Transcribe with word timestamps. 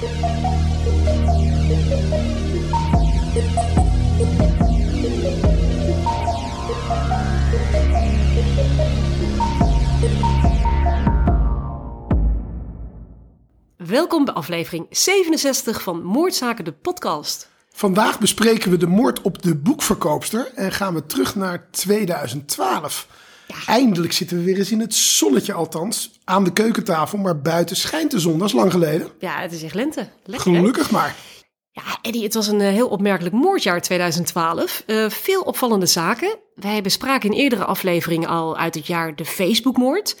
Welkom 0.00 0.14
bij 14.24 14.34
aflevering 14.34 14.86
67 14.90 15.82
van 15.82 16.02
Moordzaken, 16.02 16.64
de 16.64 16.72
podcast. 16.72 17.48
Vandaag 17.70 18.18
bespreken 18.18 18.70
we 18.70 18.76
de 18.76 18.86
moord 18.86 19.22
op 19.22 19.42
de 19.42 19.56
boekverkoopster 19.56 20.52
en 20.54 20.72
gaan 20.72 20.94
we 20.94 21.06
terug 21.06 21.34
naar 21.34 21.70
2012. 21.70 23.06
Eindelijk 23.66 24.12
zitten 24.12 24.36
we 24.36 24.44
weer 24.44 24.58
eens 24.58 24.70
in 24.70 24.80
het 24.80 24.94
zonnetje 24.94 25.52
althans, 25.52 26.10
aan 26.24 26.44
de 26.44 26.52
keukentafel, 26.52 27.18
maar 27.18 27.40
buiten 27.40 27.76
schijnt 27.76 28.10
de 28.10 28.18
zon, 28.18 28.38
dat 28.38 28.48
is 28.48 28.54
lang 28.54 28.72
geleden. 28.72 29.08
Ja, 29.18 29.40
het 29.40 29.52
is 29.52 29.62
echt 29.62 29.74
lente. 29.74 30.08
Lekker? 30.24 30.54
Gelukkig 30.54 30.90
maar. 30.90 31.16
Ja, 31.72 31.82
Eddie, 32.02 32.22
het 32.22 32.34
was 32.34 32.46
een 32.46 32.60
eh, 32.60 32.68
heel 32.68 32.88
opmerkelijk 32.88 33.34
moordjaar 33.34 33.80
2012. 33.80 34.82
Eh, 34.86 35.10
veel 35.10 35.42
opvallende 35.42 35.86
zaken. 35.86 36.38
Wij 36.54 36.82
bespraken 36.82 37.30
in 37.30 37.38
eerdere 37.38 37.64
afleveringen 37.64 38.28
al 38.28 38.56
uit 38.56 38.74
het 38.74 38.86
jaar 38.86 39.16
de 39.16 39.24
Facebookmoord 39.24 40.16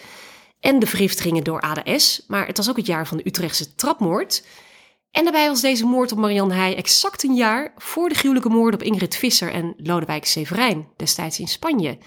en 0.60 0.78
de 0.78 0.86
vergiftigingen 0.86 1.44
door 1.44 1.60
ADS. 1.60 2.24
Maar 2.26 2.46
het 2.46 2.56
was 2.56 2.68
ook 2.68 2.76
het 2.76 2.86
jaar 2.86 3.06
van 3.06 3.16
de 3.16 3.26
Utrechtse 3.26 3.74
trapmoord. 3.74 4.44
En 5.10 5.22
daarbij 5.22 5.48
was 5.48 5.60
deze 5.60 5.84
moord 5.84 6.12
op 6.12 6.18
Marianne 6.18 6.54
Heij 6.54 6.76
exact 6.76 7.24
een 7.24 7.34
jaar 7.34 7.72
voor 7.76 8.08
de 8.08 8.14
gruwelijke 8.14 8.48
moord 8.48 8.74
op 8.74 8.82
Ingrid 8.82 9.16
Visser 9.16 9.52
en 9.52 9.74
Lodewijk 9.76 10.24
Severijn, 10.24 10.88
destijds 10.96 11.38
in 11.38 11.48
Spanje. 11.48 11.98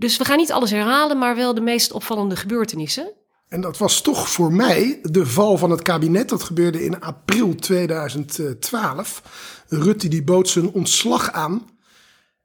Dus 0.00 0.16
we 0.16 0.24
gaan 0.24 0.36
niet 0.36 0.52
alles 0.52 0.70
herhalen, 0.70 1.18
maar 1.18 1.36
wel 1.36 1.54
de 1.54 1.60
meest 1.60 1.92
opvallende 1.92 2.36
gebeurtenissen. 2.36 3.12
En 3.48 3.60
dat 3.60 3.78
was 3.78 4.00
toch 4.00 4.28
voor 4.28 4.52
mij 4.52 4.98
de 5.02 5.26
val 5.26 5.56
van 5.56 5.70
het 5.70 5.82
kabinet. 5.82 6.28
Dat 6.28 6.42
gebeurde 6.42 6.84
in 6.84 7.00
april 7.00 7.54
2012. 7.54 9.22
Rutte 9.68 10.08
die 10.08 10.22
bood 10.22 10.48
zijn 10.48 10.72
ontslag 10.72 11.32
aan. 11.32 11.68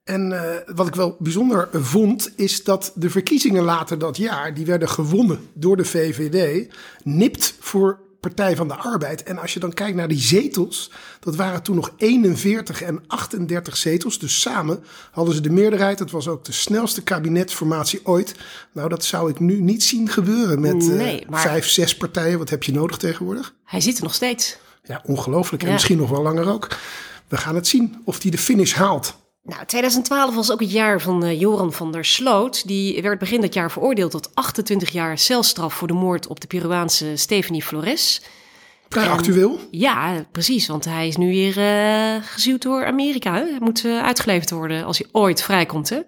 En 0.04 0.32
eh, 0.32 0.74
wat 0.74 0.86
ik 0.86 0.94
wel 0.94 1.16
bijzonder 1.18 1.68
vond, 1.72 2.32
is 2.36 2.64
dat 2.64 2.92
de 2.94 3.10
verkiezingen 3.10 3.62
later 3.62 3.98
dat 3.98 4.16
jaar, 4.16 4.54
die 4.54 4.66
werden 4.66 4.88
gewonnen 4.88 5.50
door 5.54 5.76
de 5.76 5.84
VVD, 5.84 6.68
nipt 7.02 7.54
voor 7.60 8.00
Partij 8.26 8.56
van 8.56 8.68
de 8.68 8.74
Arbeid. 8.74 9.22
En 9.22 9.38
als 9.38 9.54
je 9.54 9.60
dan 9.60 9.72
kijkt 9.72 9.96
naar 9.96 10.08
die 10.08 10.20
zetels, 10.20 10.90
dat 11.20 11.36
waren 11.36 11.62
toen 11.62 11.74
nog 11.76 11.90
41 11.96 12.82
en 12.82 13.02
38 13.06 13.76
zetels. 13.76 14.18
Dus 14.18 14.40
samen 14.40 14.84
hadden 15.10 15.34
ze 15.34 15.40
de 15.40 15.50
meerderheid. 15.50 15.98
Het 15.98 16.10
was 16.10 16.28
ook 16.28 16.44
de 16.44 16.52
snelste 16.52 17.02
kabinetsformatie 17.02 18.00
ooit. 18.06 18.34
Nou, 18.72 18.88
dat 18.88 19.04
zou 19.04 19.30
ik 19.30 19.40
nu 19.40 19.60
niet 19.60 19.82
zien 19.82 20.08
gebeuren 20.08 20.60
met 20.60 20.82
eh, 20.82 20.88
Nee, 20.96 21.24
maar- 21.28 21.40
vijf, 21.40 21.68
zes 21.68 21.96
partijen. 21.96 22.38
Wat 22.38 22.50
heb 22.50 22.62
je 22.62 22.72
nodig 22.72 22.96
tegenwoordig? 22.96 23.54
Hij 23.64 23.80
zit 23.80 23.96
er 23.96 24.02
nog 24.02 24.14
steeds. 24.14 24.56
Ja, 24.84 25.02
ongelooflijk. 25.04 25.62
En 25.62 25.68
Ja. 25.68 25.74
misschien 25.74 25.96
nog 25.98 26.10
wel 26.10 26.22
langer 26.22 26.48
ook. 26.48 26.68
We 27.28 27.36
gaan 27.36 27.54
het 27.54 27.66
zien 27.66 28.02
of 28.04 28.22
hij 28.22 28.30
de 28.30 28.38
finish 28.38 28.72
haalt. 28.72 29.16
Nou, 29.46 29.64
2012 29.66 30.34
was 30.34 30.52
ook 30.52 30.60
het 30.60 30.70
jaar 30.72 31.00
van 31.00 31.24
eh, 31.24 31.40
Joran 31.40 31.72
van 31.72 31.92
der 31.92 32.04
Sloot. 32.04 32.66
Die 32.66 33.02
werd 33.02 33.18
begin 33.18 33.40
dat 33.40 33.54
jaar 33.54 33.70
veroordeeld 33.70 34.10
tot 34.10 34.30
28 34.34 34.90
jaar 34.90 35.18
celstraf 35.18 35.74
voor 35.74 35.88
de 35.88 35.94
moord 35.94 36.26
op 36.26 36.40
de 36.40 36.46
Peruaanse 36.46 37.16
Stephanie 37.16 37.62
Flores. 37.62 38.22
Vrij 38.88 39.04
En- 39.04 39.10
actueel. 39.10 39.58
Ja, 39.70 40.24
precies, 40.32 40.66
want 40.66 40.84
hij 40.84 41.08
is 41.08 41.16
nu 41.16 41.26
weer 41.26 41.58
eh 41.58 42.22
gezuwd 42.22 42.62
door 42.62 42.86
Amerika. 42.86 43.32
Hè? 43.34 43.40
Hij 43.40 43.58
moet 43.60 43.84
eh, 43.84 44.02
uitgeleverd 44.02 44.50
worden 44.50 44.84
als 44.84 44.98
hij 44.98 45.06
ooit 45.12 45.42
vrijkomt. 45.42 45.88
Hè? 45.88 46.00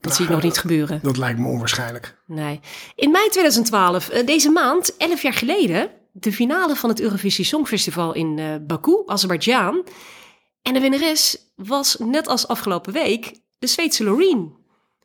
Dat 0.00 0.14
zie 0.14 0.24
ik 0.24 0.30
nog 0.30 0.42
niet 0.42 0.58
gebeuren. 0.58 1.00
Dat 1.02 1.16
lijkt 1.16 1.38
me 1.38 1.46
onwaarschijnlijk. 1.48 2.16
Nee. 2.26 2.60
In 2.94 3.10
mei 3.10 3.28
2012, 3.28 4.08
eh, 4.08 4.26
deze 4.26 4.50
maand, 4.50 4.96
11 4.96 5.22
jaar 5.22 5.32
geleden, 5.32 5.90
de 6.12 6.32
finale 6.32 6.76
van 6.76 6.88
het 6.88 7.00
Eurovisie 7.00 7.44
Songfestival 7.44 8.14
in 8.14 8.60
Baku, 8.66 9.02
Azerbeidzjan. 9.06 9.84
En 10.62 10.72
de 10.74 10.80
winnares 10.80 11.52
was, 11.56 11.96
net 11.98 12.26
als 12.28 12.48
afgelopen 12.48 12.92
week, 12.92 13.32
de 13.58 13.66
Zweedse 13.66 14.04
Loreen. 14.04 14.52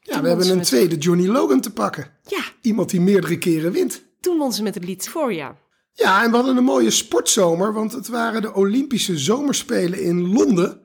Ja, 0.02 0.14
Toen 0.14 0.22
we 0.22 0.28
hebben 0.28 0.50
een 0.50 0.62
tweede 0.62 0.98
Johnny 0.98 1.28
Logan 1.28 1.62
te 1.62 1.74
pakken. 1.74 2.12
Ja, 2.24 2.44
Iemand 2.62 2.90
die 2.90 3.02
meerdere 3.02 3.38
keren 3.38 3.72
wint. 3.72 4.02
toen 4.20 4.38
won 4.38 4.54
ze 4.54 4.64
met 4.64 4.76
het 4.76 4.84
lied 4.86 5.06
Euphoria. 5.06 5.56
Ja, 5.94 6.24
en 6.24 6.30
we 6.30 6.36
hadden 6.36 6.58
een 6.58 6.64
mooie 6.64 6.92
sportzomer, 6.92 7.74
want 7.74 7.92
het 7.92 8.08
waren 8.08 8.42
de 8.42 8.54
Olympische 8.54 9.18
Zomerspelen 9.18 10.02
in 10.02 10.34
Londen. 10.34 10.82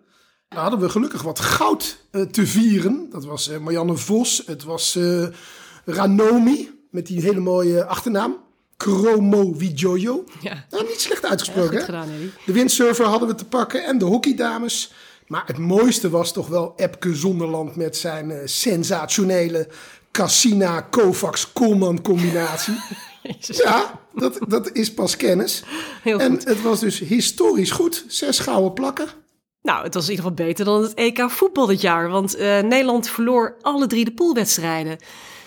Daar 0.49 0.61
hadden 0.62 0.81
we 0.81 0.88
gelukkig 0.88 1.22
wat 1.22 1.41
goud 1.41 2.05
eh, 2.11 2.22
te 2.22 2.47
vieren. 2.47 3.06
Dat 3.11 3.25
was 3.25 3.49
eh, 3.49 3.59
Marianne 3.59 3.97
Vos, 3.97 4.43
het 4.47 4.65
was 4.65 4.97
eh, 4.97 5.27
Ranomi 5.84 6.71
met 6.91 7.06
die 7.06 7.21
hele 7.21 7.41
mooie 7.41 7.84
achternaam. 7.87 8.37
Kromo 8.82 9.54
Wijoyo. 9.56 10.25
Ja, 10.41 10.66
Nou, 10.70 10.87
niet 10.88 11.00
slecht 11.00 11.25
uitgesproken, 11.26 11.76
hè? 11.78 11.84
gedaan. 11.84 12.09
De 12.47 12.53
windsurfer 12.53 13.04
hadden 13.04 13.28
we 13.28 13.34
te 13.34 13.44
pakken 13.44 13.84
en 13.84 13.98
de 13.98 14.04
hockeydames. 14.04 14.93
Maar 15.26 15.43
het 15.47 15.59
mooiste 15.59 16.10
was 16.10 16.32
toch 16.32 16.48
wel 16.48 16.72
Epke 16.76 17.15
Zonderland 17.15 17.76
met 17.76 17.97
zijn 17.97 18.31
eh, 18.31 18.38
sensationele 18.44 19.69
Cassina 20.10 20.81
Kovacs 20.81 21.53
Koolman 21.53 22.03
combinatie. 22.03 22.75
Jezus. 23.22 23.56
ja, 23.56 24.00
dat, 24.15 24.38
dat 24.48 24.72
is 24.72 24.94
pas 24.94 25.16
kennis. 25.16 25.62
Heel 26.03 26.19
en 26.19 26.31
goed. 26.31 26.44
het 26.44 26.62
was 26.62 26.81
dus 26.81 26.99
historisch 26.99 27.70
goed. 27.70 28.04
Zes 28.09 28.38
gouden 28.38 28.72
plakken. 28.72 29.09
Nou, 29.62 29.84
het 29.84 29.94
was 29.94 30.04
in 30.04 30.10
ieder 30.10 30.25
geval 30.25 30.47
beter 30.47 30.64
dan 30.64 30.82
het 30.82 30.94
EK 30.94 31.31
voetbal 31.31 31.66
dit 31.66 31.81
jaar. 31.81 32.09
Want 32.09 32.34
eh, 32.34 32.60
Nederland 32.60 33.09
verloor 33.09 33.56
alle 33.60 33.87
drie 33.87 34.04
de 34.04 34.12
poolwedstrijden. 34.12 34.99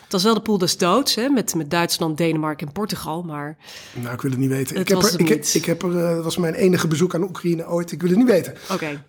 Het 0.06 0.14
was 0.14 0.24
wel 0.24 0.34
de 0.34 0.42
pool 0.42 0.58
des 0.58 0.78
doods, 0.78 1.16
hè, 1.16 1.30
met, 1.30 1.56
met 1.56 1.70
Duitsland, 1.70 2.18
Denemarken 2.18 2.68
en 2.68 2.74
Portugal. 2.74 3.24
Maar 3.24 3.58
Nou, 3.94 4.14
ik 4.14 4.22
wil 4.22 4.32
het 4.32 4.40
niet 4.40 4.50
weten. 4.50 4.76
Het 4.76 4.82
ik 4.82 4.88
heb 4.88 5.02
was 5.02 5.14
er, 5.14 5.20
het 5.20 5.30
ik, 5.30 5.54
ik 5.54 5.66
heb 5.66 5.84
er, 5.84 6.06
eh, 6.06 6.16
dat 6.16 6.24
was 6.24 6.38
mijn 6.38 6.54
enige 6.54 6.88
bezoek 6.88 7.16
aan 7.16 7.24
Oekraïne 7.24 7.68
ooit. 7.68 7.92
Ik 7.92 8.02
wil 8.02 8.10
het 8.10 8.20
niet 8.20 8.28
weten. 8.28 8.54
oké. 8.72 9.04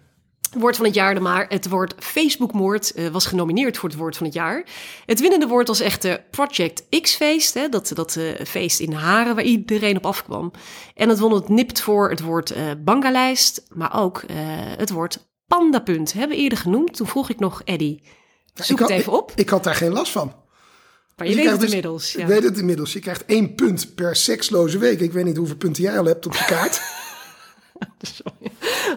Woord 0.58 0.76
van 0.76 0.84
het 0.84 0.94
jaar 0.94 1.22
maar. 1.22 1.46
Het 1.48 1.68
woord 1.68 1.94
Facebookmoord 1.98 2.92
eh, 2.92 3.08
was 3.08 3.26
genomineerd 3.26 3.76
voor 3.76 3.88
het 3.88 3.98
woord 3.98 4.16
van 4.16 4.26
het 4.26 4.34
jaar. 4.34 4.66
Het 5.06 5.20
winnende 5.20 5.46
woord 5.46 5.68
was 5.68 5.80
echt 5.80 6.02
de 6.02 6.20
Project 6.30 7.00
X-feest. 7.00 7.54
Hè, 7.54 7.68
dat 7.68 7.90
dat 7.94 8.16
eh, 8.16 8.44
feest 8.46 8.80
in 8.80 8.92
Haren 8.92 9.34
waar 9.34 9.44
iedereen 9.44 9.96
op 9.96 10.06
afkwam. 10.06 10.50
En 10.94 11.08
het 11.08 11.18
won 11.18 11.32
het 11.32 11.48
nipt 11.48 11.80
voor 11.80 12.10
het 12.10 12.20
woord 12.20 12.50
eh 12.50 12.70
bangalijst. 12.84 13.66
Maar 13.74 14.00
ook 14.02 14.18
eh, 14.18 14.36
het 14.76 14.90
woord 14.90 15.28
pandapunt. 15.46 16.12
Hebben 16.12 16.36
we 16.36 16.42
eerder 16.42 16.58
genoemd. 16.58 16.96
Toen 16.96 17.06
vroeg 17.06 17.30
ik 17.30 17.38
nog 17.38 17.62
Eddie. 17.64 18.02
Zoek 18.54 18.70
ik 18.70 18.78
had, 18.78 18.88
het 18.88 18.98
even 18.98 19.12
op. 19.12 19.30
Ik, 19.30 19.38
ik 19.38 19.48
had 19.48 19.64
daar 19.64 19.74
geen 19.74 19.92
last 19.92 20.12
van. 20.12 20.34
Maar 21.16 21.26
je 21.26 21.34
Dus 21.34 21.42
weet 21.42 21.52
het 21.52 21.60
dus- 21.60 21.68
inmiddels. 21.68 22.12
Ja. 22.12 22.20
Ik 22.20 22.26
weet 22.26 22.42
het 22.42 22.58
inmiddels. 22.58 22.92
Je 22.92 22.98
krijgt 22.98 23.24
één 23.24 23.54
punt 23.54 23.94
per 23.94 24.16
seksloze 24.16 24.78
week. 24.78 25.00
Ik 25.00 25.12
weet 25.12 25.24
niet 25.24 25.36
hoeveel 25.36 25.56
punten 25.56 25.82
jij 25.82 25.98
al 25.98 26.04
hebt 26.04 26.26
op 26.26 26.34
je 26.34 26.44
kaart. 26.44 26.80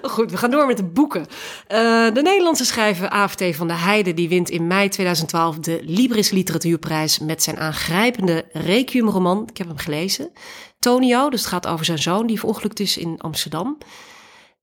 Goed, 0.01 0.31
we 0.31 0.37
gaan 0.37 0.51
door 0.51 0.67
met 0.67 0.77
de 0.77 0.83
boeken. 0.83 1.25
Eh, 1.67 2.13
de 2.13 2.21
Nederlandse 2.21 2.65
schrijver 2.65 3.09
AFT 3.09 3.43
van 3.55 3.67
de 3.67 3.73
Heide 3.73 4.13
die 4.13 4.29
wint 4.29 4.49
in 4.49 4.67
mei 4.67 4.89
2012 4.89 5.59
de 5.59 5.79
Libris 5.83 6.29
Literatuurprijs 6.29 7.19
met 7.19 7.43
zijn 7.43 7.57
aangrijpende 7.57 8.45
Requiem-roman. 8.51 9.47
Ik 9.49 9.57
heb 9.57 9.67
hem 9.67 9.77
gelezen. 9.77 10.31
Tonio, 10.79 11.29
dus 11.29 11.39
het 11.39 11.49
gaat 11.49 11.67
over 11.67 11.85
zijn 11.85 11.99
zoon 11.99 12.27
die 12.27 12.39
verongelukt 12.39 12.79
is 12.79 12.97
in 12.97 13.19
Amsterdam. 13.19 13.77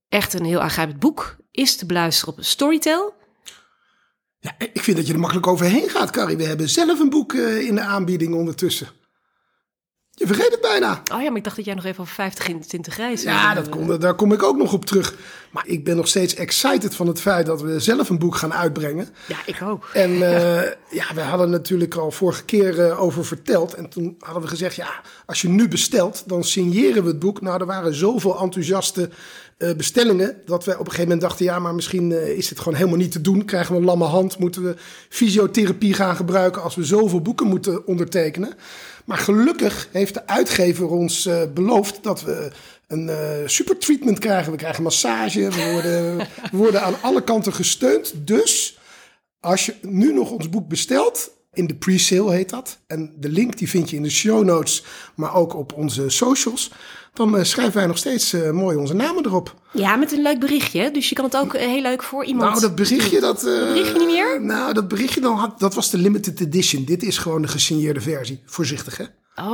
Echt 0.09 0.33
een 0.33 0.45
heel 0.45 0.61
aangrijpend 0.61 0.99
boek. 0.99 1.35
Is 1.51 1.75
te 1.75 1.85
beluisteren 1.85 2.33
op 2.33 2.43
Storytel. 2.43 3.13
Ja, 4.39 4.55
ik 4.57 4.83
vind 4.83 4.97
dat 4.97 5.07
je 5.07 5.13
er 5.13 5.19
makkelijk 5.19 5.47
overheen 5.47 5.89
gaat, 5.89 6.11
Carrie. 6.11 6.37
We 6.37 6.43
hebben 6.43 6.69
zelf 6.69 6.99
een 6.99 7.09
boek 7.09 7.33
eh, 7.33 7.67
in 7.67 7.75
de 7.75 7.81
aanbieding 7.81 8.33
ondertussen. 8.33 8.87
Je 10.19 10.27
vergeet 10.27 10.51
het 10.51 10.61
bijna. 10.61 11.01
Oh 11.13 11.21
ja, 11.21 11.27
maar 11.27 11.37
ik 11.37 11.43
dacht 11.43 11.55
dat 11.55 11.65
jij 11.65 11.73
nog 11.73 11.85
even 11.85 12.01
over 12.01 12.13
50 12.13 12.47
in 12.47 12.59
20 12.59 12.97
reizen. 12.97 13.31
Ja, 13.31 13.53
dat 13.53 13.69
kom, 13.69 13.99
daar 13.99 14.15
kom 14.15 14.33
ik 14.33 14.43
ook 14.43 14.57
nog 14.57 14.73
op 14.73 14.85
terug. 14.85 15.15
Maar 15.51 15.67
ik 15.67 15.83
ben 15.83 15.95
nog 15.95 16.07
steeds 16.07 16.35
excited 16.35 16.95
van 16.95 17.07
het 17.07 17.21
feit 17.21 17.45
dat 17.45 17.61
we 17.61 17.79
zelf 17.79 18.09
een 18.09 18.19
boek 18.19 18.35
gaan 18.35 18.53
uitbrengen. 18.53 19.09
Ja, 19.27 19.37
ik 19.45 19.61
ook. 19.61 19.89
En 19.93 20.11
eh, 20.11 20.71
ja, 20.89 21.13
we 21.15 21.21
hadden 21.21 21.49
natuurlijk 21.49 21.95
al 21.95 22.11
vorige 22.11 22.43
keer 22.43 22.85
eh, 22.85 23.01
over 23.01 23.25
verteld. 23.25 23.73
En 23.73 23.89
toen 23.89 24.15
hadden 24.19 24.41
we 24.41 24.47
gezegd, 24.47 24.75
ja, 24.75 25.01
als 25.25 25.41
je 25.41 25.49
nu 25.49 25.67
bestelt, 25.67 26.23
dan 26.25 26.43
signeren 26.43 27.03
we 27.03 27.09
het 27.09 27.19
boek. 27.19 27.41
Nou, 27.41 27.59
er 27.59 27.65
waren 27.65 27.93
zoveel 27.93 28.39
enthousiaste 28.39 29.09
eh, 29.57 29.73
bestellingen, 29.75 30.41
dat 30.45 30.65
we 30.65 30.71
op 30.71 30.79
een 30.79 30.85
gegeven 30.85 31.03
moment 31.03 31.21
dachten, 31.21 31.45
ja, 31.45 31.59
maar 31.59 31.75
misschien 31.75 32.11
eh, 32.11 32.37
is 32.37 32.49
het 32.49 32.59
gewoon 32.59 32.73
helemaal 32.73 32.97
niet 32.97 33.11
te 33.11 33.21
doen. 33.21 33.45
Krijgen 33.45 33.73
we 33.73 33.79
een 33.79 33.85
lamme 33.85 34.05
hand, 34.05 34.37
moeten 34.37 34.63
we 34.63 34.75
fysiotherapie 35.09 35.93
gaan 35.93 36.15
gebruiken 36.15 36.61
als 36.61 36.75
we 36.75 36.83
zoveel 36.83 37.21
boeken 37.21 37.47
moeten 37.47 37.87
ondertekenen. 37.87 38.53
Maar 39.07 39.17
gelukkig 39.17 39.89
heeft 39.91 40.13
de 40.13 40.27
uitgever 40.27 40.89
ons 40.89 41.25
eh, 41.25 41.41
beloofd 41.53 42.03
dat 42.03 42.21
we 42.21 42.51
een 42.87 43.09
eh 43.09 43.41
super 43.45 43.77
treatment 43.77 44.19
krijgen. 44.19 44.51
We 44.51 44.57
krijgen 44.57 44.83
massage, 44.83 45.49
we 45.49 45.71
worden, 45.71 46.27
worden 46.63 46.81
aan 46.81 47.01
alle 47.01 47.23
kanten 47.23 47.53
gesteund. 47.53 48.13
Dus 48.27 48.79
als 49.39 49.65
je 49.65 49.75
nu 49.81 50.13
nog 50.13 50.31
ons 50.31 50.49
boek 50.49 50.67
bestelt, 50.67 51.31
in 51.53 51.67
de 51.67 51.75
pre-sale 51.75 52.33
heet 52.33 52.49
dat. 52.49 52.79
En 52.87 53.13
de 53.17 53.29
link 53.29 53.57
die 53.57 53.69
vind 53.69 53.89
je 53.89 53.95
in 53.95 54.03
de 54.03 54.09
show 54.09 54.43
notes, 54.43 54.83
maar 55.15 55.35
ook 55.35 55.55
op 55.55 55.73
onze 55.73 56.09
socials. 56.09 56.71
Dan 57.17 57.37
eh, 57.37 57.43
schrijven 57.43 57.73
wij 57.75 57.85
nog 57.85 57.97
steeds 57.97 58.33
eh, 58.33 58.49
mooi 58.51 58.77
onze 58.77 58.93
namen 58.93 59.25
erop. 59.25 59.55
Ja, 59.71 59.95
met 59.95 60.11
een 60.11 60.21
leuk 60.21 60.39
berichtje. 60.39 60.91
Dus 60.91 61.09
je 61.09 61.15
kan 61.15 61.25
het 61.25 61.37
ook 61.37 61.53
eh, 61.53 61.67
heel 61.67 61.81
leuk 61.81 62.03
voor 62.03 62.25
iemand. 62.25 62.49
Nou, 62.49 62.61
dat 62.61 62.75
berichtje, 62.75 63.19
dat... 63.19 63.41
berichtje 63.43 63.97
niet 63.97 64.07
meer? 64.07 64.41
Nou, 64.41 64.73
dat 64.73 64.87
berichtje, 64.87 65.21
dan 65.21 65.35
had, 65.35 65.59
dat 65.59 65.73
was 65.73 65.89
de 65.89 65.97
limited 65.97 66.39
edition. 66.39 66.83
Dit 66.83 67.03
is 67.03 67.17
gewoon 67.17 67.41
de 67.41 67.47
gesigneerde 67.47 68.01
versie. 68.01 68.41
Voorzichtig, 68.45 68.97
hè? 68.97 69.03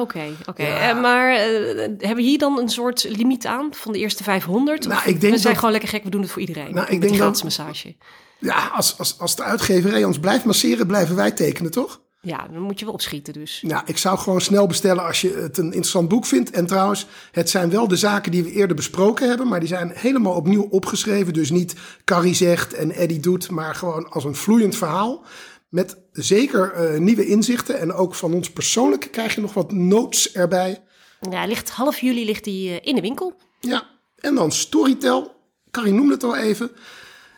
Oké, 0.02 0.24
oké. 0.46 0.64
Ja. 0.68 0.90
Eh, 0.90 1.02
maar 1.02 1.32
hebben 1.38 2.16
we 2.16 2.22
hier 2.22 2.38
dan 2.38 2.60
een 2.60 2.70
soort 2.70 3.04
limiet 3.10 3.46
aan 3.46 3.70
van 3.72 3.92
de 3.92 4.00
eerste 4.00 4.24
500? 4.24 4.88
Nou, 4.88 5.00
ik 5.00 5.06
denk 5.06 5.34
we 5.34 5.40
zijn 5.40 5.42
dat- 5.42 5.56
gewoon 5.56 5.72
lekker 5.72 5.90
gek, 5.90 6.04
we 6.04 6.10
doen 6.10 6.22
het 6.22 6.32
voor 6.32 6.42
iedereen. 6.42 6.74
Nou, 6.74 6.84
ik 6.84 6.90
denk 6.90 7.02
die 7.02 7.10
dat- 7.12 7.20
gratis 7.20 7.44
massage. 7.44 7.96
Ja, 8.40 8.72
als, 8.76 8.98
als, 8.98 9.20
als 9.20 9.36
de 9.36 9.44
uitgeverij 9.44 10.04
ons 10.04 10.20
blijft 10.20 10.46
masseren, 10.46 10.88
blijven 10.88 11.16
wij 11.16 11.32
tekenen, 11.32 11.72
toch? 11.72 12.02
Ja, 12.26 12.48
dan 12.52 12.62
moet 12.62 12.80
je 12.80 12.86
wel 12.86 12.94
opschieten 12.94 13.34
dus. 13.34 13.64
Nou, 13.66 13.84
ik 13.86 13.98
zou 13.98 14.18
gewoon 14.18 14.42
snel 14.42 14.68
bestellen 14.68 15.06
als 15.06 15.22
je 15.22 15.34
het 15.34 15.58
een 15.58 15.66
interessant 15.66 16.08
boek 16.08 16.26
vindt. 16.26 16.52
En 16.52 16.66
trouwens, 16.66 17.06
het 17.32 17.50
zijn 17.50 17.70
wel 17.70 17.88
de 17.88 17.96
zaken 17.96 18.32
die 18.32 18.44
we 18.44 18.52
eerder 18.52 18.76
besproken 18.76 19.28
hebben, 19.28 19.48
maar 19.48 19.60
die 19.60 19.70
zijn 19.70 19.92
helemaal 19.94 20.34
opnieuw 20.34 20.68
opgeschreven. 20.70 21.34
Dus 21.34 21.52
niet 21.52 21.76
Carrie 22.06 22.34
zegt 22.34 22.74
en 22.74 22.92
Eddie 22.92 23.20
doet, 23.20 23.50
maar 23.50 23.76
gewoon 23.76 24.10
als 24.10 24.24
een 24.24 24.36
vloeiend 24.36 24.76
verhaal. 24.76 25.24
Met 25.70 25.98
zeker 26.12 26.72
eh, 26.72 27.00
nieuwe 27.00 27.26
inzichten. 27.26 27.80
En 27.80 27.94
ook 27.94 28.16
van 28.16 28.34
ons 28.34 28.52
persoonlijke 28.52 29.10
krijg 29.10 29.36
je 29.36 29.42
nog 29.42 29.54
wat 29.54 29.72
notes 29.72 30.32
erbij. 30.32 30.84
Ja, 31.30 31.46
ligt, 31.46 31.70
half 31.70 32.00
juli 32.00 32.26
ligt 32.26 32.46
hij 32.46 32.54
eh, 32.54 32.88
in 32.88 32.96
de 32.96 33.02
winkel. 33.02 33.34
Ja, 33.60 33.84
en 34.16 34.36
dan 34.36 34.52
Storytel. 34.52 35.36
Carrie 35.72 35.94
noemde 35.94 36.14
het 36.14 36.24
al 36.24 36.36
even. 36.36 36.72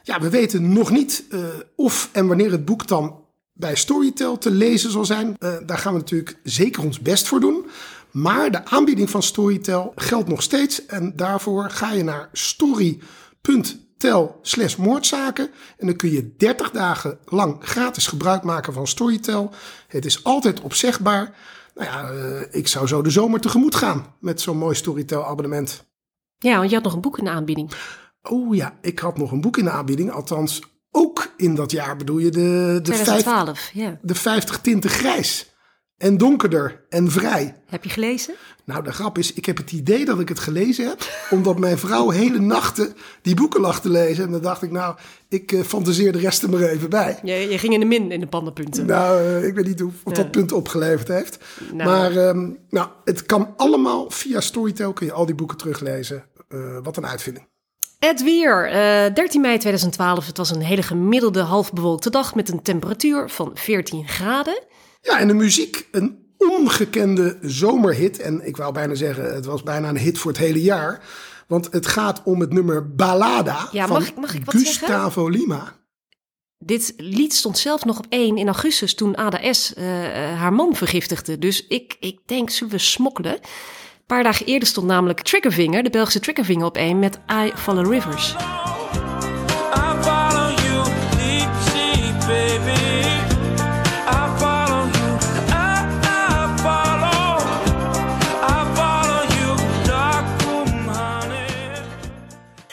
Ja, 0.03 0.19
we 0.19 0.29
weten 0.29 0.73
nog 0.73 0.91
niet 0.91 1.25
eh, 1.29 1.39
of 1.75 2.09
en 2.11 2.27
wanneer 2.27 2.51
het 2.51 2.65
boek 2.65 2.87
dan 2.87 3.24
bij 3.57 3.75
Storytel 3.75 4.37
te 4.37 4.51
lezen 4.51 4.91
zal 4.91 5.05
zijn. 5.05 5.35
Eh, 5.39 5.53
daar 5.65 5.77
gaan 5.77 5.93
we 5.93 5.99
natuurlijk 5.99 6.39
zeker 6.43 6.83
ons 6.83 6.99
best 6.99 7.27
voor 7.27 7.39
doen. 7.39 7.65
Maar 8.11 8.51
de 8.51 8.65
aanbieding 8.65 9.09
van 9.09 9.23
Storytel 9.23 9.91
geldt 9.95 10.27
nog 10.27 10.41
steeds. 10.41 10.85
En 10.85 11.15
daarvoor 11.15 11.69
ga 11.69 11.91
je 11.91 12.03
naar 12.03 12.29
story.tel 12.31 14.39
slash 14.41 14.75
moordzaken. 14.75 15.49
En 15.77 15.87
dan 15.87 15.95
kun 15.95 16.11
je 16.11 16.35
30 16.37 16.71
dagen 16.71 17.19
lang 17.25 17.57
gratis 17.59 18.07
gebruik 18.07 18.43
maken 18.43 18.73
van 18.73 18.87
Storytel. 18.87 19.51
Het 19.87 20.05
is 20.05 20.23
altijd 20.23 20.61
opzegbaar. 20.61 21.35
Nou 21.75 21.89
ja, 21.89 22.11
eh, 22.11 22.59
ik 22.59 22.67
zou 22.67 22.87
zo 22.87 23.01
de 23.01 23.09
zomer 23.09 23.39
tegemoet 23.39 23.75
gaan 23.75 24.15
met 24.19 24.41
zo'n 24.41 24.57
mooi 24.57 24.75
Storytel 24.75 25.25
abonnement. 25.25 25.85
Ja, 26.37 26.57
want 26.57 26.69
je 26.69 26.75
had 26.75 26.83
nog 26.83 26.93
een 26.93 27.01
boek 27.01 27.17
in 27.17 27.23
de 27.23 27.29
aanbieding. 27.29 27.71
Oh 28.21 28.55
ja, 28.55 28.77
ik 28.81 28.99
had 28.99 29.17
nog 29.17 29.31
een 29.31 29.41
boek 29.41 29.57
in 29.57 29.63
de 29.63 29.69
aanbieding. 29.69 30.11
Althans, 30.11 30.61
ook 30.95 31.33
in 31.37 31.55
dat 31.55 31.71
jaar 31.71 31.95
bedoel 31.95 32.17
je 32.17 32.29
de, 32.29 32.79
de, 32.81 32.93
vijf, 32.93 33.03
2012, 33.03 33.69
ja. 33.73 33.99
de 34.01 34.15
50 34.15 34.59
tinten 34.59 34.89
grijs. 34.89 35.53
En 35.97 36.17
donkerder 36.17 36.85
en 36.89 37.11
vrij. 37.11 37.55
Heb 37.65 37.83
je 37.83 37.89
gelezen? 37.89 38.35
Nou, 38.65 38.83
de 38.83 38.91
grap 38.91 39.17
is, 39.17 39.33
ik 39.33 39.45
heb 39.45 39.57
het 39.57 39.71
idee 39.71 40.05
dat 40.05 40.19
ik 40.19 40.29
het 40.29 40.39
gelezen 40.39 40.87
heb. 40.87 41.27
Omdat 41.29 41.59
mijn 41.59 41.77
vrouw 41.77 42.09
hele 42.09 42.39
nachten 42.39 42.93
die 43.21 43.35
boeken 43.35 43.61
lag 43.61 43.81
te 43.81 43.89
lezen. 43.89 44.25
En 44.25 44.31
dan 44.31 44.41
dacht 44.41 44.61
ik, 44.61 44.71
nou, 44.71 44.95
ik 45.29 45.51
eh, 45.51 45.61
fantaseer 45.61 46.11
de 46.11 46.19
rest 46.19 46.43
er 46.43 46.49
maar 46.49 46.61
even 46.61 46.89
bij. 46.89 47.19
Je, 47.23 47.33
je 47.33 47.57
ging 47.57 47.73
in 47.73 47.79
de 47.79 47.85
min 47.85 48.11
in 48.11 48.19
de 48.19 48.27
pandenpunten. 48.27 48.85
Nou, 48.85 49.19
eh, 49.19 49.47
ik 49.47 49.55
weet 49.55 49.65
niet 49.65 49.79
hoe, 49.79 49.91
of 50.03 50.15
Ja. 50.15 50.23
dat 50.23 50.31
punt 50.31 50.51
opgeleverd 50.51 51.07
heeft. 51.07 51.37
Nou. 51.73 51.89
Maar 51.89 52.17
ehm, 52.17 52.49
nou, 52.69 52.89
het 53.03 53.25
kan 53.25 53.53
allemaal 53.57 54.09
via 54.09 54.39
Storytel. 54.39 54.93
Kun 54.93 55.05
je 55.05 55.13
al 55.13 55.25
die 55.25 55.35
boeken 55.35 55.57
teruglezen. 55.57 56.23
Eh, 56.47 56.77
wat 56.83 56.97
een 56.97 57.07
uitvinding. 57.07 57.47
Het 57.99 58.23
weer. 58.23 58.65
eh 58.71 59.13
13 59.13 59.41
mei 59.41 59.57
2012. 59.57 60.25
Het 60.27 60.37
was 60.37 60.49
een 60.51 60.61
hele 60.61 60.83
gemiddelde 60.83 61.41
halfbewolkte 61.41 62.09
dag 62.09 62.35
met 62.35 62.49
een 62.49 62.61
temperatuur 62.61 63.29
van 63.29 63.51
14 63.53 64.07
graden. 64.07 64.63
Ja, 65.01 65.19
en 65.19 65.27
de 65.27 65.33
muziek, 65.33 65.87
een 65.91 66.33
ongekende 66.37 67.37
zomerhit. 67.41 68.19
En 68.19 68.47
ik 68.47 68.57
wou 68.57 68.73
bijna 68.73 68.95
zeggen, 68.95 69.33
het 69.35 69.45
was 69.45 69.63
bijna 69.63 69.89
een 69.89 69.97
hit 69.97 70.17
voor 70.17 70.31
het 70.31 70.39
hele 70.39 70.61
jaar. 70.61 71.03
Want 71.47 71.67
het 71.71 71.87
gaat 71.87 72.21
om 72.23 72.39
het 72.39 72.53
nummer 72.53 72.95
Ballada 72.95 73.67
Ja, 73.71 73.87
van 73.87 73.97
mag 73.99 74.07
ik- 74.07 74.15
mag 74.17 74.33
ik 74.33 74.45
wat 74.45 74.55
Gustavo 74.55 75.27
Lima. 75.27 75.73
Dit 76.57 76.93
lied 76.97 77.33
stond 77.33 77.57
zelf 77.57 77.85
nog 77.85 77.97
op 77.97 78.05
1 78.09 78.37
in 78.37 78.45
augustus 78.47 78.95
toen 78.95 79.17
Ada 79.17 79.53
S. 79.53 79.73
eh, 79.73 79.85
haar 80.39 80.53
man 80.53 80.75
vergiftigde. 80.75 81.39
Dus 81.39 81.67
ik, 81.67 81.97
ik 81.99 82.19
denk, 82.25 82.49
zullen 82.49 82.73
we 82.73 82.79
smokkelen? 82.79 83.39
Een 84.05 84.15
paar 84.15 84.23
dagen 84.23 84.45
eerder 84.45 84.67
stond 84.67 84.87
namelijk 84.87 85.21
Triggerfinger, 85.21 85.83
de 85.83 85.89
Belgische 85.89 86.19
Triggerfinger, 86.19 86.65
op 86.65 86.77
1 86.77 86.99
met 86.99 87.19
I 87.31 87.51
Follow 87.55 87.91
Rivers. 87.91 88.29
I 88.31 88.35
follow 90.01 90.59
you, 90.59 90.83
deep 91.17 91.49
sea, 91.65 92.17
baby. 92.27 92.81
I 94.07 94.37
follow 94.37 94.93
you, 94.93 95.17
I, 95.47 95.85
I 96.03 96.57
follow. 96.57 97.39
I 98.41 98.75
follow 98.75 99.29
you, 99.37 99.57
dark 99.85 100.41
room, 100.41 100.87
honey. 100.87 101.81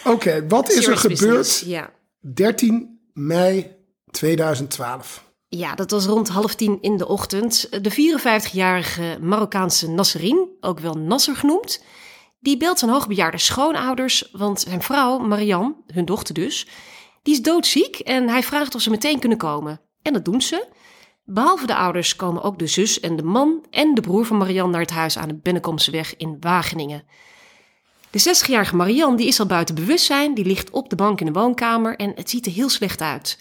Oké, 0.05 0.47
wat 0.49 0.71
is 0.71 0.87
er 0.87 0.97
gebeurd 0.97 1.21
business, 1.21 1.61
Ja. 1.61 1.91
13 2.21 3.01
mei 3.13 3.77
2012? 4.11 5.25
Ja, 5.57 5.75
dat 5.75 5.91
was 5.91 6.07
rond 6.07 6.29
half 6.29 6.55
tien 6.55 6.79
in 6.81 6.97
de 6.97 7.09
ochtend. 7.09 7.69
De 7.83 7.91
54-jarige 7.91 9.19
Marokkaanse 9.21 9.91
Nasserin, 9.91 10.49
ook 10.61 10.81
wel 10.81 10.95
Nasser 10.95 11.37
genoemd, 11.37 11.85
die 12.41 12.57
belt 12.57 12.79
zijn 12.79 12.91
hoogbejaarde 12.91 13.39
schoonouders, 13.39 14.29
want 14.33 14.61
zijn 14.61 14.83
vrouw, 14.83 15.19
Marianne, 15.19 15.75
hun 15.87 16.05
dochter 16.05 16.35
dus, 16.35 16.67
die 17.23 17.35
is 17.35 17.43
doodziek 17.43 17.99
en 17.99 18.29
hij 18.29 18.43
vraagt 18.43 18.75
of 18.75 18.81
ze 18.81 18.91
meteen 18.91 19.19
kunnen 19.19 19.39
komen. 19.39 19.81
En 20.03 20.13
dat 20.13 20.25
doen 20.25 20.43
ze. 20.43 20.67
Behalve 21.25 21.67
de 21.67 21.75
ouders 21.75 22.17
komen 22.17 22.43
ook 22.43 22.59
de 22.59 22.67
zus 22.67 23.01
en 23.01 23.17
de 23.17 23.23
man 23.23 23.67
en 23.71 23.95
de 23.95 24.01
broer 24.01 24.25
van 24.25 24.37
Marianne 24.37 24.73
naar 24.73 24.81
het 24.81 24.91
huis 24.91 25.19
aan 25.19 25.29
de 25.29 25.39
Bennekomseweg 25.43 26.17
in 26.17 26.37
Wageningen. 26.41 27.05
De 28.11 28.21
60-jarige 28.21 28.77
Marianne 28.77 29.17
die 29.17 29.27
is 29.27 29.41
al 29.41 29.47
buiten 29.47 29.75
bewustzijn, 29.75 30.35
die 30.35 30.45
ligt 30.45 30.71
op 30.71 30.91
de 30.91 30.97
bank 30.97 31.21
in 31.21 31.27
de 31.27 31.33
woonkamer 31.33 31.97
en 31.97 32.13
het 32.15 32.31
ziet 32.31 32.47
er 32.47 32.53
heel 32.53 32.69
slecht 32.69 33.01
uit. 33.01 33.39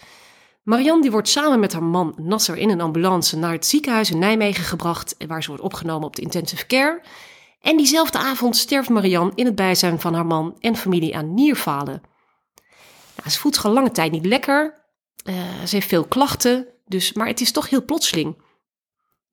Marianne 0.62 1.02
die 1.02 1.10
wordt 1.10 1.28
samen 1.28 1.60
met 1.60 1.72
haar 1.72 1.82
man 1.82 2.14
Nasser 2.16 2.56
in 2.56 2.70
een 2.70 2.80
ambulance 2.80 3.36
naar 3.36 3.52
het 3.52 3.66
ziekenhuis 3.66 4.10
in 4.10 4.18
Nijmegen 4.18 4.64
gebracht, 4.64 5.14
waar 5.26 5.42
ze 5.42 5.48
wordt 5.48 5.62
opgenomen 5.62 6.06
op 6.06 6.16
de 6.16 6.22
intensive 6.22 6.66
care. 6.66 7.02
En 7.60 7.76
diezelfde 7.76 8.18
avond 8.18 8.56
sterft 8.56 8.88
Marianne 8.88 9.32
in 9.34 9.44
het 9.44 9.54
bijzijn 9.54 10.00
van 10.00 10.14
haar 10.14 10.26
man 10.26 10.56
en 10.60 10.76
familie 10.76 11.16
aan 11.16 11.34
nierfalen. 11.34 12.02
Nou, 13.16 13.30
ze 13.30 13.38
voelt 13.38 13.54
zich 13.54 13.64
al 13.64 13.72
lange 13.72 13.90
tijd 13.90 14.12
niet 14.12 14.26
lekker. 14.26 14.84
Eh, 15.24 15.34
ze 15.66 15.74
heeft 15.74 15.88
veel 15.88 16.04
klachten, 16.04 16.66
dus, 16.86 17.12
maar 17.12 17.26
het 17.26 17.40
is 17.40 17.52
toch 17.52 17.68
heel 17.68 17.84
plotseling. 17.84 18.36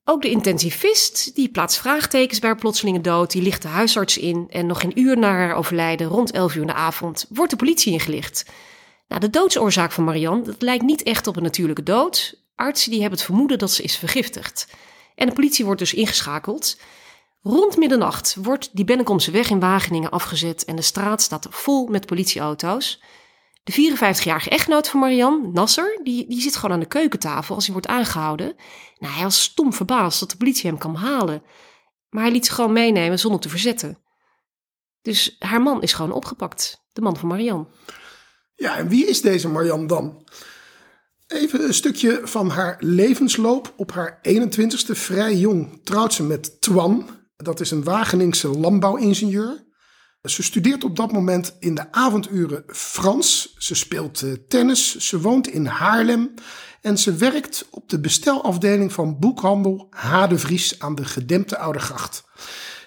Ook 0.03 0.21
de 0.21 0.29
intensivist, 0.29 1.35
die 1.35 1.49
plaatst 1.49 1.79
vraagtekens 1.79 2.39
bij 2.39 2.49
haar 2.49 2.59
plotselinge 2.59 3.01
dood, 3.01 3.31
die 3.31 3.41
ligt 3.41 3.61
de 3.61 3.67
huisarts 3.67 4.17
in 4.17 4.45
en 4.49 4.65
nog 4.65 4.83
een 4.83 4.99
uur 4.99 5.17
na 5.17 5.29
haar 5.29 5.55
overlijden, 5.55 6.07
rond 6.07 6.31
11 6.31 6.55
uur 6.55 6.61
in 6.61 6.67
de 6.67 6.73
avond, 6.73 7.25
wordt 7.29 7.51
de 7.51 7.57
politie 7.57 7.93
ingelicht. 7.93 8.45
Nou, 9.09 9.21
de 9.21 9.29
doodsoorzaak 9.29 9.91
van 9.91 10.03
Marianne, 10.03 10.43
dat 10.43 10.61
lijkt 10.61 10.83
niet 10.83 11.03
echt 11.03 11.27
op 11.27 11.35
een 11.35 11.43
natuurlijke 11.43 11.83
dood. 11.83 12.43
Artsen 12.55 12.91
die 12.91 13.01
hebben 13.01 13.17
het 13.17 13.27
vermoeden 13.27 13.57
dat 13.57 13.71
ze 13.71 13.83
is 13.83 13.97
vergiftigd. 13.97 14.67
En 15.15 15.27
de 15.27 15.33
politie 15.33 15.65
wordt 15.65 15.79
dus 15.79 15.93
ingeschakeld. 15.93 16.77
Rond 17.41 17.77
middernacht 17.77 18.35
wordt 18.41 18.69
die 18.73 18.85
Bennekomse 18.85 19.31
weg 19.31 19.49
in 19.49 19.59
Wageningen 19.59 20.09
afgezet 20.09 20.65
en 20.65 20.75
de 20.75 20.81
straat 20.81 21.21
staat 21.21 21.47
vol 21.49 21.87
met 21.87 22.05
politieauto's. 22.05 23.03
De 23.63 23.95
54-jarige 23.95 24.49
echtgenoot 24.49 24.87
van 24.87 24.99
Marianne, 24.99 25.47
Nasser, 25.47 25.99
die, 26.03 26.27
die 26.27 26.41
zit 26.41 26.55
gewoon 26.55 26.71
aan 26.71 26.79
de 26.79 26.85
keukentafel 26.85 27.55
als 27.55 27.63
hij 27.63 27.73
wordt 27.73 27.87
aangehouden. 27.87 28.55
Nou, 28.97 29.13
hij 29.13 29.23
was 29.23 29.41
stom 29.41 29.73
verbaasd 29.73 30.19
dat 30.19 30.31
de 30.31 30.37
politie 30.37 30.69
hem 30.69 30.79
kwam 30.79 30.95
halen. 30.95 31.43
Maar 32.09 32.23
hij 32.23 32.31
liet 32.31 32.45
zich 32.45 32.55
gewoon 32.55 32.73
meenemen 32.73 33.19
zonder 33.19 33.39
te 33.39 33.49
verzetten. 33.49 33.99
Dus 35.01 35.35
haar 35.39 35.61
man 35.61 35.81
is 35.81 35.93
gewoon 35.93 36.11
opgepakt, 36.11 36.85
de 36.93 37.01
man 37.01 37.17
van 37.17 37.27
Marianne. 37.27 37.67
Ja, 38.59 38.77
en 38.77 38.87
wie 38.87 39.05
is 39.05 39.21
deze 39.21 39.47
Marianne 39.47 39.87
dan? 39.87 40.27
Even 41.27 41.63
een 41.63 41.73
stukje 41.73 42.21
van 42.23 42.49
haar 42.49 42.77
levensloop. 42.79 43.73
Op 43.75 43.91
haar 43.91 44.19
21ste, 44.29 44.91
vrij 44.91 45.35
jong, 45.35 45.79
trouwt 45.83 46.13
ze 46.13 46.23
met 46.23 46.61
Twan. 46.61 47.09
Dat 47.37 47.59
is 47.59 47.71
een 47.71 47.83
Wageningse 47.83 48.47
landbouwingenieur. 48.47 49.67
Ze 50.23 50.43
studeert 50.43 50.83
op 50.83 50.95
dat 50.95 51.11
moment 51.11 51.55
in 51.59 51.75
de 51.75 51.91
avonduren 51.91 52.63
Frans. 52.67 53.55
Ze 53.57 53.75
speelt 53.75 54.21
eh, 54.21 54.31
tennis. 54.47 54.97
Ze 54.97 55.21
woont 55.21 55.47
in 55.47 55.65
Haarlem. 55.65 56.33
En 56.81 56.97
ze 56.97 57.15
werkt 57.15 57.67
op 57.69 57.89
de 57.89 57.99
bestelafdeling 57.99 58.93
van 58.93 59.19
boekhandel 59.19 59.87
Hade 59.89 60.37
Vries 60.37 60.79
aan 60.79 60.95
de 60.95 61.05
gedempte 61.05 61.57
Oudergracht. 61.57 62.23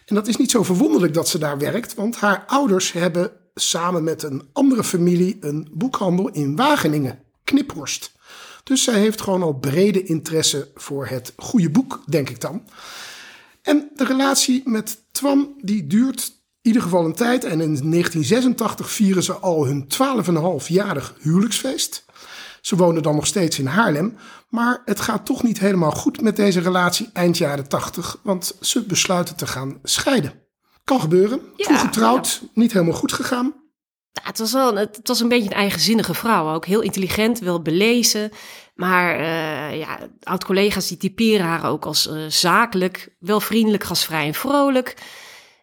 En 0.07 0.15
dat 0.15 0.29
is 0.29 0.37
niet 0.37 0.51
zo 0.51 0.63
verwonderlijk 0.63 1.15
dat 1.15 1.29
ze 1.29 1.39
daar 1.39 1.59
werkt, 1.59 1.95
want 1.95 2.17
haar 2.17 2.45
ouders 2.47 2.93
hebben 2.93 3.42
samen 3.55 4.05
met 4.05 4.23
een 4.23 4.43
andere 4.53 4.85
familie 4.85 5.37
een 5.41 5.69
boekhandel 5.73 6.29
in 6.29 6.57
Wageningen, 6.57 7.19
Kniphorst. 7.45 8.13
Dus 8.65 8.83
zij 8.83 8.99
heeft 8.99 9.21
gewoon 9.21 9.43
al 9.43 9.53
brede 9.53 10.03
interesse 10.03 10.71
voor 10.75 11.07
het 11.07 11.33
goede 11.37 11.71
boek, 11.71 12.03
denk 12.07 12.31
ik 12.31 12.41
dan. 12.41 12.63
En 13.63 13.91
de 13.95 14.05
relatie 14.05 14.63
met 14.65 15.03
Twan 15.13 15.55
die 15.61 15.87
duurt 15.87 16.27
in 16.63 16.69
ieder 16.69 16.83
geval 16.83 17.05
een 17.05 17.15
tijd. 17.15 17.45
En 17.45 17.61
in 17.61 17.91
1986 17.91 18.91
vieren 18.91 19.23
ze 19.23 19.33
al 19.33 19.67
hun 19.67 19.89
12,5-jarig 20.63 21.15
huwelijksfeest. 21.21 22.05
Ze 22.61 22.77
wonen 22.77 23.03
dan 23.03 23.15
nog 23.15 23.27
steeds 23.27 23.59
in 23.59 23.67
Haarlem. 23.67 24.17
Maar 24.49 24.83
het 24.85 25.01
gaat 25.01 25.27
toch 25.27 25.43
niet 25.43 25.59
helemaal 25.59 25.91
goed 25.91 26.21
met 26.21 26.37
deze 26.37 26.61
relatie 26.61 27.11
eind 27.13 27.39
jaren 27.39 27.69
80. 27.69 28.19
Want 28.23 28.57
ze 28.61 28.83
besluiten 28.83 29.37
te 29.37 29.47
gaan 29.47 29.79
scheiden. 29.83 30.42
Kan 30.93 31.01
gebeuren. 31.01 31.41
Ja, 31.57 31.65
Vroeg 31.65 31.81
getrouwd, 31.81 32.43
niet 32.55 32.73
helemaal 32.73 32.95
goed 32.95 33.13
gegaan. 33.13 33.55
Ja, 34.13 34.23
het, 34.23 34.39
was 34.39 34.53
wel, 34.53 34.77
het, 34.77 35.01
was 35.03 35.21
een 35.21 35.29
beetje 35.29 35.51
een 35.51 35.57
eigenzinnige 35.57 36.15
vrouw. 36.15 36.55
Ook 36.55 36.67
heel 36.67 36.81
intelligent, 36.81 37.39
wel 37.39 37.63
belezen. 37.63 38.31
Maar 38.75 39.15
eh, 39.15 39.79
ja, 39.79 39.99
oud-collega's 40.23 40.89
die 40.89 40.97
typeren 40.97 41.47
haar 41.47 41.71
ook 41.71 41.85
als 41.85 42.09
eh, 42.09 42.17
zakelijk, 42.29 43.17
wel 43.19 43.41
vriendelijk, 43.41 43.85
gastvrij 43.85 44.27
en 44.27 44.35
vrolijk. 44.35 44.97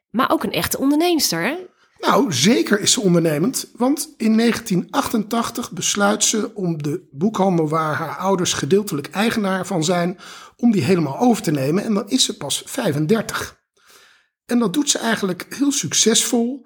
Maar 0.09 0.31
ook 0.31 0.43
een 0.43 0.51
echte 0.51 0.77
onderneemster. 0.77 1.41
Hè? 1.41 1.55
Nou, 1.99 2.33
zeker 2.33 2.79
is 2.79 2.91
ze 2.91 3.01
ondernemend, 3.01 3.71
want 3.77 4.13
in 4.17 4.37
1988 4.37 5.71
besluit 5.71 6.23
ze 6.23 6.51
om 6.53 6.83
de 6.83 7.07
boekhandel 7.11 7.69
waar 7.69 7.95
haar 7.95 8.17
ouders 8.17 8.53
gedeeltelijk 8.53 9.09
eigenaar 9.09 9.65
van 9.65 9.83
zijn, 9.83 10.17
om 10.55 10.71
die 10.71 10.83
helemaal 10.83 11.19
over 11.19 11.43
te 11.43 11.51
nemen. 11.51 11.83
En 11.83 11.93
dan 11.93 12.09
is 12.09 12.23
ze 12.23 12.37
pas 12.37 12.63
35. 12.65 13.58
En 14.49 14.59
dat 14.59 14.73
doet 14.73 14.89
ze 14.89 14.97
eigenlijk 14.97 15.45
heel 15.49 15.71
succesvol. 15.71 16.65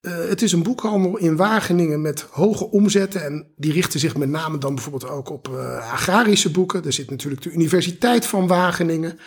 Eh, 0.00 0.12
het 0.28 0.42
is 0.42 0.52
een 0.52 0.62
boekhandel 0.62 1.16
in 1.16 1.36
Wageningen 1.36 2.00
met 2.00 2.26
hoge 2.30 2.70
omzetten. 2.70 3.24
En 3.24 3.46
die 3.56 3.72
richten 3.72 4.00
zich 4.00 4.16
met 4.16 4.28
name 4.28 4.58
dan 4.58 4.74
bijvoorbeeld 4.74 5.10
ook 5.10 5.30
op 5.30 5.48
eh, 5.48 5.92
agrarische 5.92 6.50
boeken. 6.50 6.84
Er 6.84 6.92
zit 6.92 7.10
natuurlijk 7.10 7.42
de 7.42 7.50
Universiteit 7.50 8.26
van 8.26 8.46
Wageningen. 8.46 9.18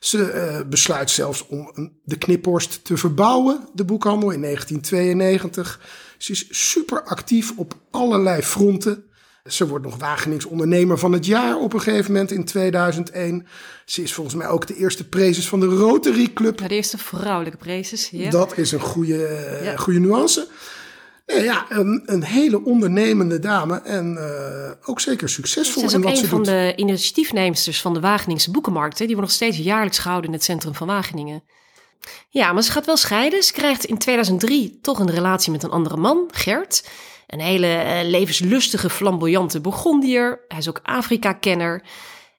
Ze 0.00 0.30
eh, 0.30 0.60
besluit 0.68 1.10
zelfs 1.10 1.46
om 1.46 1.92
de 2.04 2.18
Kniphorst 2.18 2.84
te 2.84 2.96
verbouwen, 2.96 3.68
de 3.74 3.84
boekhandel, 3.84 4.30
in 4.30 4.40
1992. 4.40 5.80
Ze 6.18 6.32
is 6.32 6.46
super 6.50 7.02
actief 7.02 7.52
op 7.56 7.74
allerlei 7.90 8.42
fronten. 8.42 9.04
Ze 9.44 9.66
wordt 9.68 9.84
nog 9.84 9.96
Wagenings 9.96 10.44
ondernemer 10.44 10.98
van 10.98 11.12
het 11.12 11.26
jaar 11.26 11.56
op 11.56 11.72
een 11.72 11.80
gegeven 11.80 12.12
moment 12.12 12.30
in 12.30 12.44
2001. 12.44 13.46
Ze 13.84 14.02
is 14.02 14.12
volgens 14.14 14.36
mij 14.36 14.48
ook 14.48 14.66
de 14.66 14.76
eerste 14.76 15.08
prezes 15.08 15.48
van 15.48 15.60
de 15.60 15.66
Rotary 15.66 16.30
Club. 16.34 16.60
Ja, 16.60 16.68
de 16.68 16.74
eerste 16.74 16.98
vrouwelijke 16.98 17.56
prezes. 17.58 18.08
Ja. 18.10 18.30
Dat 18.30 18.58
is 18.58 18.72
een 18.72 18.80
goede, 18.80 19.26
eh, 19.26 19.64
Ja. 19.64 19.76
goede 19.76 19.98
nuance. 19.98 20.48
Nee, 21.26 21.42
ja, 21.44 21.66
een, 21.68 22.02
een 22.06 22.22
hele 22.24 22.64
ondernemende 22.64 23.38
dame 23.38 23.80
en 23.80 24.16
eh, 24.16 24.70
ook 24.90 25.00
zeker 25.00 25.28
succesvol 25.28 25.80
Ze 25.80 25.86
is 25.86 25.92
in 25.92 25.98
ook 25.98 26.04
wat 26.04 26.12
een 26.12 26.18
ze 26.18 26.28
van 26.28 26.38
doet. 26.38 26.46
de 26.46 26.72
initiatiefneemsters 26.76 27.80
van 27.80 27.94
de 27.94 28.00
Wageningse 28.00 28.50
Boekenmarkt. 28.50 28.98
hè. 28.98 29.06
Die 29.06 29.14
wordt 29.16 29.30
nog 29.30 29.40
steeds 29.40 29.56
jaarlijks 29.58 29.98
gehouden 29.98 30.30
in 30.30 30.36
het 30.36 30.44
centrum 30.44 30.74
van 30.74 30.86
Wageningen. 30.86 31.42
Ja, 32.28 32.52
maar 32.52 32.62
ze 32.62 32.70
gaat 32.72 32.86
wel 32.86 32.96
scheiden. 32.96 33.42
Ze 33.42 33.52
krijgt 33.52 33.84
in 33.84 33.98
2003 33.98 34.78
toch 34.82 34.98
een 34.98 35.10
relatie 35.10 35.52
met 35.52 35.62
een 35.62 35.70
andere 35.70 35.96
man, 35.96 36.28
Gert. 36.32 36.88
Een 37.34 37.40
hele 37.40 37.66
eh, 37.66 38.08
levenslustige, 38.08 38.90
flamboyante 38.90 39.60
Bourgondier. 39.60 40.44
Hij 40.48 40.58
is 40.58 40.68
ook 40.68 40.80
Afrika-kenner. 40.82 41.82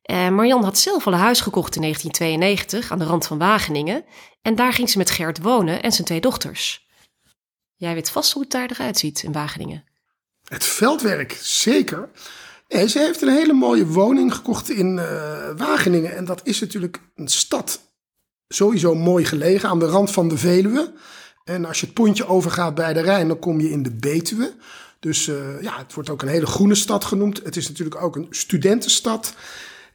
Eh 0.02 0.30
Marian 0.30 0.64
had 0.64 0.78
zelf 0.78 1.08
al 1.08 1.14
een 1.14 1.20
huis 1.20 1.42
gekocht 1.42 1.76
in 1.76 1.82
1992 1.82 2.92
aan 2.92 3.00
de 3.00 3.06
rand 3.06 3.28
van 3.28 3.38
Wageningen. 3.38 4.06
En 4.42 4.56
daar 4.56 4.74
ging 4.74 4.90
ze 4.90 4.98
met 4.98 5.10
Gert 5.10 5.42
wonen 5.42 5.82
en 5.82 5.92
zijn 5.92 6.08
twee 6.08 6.20
dochters. 6.20 6.88
Jij 7.76 7.94
weet 7.94 8.10
vast 8.10 8.34
hoe 8.34 8.42
het 8.42 8.52
daar 8.52 8.70
eruit 8.72 8.98
ziet 8.98 9.24
in 9.24 9.32
Wageningen. 9.32 9.84
Het 10.48 10.64
veldwerk, 10.64 11.40
zeker. 11.42 12.10
Nee, 12.68 12.90
ze 12.90 13.00
heeft 13.00 13.22
een 13.22 13.36
hele 13.36 13.54
mooie 13.54 13.88
woning 13.88 14.34
gekocht 14.34 14.70
in 14.70 15.00
eh, 15.00 15.50
Wageningen. 15.58 16.16
En 16.16 16.26
dat 16.26 16.42
is 16.44 16.60
natuurlijk 16.60 17.00
een 17.16 17.28
stad 17.28 17.82
sowieso 18.48 18.96
mooi 18.96 19.26
gelegen 19.26 19.70
aan 19.70 19.80
de 19.80 19.86
rand 19.86 20.12
van 20.12 20.28
de 20.28 20.38
Veluwe. 20.38 20.94
En 21.44 21.66
als 21.66 21.80
je 21.80 21.86
het 21.86 21.96
pontje 21.96 22.28
overgaat 22.28 22.76
bij 22.76 22.94
de 22.94 23.02
Rijn, 23.02 23.28
dan 23.28 23.40
kom 23.40 23.60
je 23.60 23.70
in 23.70 23.84
de 23.84 23.96
Betuwe. 23.96 24.56
Dus 25.06 25.28
eh, 25.28 25.62
ja, 25.62 25.78
het 25.78 25.94
wordt 25.94 26.10
ook 26.10 26.22
een 26.22 26.28
hele 26.28 26.46
groene 26.46 26.76
stad 26.76 27.06
genoemd. 27.06 27.42
Het 27.44 27.56
is 27.56 27.68
natuurlijk 27.68 28.02
ook 28.02 28.16
een 28.16 28.28
studentenstad. 28.30 29.34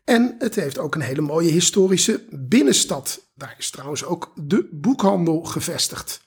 En 0.04 0.34
het 0.38 0.54
heeft 0.54 0.78
ook 0.78 0.94
een 0.94 1.00
hele 1.00 1.20
mooie 1.20 1.50
historische 1.50 2.24
binnenstad. 2.30 3.20
Daar 3.34 3.54
is 3.58 3.70
trouwens 3.70 4.04
ook 4.04 4.32
de 4.34 4.68
boekhandel 4.72 5.42
gevestigd. 5.42 6.20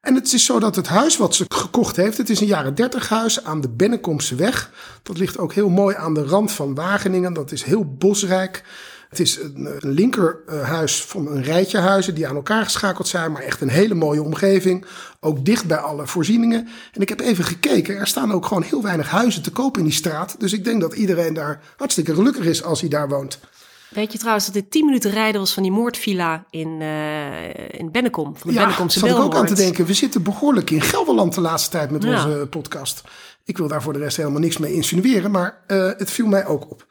En 0.00 0.14
het 0.14 0.32
is 0.32 0.44
zo 0.44 0.58
dat 0.58 0.76
het 0.76 0.86
huis 0.86 1.16
wat 1.16 1.34
ze 1.34 1.44
gekocht 1.48 1.96
heeft, 1.96 2.16
het 2.16 2.30
is 2.30 2.40
een 2.40 2.46
jaren 2.46 2.74
30 2.74 3.08
huis 3.08 3.44
aan 3.44 3.60
de 3.60 3.70
Bennekomse 3.70 4.34
weg. 4.34 4.70
Dat 5.02 5.18
ligt 5.18 5.38
ook 5.38 5.52
heel 5.52 5.68
mooi 5.68 5.96
aan 5.96 6.14
de 6.14 6.24
rand 6.24 6.52
van 6.52 6.74
Wageningen. 6.74 7.32
Dat 7.32 7.52
is 7.52 7.62
heel 7.62 7.94
bosrijk. 7.94 8.64
Het 9.10 9.20
is 9.20 9.38
een, 9.40 9.68
een 9.80 9.90
linkerhuis 9.90 11.02
van 11.04 11.26
een 11.26 11.42
rijtje 11.42 11.78
huizen 11.78 12.14
die 12.14 12.28
aan 12.28 12.34
elkaar 12.36 12.64
geschakeld 12.64 13.08
zijn, 13.08 13.32
maar 13.32 13.42
echt 13.42 13.60
een 13.60 13.68
hele 13.68 13.94
mooie 13.94 14.22
omgeving. 14.22 14.84
Ook 15.20 15.44
dicht 15.44 15.66
bij 15.66 15.76
alle 15.76 16.06
voorzieningen. 16.06 16.68
En 16.92 17.00
ik 17.00 17.08
heb 17.08 17.20
even 17.20 17.44
gekeken, 17.44 17.96
er 17.96 18.06
staan 18.06 18.32
ook 18.32 18.46
gewoon 18.46 18.62
heel 18.62 18.82
weinig 18.82 19.08
huizen 19.10 19.42
te 19.42 19.50
koop 19.50 19.78
in 19.78 19.84
die 19.84 19.92
straat. 19.92 20.34
Dus 20.38 20.52
ik 20.52 20.64
denk 20.64 20.80
dat 20.80 20.94
iedereen 20.94 21.34
daar 21.34 21.60
hartstikke 21.76 22.14
gelukkig 22.14 22.44
is 22.44 22.62
als 22.64 22.80
hij 22.80 22.88
daar 22.88 23.08
woont. 23.08 23.38
Weet 23.88 24.12
je 24.12 24.18
trouwens 24.18 24.44
dat 24.44 24.54
dit 24.54 24.70
10 24.70 24.84
minuten 24.84 25.10
rijden 25.10 25.40
was 25.40 25.52
van 25.52 25.62
die 25.62 25.72
moordvilla 25.72 26.44
in, 26.50 26.76
eh 26.80 27.78
in 27.80 27.90
Bennekom? 27.92 28.36
Van 28.36 28.48
de 28.50 28.54
Ja, 28.56 28.60
Bennekomse 28.62 28.98
zat 28.98 29.08
ik 29.08 29.16
ook 29.16 29.34
aan 29.34 29.46
te 29.46 29.54
denken. 29.54 29.86
We 29.86 29.94
zitten 29.94 30.22
behoorlijk 30.22 30.70
in 30.70 30.80
Gelderland 30.80 31.34
de 31.34 31.40
laatste 31.40 31.70
tijd 31.70 31.90
met 31.90 32.02
Ja. 32.02 32.10
onze 32.24 32.46
podcast. 32.50 33.02
Ik 33.44 33.58
wil 33.58 33.68
daar 33.68 33.82
voor 33.82 33.92
de 33.92 33.98
rest 33.98 34.16
helemaal 34.16 34.40
niks 34.40 34.58
mee 34.58 34.72
insinueren, 34.72 35.30
maar 35.30 35.58
eh, 35.66 35.90
het 35.96 36.10
viel 36.10 36.26
mij 36.26 36.46
ook 36.46 36.70
op. 36.70 36.86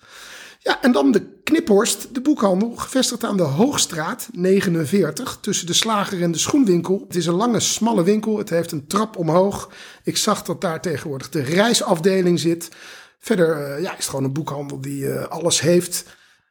Ja, 0.61 0.81
en 0.81 0.91
dan 0.91 1.11
de 1.11 1.37
Kniphorst, 1.43 2.13
de 2.13 2.21
boekhandel, 2.21 2.73
gevestigd 2.75 3.23
aan 3.23 3.37
de 3.37 3.43
Hoogstraat 3.43 4.29
49, 4.31 5.37
tussen 5.41 5.67
de 5.67 5.73
slager 5.73 6.21
en 6.21 6.31
de 6.31 6.37
schoenwinkel. 6.37 7.03
Het 7.07 7.15
is 7.15 7.25
een 7.25 7.33
lange, 7.33 7.59
smalle 7.59 8.03
winkel. 8.03 8.37
Het 8.37 8.49
heeft 8.49 8.71
een 8.71 8.87
trap 8.87 9.17
omhoog. 9.17 9.69
Ik 10.03 10.17
zag 10.17 10.43
dat 10.43 10.61
daar 10.61 10.81
tegenwoordig 10.81 11.29
de 11.29 11.41
reisafdeling 11.41 12.39
zit. 12.39 12.69
Verder 13.19 13.51
eh, 13.75 13.81
ja, 13.81 13.91
is 13.91 13.97
het 13.97 14.05
gewoon 14.05 14.23
een 14.23 14.33
boekhandel 14.33 14.81
die 14.81 15.11
eh, 15.11 15.27
alles 15.27 15.61
heeft. 15.61 16.05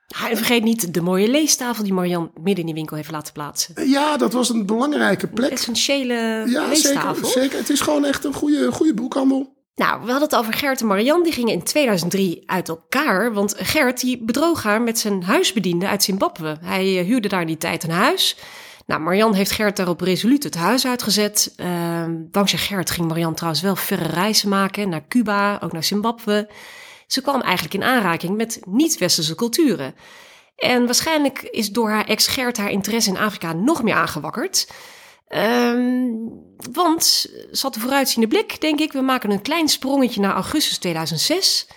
Ja, 0.06 0.30
en 0.30 0.36
vergeet 0.36 0.64
niet 0.64 0.94
de 0.94 1.00
mooie 1.00 1.28
leestafel 1.28 1.84
die 1.84 1.92
Marian 1.92 2.30
midden 2.34 2.56
in 2.58 2.66
die 2.66 2.74
winkel 2.74 2.96
heeft 2.96 3.10
laten 3.10 3.32
plaatsen. 3.32 3.74
Eh, 3.74 3.90
ja, 3.90 4.16
dat 4.16 4.32
was 4.32 4.48
een 4.48 4.66
belangrijke 4.66 5.26
plek. 5.26 5.50
Essentiële 5.50 6.44
Ja, 6.46 6.66
leestafel. 6.66 7.14
zeker, 7.14 7.42
zeker. 7.42 7.58
Het 7.58 7.70
is 7.70 7.80
gewoon 7.80 8.04
echt 8.04 8.24
een 8.24 8.34
goede, 8.34 8.72
goede 8.72 8.94
boekhandel. 8.94 9.56
Nou, 9.78 10.00
we 10.04 10.10
hadden 10.10 10.28
het 10.28 10.36
over 10.36 10.52
Gert 10.52 10.80
en 10.80 10.86
Marian. 10.86 11.22
Die 11.22 11.32
gingen 11.32 11.52
in 11.52 11.62
2003 11.62 12.42
uit 12.46 12.68
elkaar. 12.68 13.32
Want 13.32 13.54
Gert 13.58 14.00
die 14.00 14.18
bedroog 14.24 14.62
haar 14.62 14.82
met 14.82 14.98
zijn 14.98 15.22
huisbediende 15.22 15.88
uit 15.88 16.02
Zimbabwe. 16.02 16.56
Hij 16.60 16.98
eh, 16.98 17.04
huurde 17.04 17.28
daar 17.28 17.40
in 17.40 17.46
die 17.46 17.56
tijd 17.56 17.82
een 17.84 17.90
huis. 17.90 18.36
Nou, 18.86 19.00
Marian 19.00 19.34
heeft 19.34 19.50
Gert 19.50 19.76
daarop 19.76 20.00
resoluut 20.00 20.42
het 20.42 20.56
huis 20.56 20.86
uitgezet. 20.86 21.52
Ehm, 21.56 22.14
dankzij 22.30 22.58
Gert 22.58 22.90
ging 22.90 23.08
Marian 23.08 23.34
trouwens 23.34 23.62
wel 23.62 23.76
verre 23.76 24.08
reizen 24.08 24.48
maken. 24.48 24.88
Naar 24.88 25.08
Cuba, 25.08 25.58
ook 25.62 25.72
naar 25.72 25.84
Zimbabwe. 25.84 26.48
Ze 27.06 27.22
kwam 27.22 27.40
eigenlijk 27.40 27.74
in 27.74 27.84
aanraking 27.84 28.36
met 28.36 28.60
niet-westerse 28.66 29.34
culturen. 29.34 29.94
En 30.56 30.84
waarschijnlijk 30.84 31.42
is 31.42 31.70
door 31.70 31.90
haar 31.90 32.06
ex 32.06 32.26
Gert 32.26 32.56
haar 32.56 32.70
interesse 32.70 33.10
in 33.10 33.18
Afrika 33.18 33.52
nog 33.52 33.82
meer 33.82 33.94
aangewakkerd. 33.94 34.66
Ehm, 35.28 36.10
want 36.72 37.26
had 37.60 37.74
een 37.74 37.80
vooruitziende 37.80 38.28
blik, 38.28 38.60
denk 38.60 38.80
ik. 38.80 38.92
We 38.92 39.00
maken 39.00 39.30
een 39.30 39.42
klein 39.42 39.68
sprongetje 39.68 40.20
naar 40.20 40.34
augustus 40.34 40.78
2006. 40.78 41.68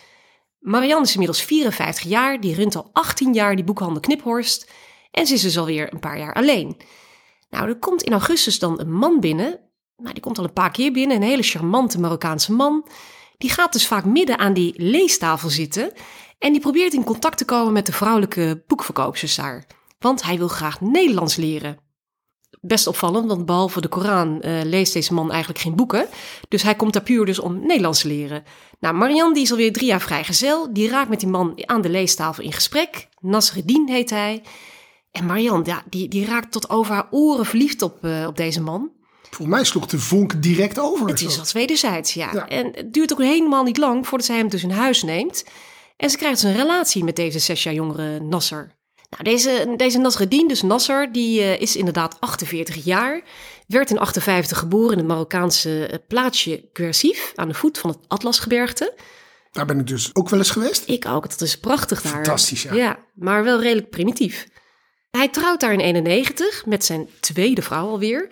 Marianne 0.60 1.05
is 1.05 1.12
inmiddels 1.12 1.41
54 1.41 2.03
jaar. 2.03 2.39
Die 2.41 2.55
runt 2.55 2.75
al 2.75 2.89
18 2.93 3.34
jaar 3.34 3.55
die 3.55 3.65
boekhandel 3.65 4.00
Kniphorst. 4.00 4.72
En 5.12 5.27
ze 5.27 5.34
is 5.34 5.41
dus 5.41 5.58
alweer 5.58 5.93
een 5.93 6.00
paar 6.00 6.17
jaar 6.17 6.34
alleen. 6.34 6.77
Nou, 7.50 7.67
er 7.67 7.79
komt 7.79 8.03
in 8.03 8.12
augustus 8.12 8.60
dan 8.60 8.79
een 8.79 8.93
man 8.93 9.20
binnen. 9.20 9.60
Nou, 9.98 10.13
die 10.13 10.22
komt 10.22 10.38
al 10.38 10.43
een 10.43 10.53
paar 10.53 10.72
keer 10.72 10.91
binnen. 10.91 11.17
Een 11.17 11.24
hele 11.24 11.43
charmante 11.43 12.00
Marokkaanse 12.00 12.51
man. 12.51 12.88
Die 13.38 13.50
gaat 13.50 13.74
dus 13.74 13.88
vaak 13.88 14.05
midden 14.05 14.38
aan 14.38 14.53
die 14.53 14.74
leestafel 14.77 15.50
zitten. 15.50 15.91
En 16.39 16.51
die 16.51 16.62
probeert 16.62 16.93
in 16.93 17.03
contact 17.03 17.38
te 17.38 17.46
komen 17.46 17.74
met 17.74 17.86
de 17.86 17.91
vrouwelijke 17.91 18.63
boekverkoopsters 18.67 19.36
daar. 19.36 19.65
Want 20.00 20.24
hij 20.24 20.38
wil 20.38 20.48
graag 20.48 20.81
Nederlands 20.81 21.36
leren 21.36 21.90
best 22.62 22.88
opvallend, 22.88 23.27
want 23.27 23.46
behalve 23.46 23.82
de 23.82 23.88
Koran 23.88 24.41
eh, 24.41 24.62
leest 24.63 24.94
deze 24.94 25.13
man 25.13 25.32
eigenlijk 25.32 25.60
geen 25.60 25.75
boeken. 25.75 26.08
Dus 26.48 26.62
hij 26.63 26.75
komt 26.75 26.94
daar 26.94 27.03
puur 27.03 27.25
dus 27.25 27.39
om 27.39 27.60
Nederlands 27.65 28.01
te 28.01 28.08
leren. 28.08 28.44
Nou, 28.80 28.96
Marianne 28.96 29.34
die 29.34 29.44
is 29.44 29.51
alweer 29.51 29.74
drie 29.74 29.88
jaar 29.88 30.01
vrijgezel. 30.01 30.74
Die 30.74 30.89
raakt 30.89 31.10
met 31.10 31.20
die 31.20 31.30
man 31.30 31.62
aan 31.65 31.82
de 31.82 31.89
leestafel 31.89 32.44
in 32.44 32.53
gesprek. 32.53 33.08
Nasreddin 33.20 33.88
heet 33.89 34.10
hij. 34.10 34.44
En 35.12 35.25
Marianne, 35.25 35.65
ja, 35.65 35.84
die, 35.89 36.08
die 36.08 36.25
raakt 36.25 36.51
tot 36.51 36.70
over 36.70 36.94
haar 36.94 37.08
oren 37.12 37.46
verliefd 37.46 37.82
op, 37.82 38.03
eh, 38.06 38.25
op 38.27 38.38
deze 38.38 38.62
man. 38.62 38.91
Volgens 39.22 39.58
mij 39.58 39.63
sloeg 39.63 39.86
de 39.86 40.00
vonk 40.00 40.41
direct 40.41 40.80
over. 40.80 41.08
Het 41.08 41.22
is 41.22 41.39
als 41.39 41.51
wederzijds, 41.51 42.13
ja. 42.13 42.34
Ja. 42.34 42.48
En 42.48 42.72
het 42.74 42.94
duurt 42.94 43.12
ook 43.12 43.22
helemaal 43.22 43.63
niet 43.63 43.77
lang 43.77 44.08
voordat 44.08 44.27
zij 44.27 44.38
hem 44.38 44.50
dus 44.50 44.63
in 44.63 44.72
huis 44.72 45.03
neemt. 45.03 45.46
En 45.98 46.10
ze 46.10 46.18
krijgt 46.18 46.41
dus 46.41 46.51
een 46.51 46.58
relatie 46.58 47.03
met 47.03 47.15
deze 47.15 47.39
zes 47.39 47.63
jaar 47.63 47.74
jongere 47.74 48.20
Nasser. 48.20 48.75
Nou, 49.12 49.24
deze, 49.24 49.74
deze 49.77 49.98
Nasreddin, 49.98 50.48
dus 50.48 50.62
Nasser, 50.62 51.12
die 51.12 51.41
eh, 51.41 51.62
is 51.62 51.75
inderdaad 51.75 52.18
48 52.20 52.84
jaar. 52.84 53.22
Werd 53.68 53.89
in 53.89 54.00
58 54.00 54.58
geboren 54.58 54.91
in 54.91 54.98
het 54.98 55.08
Marokkaanse 55.08 55.86
eh, 55.86 55.98
plaatsje 56.08 56.70
Guersif, 56.74 57.32
aan 57.36 57.48
de 57.48 57.53
voet 57.53 57.77
van 57.77 57.89
het 57.89 58.00
Atlasgebergte. 58.08 58.94
Daar 59.51 59.65
ben 59.65 59.80
ik 59.80 59.88
dus 59.88 60.10
ook 60.15 60.30
wel 60.30 60.39
eens 60.39 60.50
geweest. 60.50 60.89
Ik 60.89 61.06
ook, 61.06 61.30
dat 61.30 61.41
is 61.41 61.58
prachtig 61.58 62.01
daar. 62.01 62.12
Fantastisch, 62.12 62.63
ja. 62.63 62.74
Ja, 62.74 63.00
maar 63.13 63.44
wel 63.44 63.62
redelijk 63.62 63.89
primitief. 63.89 64.48
Hij 65.12 65.27
trouwt 65.30 65.60
daar 65.60 65.74
in 65.74 65.80
91 65.80 66.65
met 66.65 66.86
zijn 66.86 67.10
tweede 67.20 67.62
vrouw 67.62 67.88
alweer. 67.88 68.30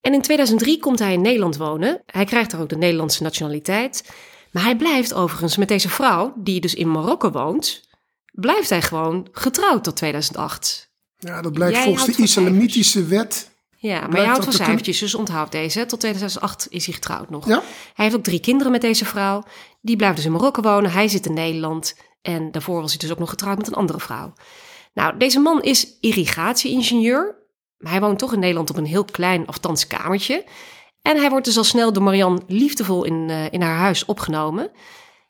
En 0.00 0.14
in 0.14 0.22
2003 0.22 0.78
komt 0.78 0.98
hij 0.98 1.12
in 1.12 1.20
Nederland 1.20 1.56
wonen. 1.56 2.02
Hij 2.06 2.24
krijgt 2.24 2.50
daar 2.50 2.60
ook 2.60 2.68
de 2.68 2.76
Nederlandse 2.76 3.22
nationaliteit. 3.22 4.10
Maar 4.50 4.62
hij 4.62 4.76
blijft 4.76 5.14
overigens 5.14 5.56
met 5.56 5.68
deze 5.68 5.88
vrouw, 5.88 6.32
die 6.36 6.60
dus 6.60 6.74
in 6.74 6.90
Marokko 6.90 7.30
woont, 7.30 7.88
blijft 8.32 8.70
hij 8.70 8.82
gewoon 8.82 9.28
getrouwd 9.32 9.84
tot 9.84 9.96
2008. 9.96 10.90
Ja, 11.16 11.42
dat 11.42 11.52
blijkt 11.52 11.76
Jij 11.76 11.84
volgens 11.84 12.16
de 12.16 12.22
islamitische 12.22 13.04
wet 13.04 13.50
Ja, 13.76 14.06
maar 14.06 14.20
je 14.20 14.26
houdt 14.26 14.44
van 14.44 14.52
cijfertjes, 14.52 14.98
dus 14.98 15.14
onthoud 15.14 15.52
deze. 15.52 15.86
Tot 15.86 16.00
2008 16.00 16.66
is 16.70 16.84
hij 16.84 16.94
getrouwd 16.94 17.30
nog. 17.30 17.46
Ja? 17.46 17.62
Hij 17.94 18.04
heeft 18.04 18.16
ook 18.16 18.22
drie 18.22 18.40
kinderen 18.40 18.72
met 18.72 18.80
deze 18.80 19.04
vrouw. 19.04 19.42
Die 19.80 19.96
blijft 19.96 20.16
dus 20.16 20.24
in 20.24 20.32
Marokko 20.32 20.62
wonen. 20.62 20.90
Hij 20.90 21.08
zit 21.08 21.26
in 21.26 21.34
Nederland. 21.34 21.94
En 22.22 22.50
daarvoor 22.50 22.80
was 22.80 22.90
hij 22.90 22.98
dus 22.98 23.10
ook 23.10 23.18
nog 23.18 23.30
getrouwd 23.30 23.58
met 23.58 23.66
een 23.66 23.74
andere 23.74 24.00
vrouw. 24.00 24.32
Nou, 24.94 25.16
deze 25.16 25.40
man 25.40 25.62
is 25.62 25.86
irrigatie-ingenieur. 26.00 27.38
Maar 27.78 27.92
hij 27.92 28.00
woont 28.00 28.18
toch 28.18 28.32
in 28.32 28.38
Nederland 28.38 28.70
op 28.70 28.76
een 28.76 28.86
heel 28.86 29.04
klein, 29.04 29.46
althans 29.46 29.86
kamertje. 29.86 30.44
En 31.02 31.16
hij 31.16 31.30
wordt 31.30 31.44
dus 31.44 31.56
al 31.56 31.64
snel 31.64 31.92
door 31.92 32.02
Marianne 32.02 32.40
liefdevol 32.46 33.04
in, 33.04 33.30
eh, 33.30 33.52
in 33.52 33.62
haar 33.62 33.76
huis 33.76 34.04
opgenomen. 34.04 34.70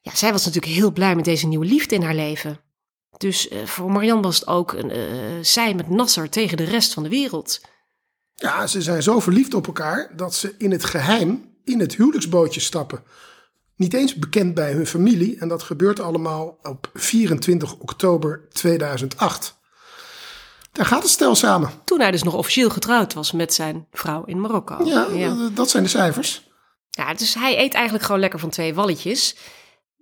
Ja, 0.00 0.14
zij 0.14 0.32
was 0.32 0.44
natuurlijk 0.44 0.72
heel 0.72 0.92
blij 0.92 1.14
met 1.14 1.24
deze 1.24 1.46
nieuwe 1.46 1.64
liefde 1.64 1.94
in 1.94 2.02
haar 2.02 2.14
leven. 2.14 2.60
Dus 3.20 3.48
eh, 3.48 3.64
voor 3.64 3.90
Marianne 3.92 4.22
was 4.22 4.38
het 4.38 4.48
ook 4.48 4.72
een, 4.72 4.90
eh, 4.90 5.00
zij 5.42 5.74
met 5.74 5.90
Nasser 5.90 6.30
tegen 6.30 6.56
de 6.56 6.64
rest 6.64 6.94
van 6.94 7.02
de 7.02 7.08
wereld. 7.08 7.60
Ja, 8.34 8.66
ze 8.66 8.82
zijn 8.82 9.02
zo 9.02 9.20
verliefd 9.20 9.54
op 9.54 9.66
elkaar 9.66 10.12
dat 10.16 10.34
ze 10.34 10.54
in 10.58 10.70
het 10.70 10.84
geheim 10.84 11.54
in 11.64 11.80
het 11.80 11.96
huwelijksbootje 11.96 12.60
stappen. 12.60 13.02
Niet 13.76 13.94
eens 13.94 14.14
bekend 14.14 14.54
bij 14.54 14.72
hun 14.72 14.86
familie 14.86 15.38
en 15.38 15.48
dat 15.48 15.62
gebeurt 15.62 16.00
allemaal 16.00 16.58
op 16.62 16.90
24 16.94 17.74
oktober 17.74 18.48
2008. 18.52 19.58
Daar 20.72 20.86
gaat 20.86 21.02
het 21.02 21.10
stel 21.10 21.34
samen. 21.34 21.70
Toen 21.84 22.00
hij 22.00 22.10
dus 22.10 22.22
nog 22.22 22.34
officieel 22.34 22.70
getrouwd 22.70 23.14
was 23.14 23.32
met 23.32 23.54
zijn 23.54 23.86
vrouw 23.92 24.24
in 24.24 24.40
Marokko. 24.40 24.84
Ja, 24.84 25.06
eh, 25.06 25.32
dat 25.54 25.70
zijn 25.70 25.82
de 25.82 25.88
cijfers. 25.88 26.48
Ja, 26.90 27.14
dus 27.14 27.34
hij 27.34 27.58
eet 27.58 27.74
eigenlijk 27.74 28.04
gewoon 28.04 28.20
lekker 28.20 28.38
van 28.38 28.50
twee 28.50 28.74
walletjes. 28.74 29.36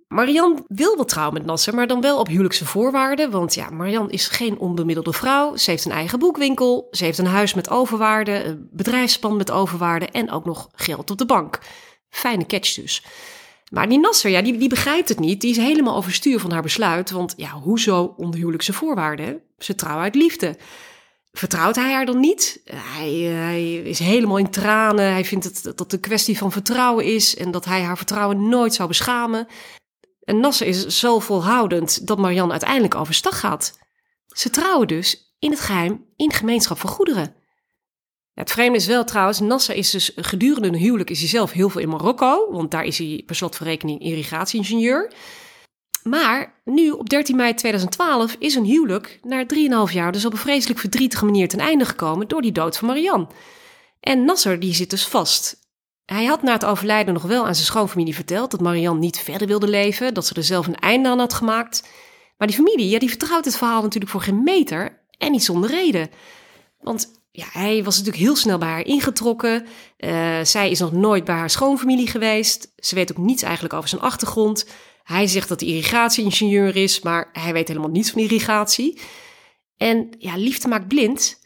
Marianne 0.09 0.63
wil 0.67 0.95
wel 0.95 1.05
trouwen 1.05 1.33
met 1.33 1.45
Nasser, 1.45 1.75
maar 1.75 1.87
dan 1.87 2.01
wel 2.01 2.19
op 2.19 2.27
huwelijkse 2.27 2.65
voorwaarden. 2.65 3.31
Want 3.31 3.53
ja, 3.53 3.69
Marianne 3.69 4.11
is 4.11 4.27
geen 4.27 4.57
onbemiddelde 4.57 5.13
vrouw. 5.13 5.55
Ze 5.55 5.69
heeft 5.69 5.85
een 5.85 5.91
eigen 5.91 6.19
boekwinkel. 6.19 6.87
Ze 6.91 7.03
heeft 7.03 7.17
een 7.17 7.25
huis 7.25 7.53
met 7.53 7.69
overwaarde, 7.69 8.43
een 8.43 8.67
bedrijfspand 8.71 9.37
met 9.37 9.51
overwaarde 9.51 10.05
en 10.05 10.31
ook 10.31 10.45
nog 10.45 10.69
geld 10.75 11.11
op 11.11 11.17
de 11.17 11.25
bank. 11.25 11.59
Fijne 12.09 12.45
catch 12.45 12.73
dus. 12.73 13.05
Maar 13.71 13.89
die 13.89 13.99
Nasser, 13.99 14.31
ja, 14.31 14.41
die, 14.41 14.57
die 14.57 14.69
begrijpt 14.69 15.09
het 15.09 15.19
niet. 15.19 15.41
Die 15.41 15.49
is 15.49 15.57
helemaal 15.57 15.95
overstuur 15.95 16.39
van 16.39 16.51
haar 16.51 16.61
besluit. 16.61 17.11
Want 17.11 17.33
ja, 17.37 17.49
hoezo 17.51 18.13
onder 18.17 18.39
huwelijkse 18.39 18.73
voorwaarden? 18.73 19.41
Ze 19.57 19.75
trouwen 19.75 20.03
uit 20.03 20.15
liefde. 20.15 20.57
Vertrouwt 21.31 21.75
hij 21.75 21.93
haar 21.93 22.05
dan 22.05 22.19
niet? 22.19 22.61
Hij, 22.65 23.11
hij 23.13 23.73
is 23.73 23.99
helemaal 23.99 24.37
in 24.37 24.49
tranen. 24.49 25.11
Hij 25.11 25.25
vindt 25.25 25.45
het, 25.45 25.63
dat 25.63 25.79
het 25.79 25.93
een 25.93 25.99
kwestie 25.99 26.37
van 26.37 26.51
vertrouwen 26.51 27.05
is 27.05 27.35
en 27.35 27.51
dat 27.51 27.65
hij 27.65 27.81
haar 27.81 27.97
vertrouwen 27.97 28.49
nooit 28.49 28.73
zou 28.73 28.87
beschamen. 28.87 29.47
En 30.29 30.39
Nasser 30.39 30.67
is 30.67 30.85
zo 30.85 31.19
volhoudend 31.19 32.07
dat 32.07 32.17
Marianne 32.17 32.51
uiteindelijk 32.51 32.95
overstag 32.95 33.39
gaat. 33.39 33.79
Ze 34.27 34.49
trouwen 34.49 34.87
dus 34.87 35.35
in 35.39 35.51
het 35.51 35.59
geheim 35.59 36.05
in 36.15 36.31
gemeenschap 36.31 36.77
van 36.77 36.89
goederen. 36.89 37.35
Het 38.33 38.51
vreemde 38.51 38.77
is 38.77 38.85
wel 38.85 39.03
trouwens, 39.03 39.39
Nasser 39.39 39.75
is 39.75 39.89
dus 39.89 40.11
gedurende 40.15 40.67
een 40.67 40.75
huwelijk 40.75 41.09
is 41.09 41.19
hij 41.19 41.27
zelf 41.27 41.51
heel 41.51 41.69
veel 41.69 41.81
in 41.81 41.89
Marokko, 41.89 42.51
want 42.51 42.71
daar 42.71 42.83
is 42.83 42.97
hij 42.97 43.23
per 43.25 43.35
slot 43.35 43.55
van 43.55 43.67
rekening 43.67 44.01
irrigatie-ingenieur. 44.01 45.11
Maar 46.03 46.61
nu, 46.65 46.91
op 46.91 47.09
13 47.09 47.35
mei 47.35 47.53
2012, 47.53 48.35
is 48.39 48.55
een 48.55 48.65
huwelijk 48.65 49.19
na 49.23 49.45
3,5 49.87 49.93
jaar 49.93 50.11
dus 50.11 50.25
op 50.25 50.31
een 50.31 50.37
vreselijk 50.37 50.79
verdrietige 50.79 51.25
manier 51.25 51.47
ten 51.47 51.59
einde 51.59 51.85
gekomen 51.85 52.27
door 52.27 52.41
die 52.41 52.51
dood 52.51 52.77
van 52.77 52.87
Marianne. 52.87 53.27
En 53.99 54.25
Nasser 54.25 54.59
die 54.59 54.73
zit 54.73 54.89
dus 54.89 55.07
vast. 55.07 55.68
Hij 56.09 56.25
had 56.25 56.43
na 56.43 56.51
het 56.51 56.65
overlijden 56.65 57.13
nog 57.13 57.23
wel 57.23 57.45
aan 57.45 57.55
zijn 57.55 57.65
schoonfamilie 57.65 58.15
verteld 58.15 58.51
dat 58.51 58.61
Marianne 58.61 58.99
niet 58.99 59.19
verder 59.19 59.47
wilde 59.47 59.67
leven, 59.67 60.13
dat 60.13 60.25
ze 60.25 60.33
er 60.33 60.43
zelf 60.43 60.67
een 60.67 60.79
einde 60.79 61.09
aan 61.09 61.19
had 61.19 61.33
gemaakt. 61.33 61.87
Maar 62.37 62.47
die 62.47 62.55
familie, 62.55 62.89
ja, 62.89 62.99
die 62.99 63.09
vertrouwt 63.09 63.45
het 63.45 63.57
verhaal 63.57 63.81
natuurlijk 63.81 64.11
voor 64.11 64.21
geen 64.21 64.43
meter 64.43 65.01
en 65.17 65.31
niet 65.31 65.43
zonder 65.43 65.69
reden. 65.69 66.09
Want 66.79 67.21
ja, 67.31 67.45
hij 67.51 67.83
was 67.83 67.97
natuurlijk 67.97 68.23
heel 68.23 68.35
snel 68.35 68.57
bij 68.57 68.67
haar 68.67 68.85
ingetrokken. 68.85 69.65
Eh, 69.97 70.39
zij 70.43 70.69
is 70.69 70.79
nog 70.79 70.91
nooit 70.91 71.23
bij 71.23 71.35
haar 71.35 71.49
schoonfamilie 71.49 72.07
geweest. 72.07 72.73
Ze 72.75 72.95
weet 72.95 73.11
ook 73.11 73.25
niets 73.25 73.43
eigenlijk 73.43 73.73
over 73.73 73.89
zijn 73.89 74.01
achtergrond. 74.01 74.65
Hij 75.03 75.27
zegt 75.27 75.49
dat 75.49 75.59
hij 75.59 75.69
irrigatie-ingenieur 75.69 76.75
is, 76.75 77.01
maar 77.01 77.29
hij 77.33 77.53
weet 77.53 77.67
helemaal 77.67 77.89
niets 77.89 78.11
van 78.11 78.21
irrigatie. 78.21 79.01
En 79.77 80.09
ja, 80.17 80.37
liefde 80.37 80.67
maakt 80.67 80.87
blind. 80.87 81.39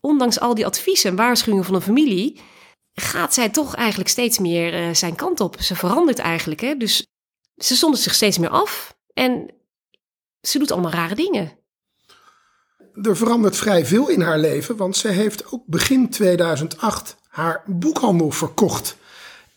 Ondanks 0.00 0.40
al 0.40 0.54
die 0.54 0.66
adviezen 0.66 1.10
en 1.10 1.16
waarschuwingen 1.16 1.64
van 1.64 1.74
de 1.74 1.80
familie, 1.80 2.40
gaat 2.94 3.34
zij 3.34 3.48
toch 3.48 3.74
eigenlijk 3.74 4.10
steeds 4.10 4.38
meer 4.38 4.74
eh, 4.74 4.94
zijn 4.94 5.14
kant 5.14 5.40
op. 5.40 5.60
Ze 5.60 5.76
verandert 5.76 6.18
eigenlijk, 6.18 6.60
hè. 6.60 6.76
Dus 6.76 7.06
ze 7.56 7.74
zondert 7.74 8.02
zich 8.02 8.14
steeds 8.14 8.38
meer 8.38 8.48
af 8.48 8.96
en 9.14 9.50
ze 10.40 10.58
doet 10.58 10.70
allemaal 10.70 10.90
rare 10.90 11.14
dingen. 11.14 11.58
Er 13.02 13.16
verandert 13.16 13.56
vrij 13.56 13.86
veel 13.86 14.08
in 14.08 14.20
haar 14.20 14.38
leven, 14.38 14.76
want 14.76 14.96
ze 14.96 15.08
heeft 15.08 15.52
ook 15.52 15.62
begin 15.66 16.10
2008 16.10 17.16
haar 17.28 17.62
boekhandel 17.66 18.30
verkocht. 18.30 18.96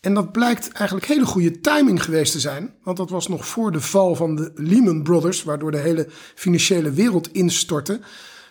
En 0.00 0.14
dat 0.14 0.32
blijkt 0.32 0.72
eigenlijk 0.72 1.08
hele 1.08 1.26
goede 1.26 1.60
timing 1.60 2.02
geweest 2.02 2.32
te 2.32 2.40
zijn, 2.40 2.74
want 2.82 2.96
dat 2.96 3.10
was 3.10 3.28
nog 3.28 3.46
voor 3.46 3.72
de 3.72 3.80
val 3.80 4.14
van 4.14 4.36
de 4.36 4.52
Lehman 4.54 5.02
Brothers, 5.02 5.42
waardoor 5.42 5.70
de 5.70 5.78
hele 5.78 6.06
financiële 6.34 6.90
wereld 6.90 7.32
instortte. 7.32 8.00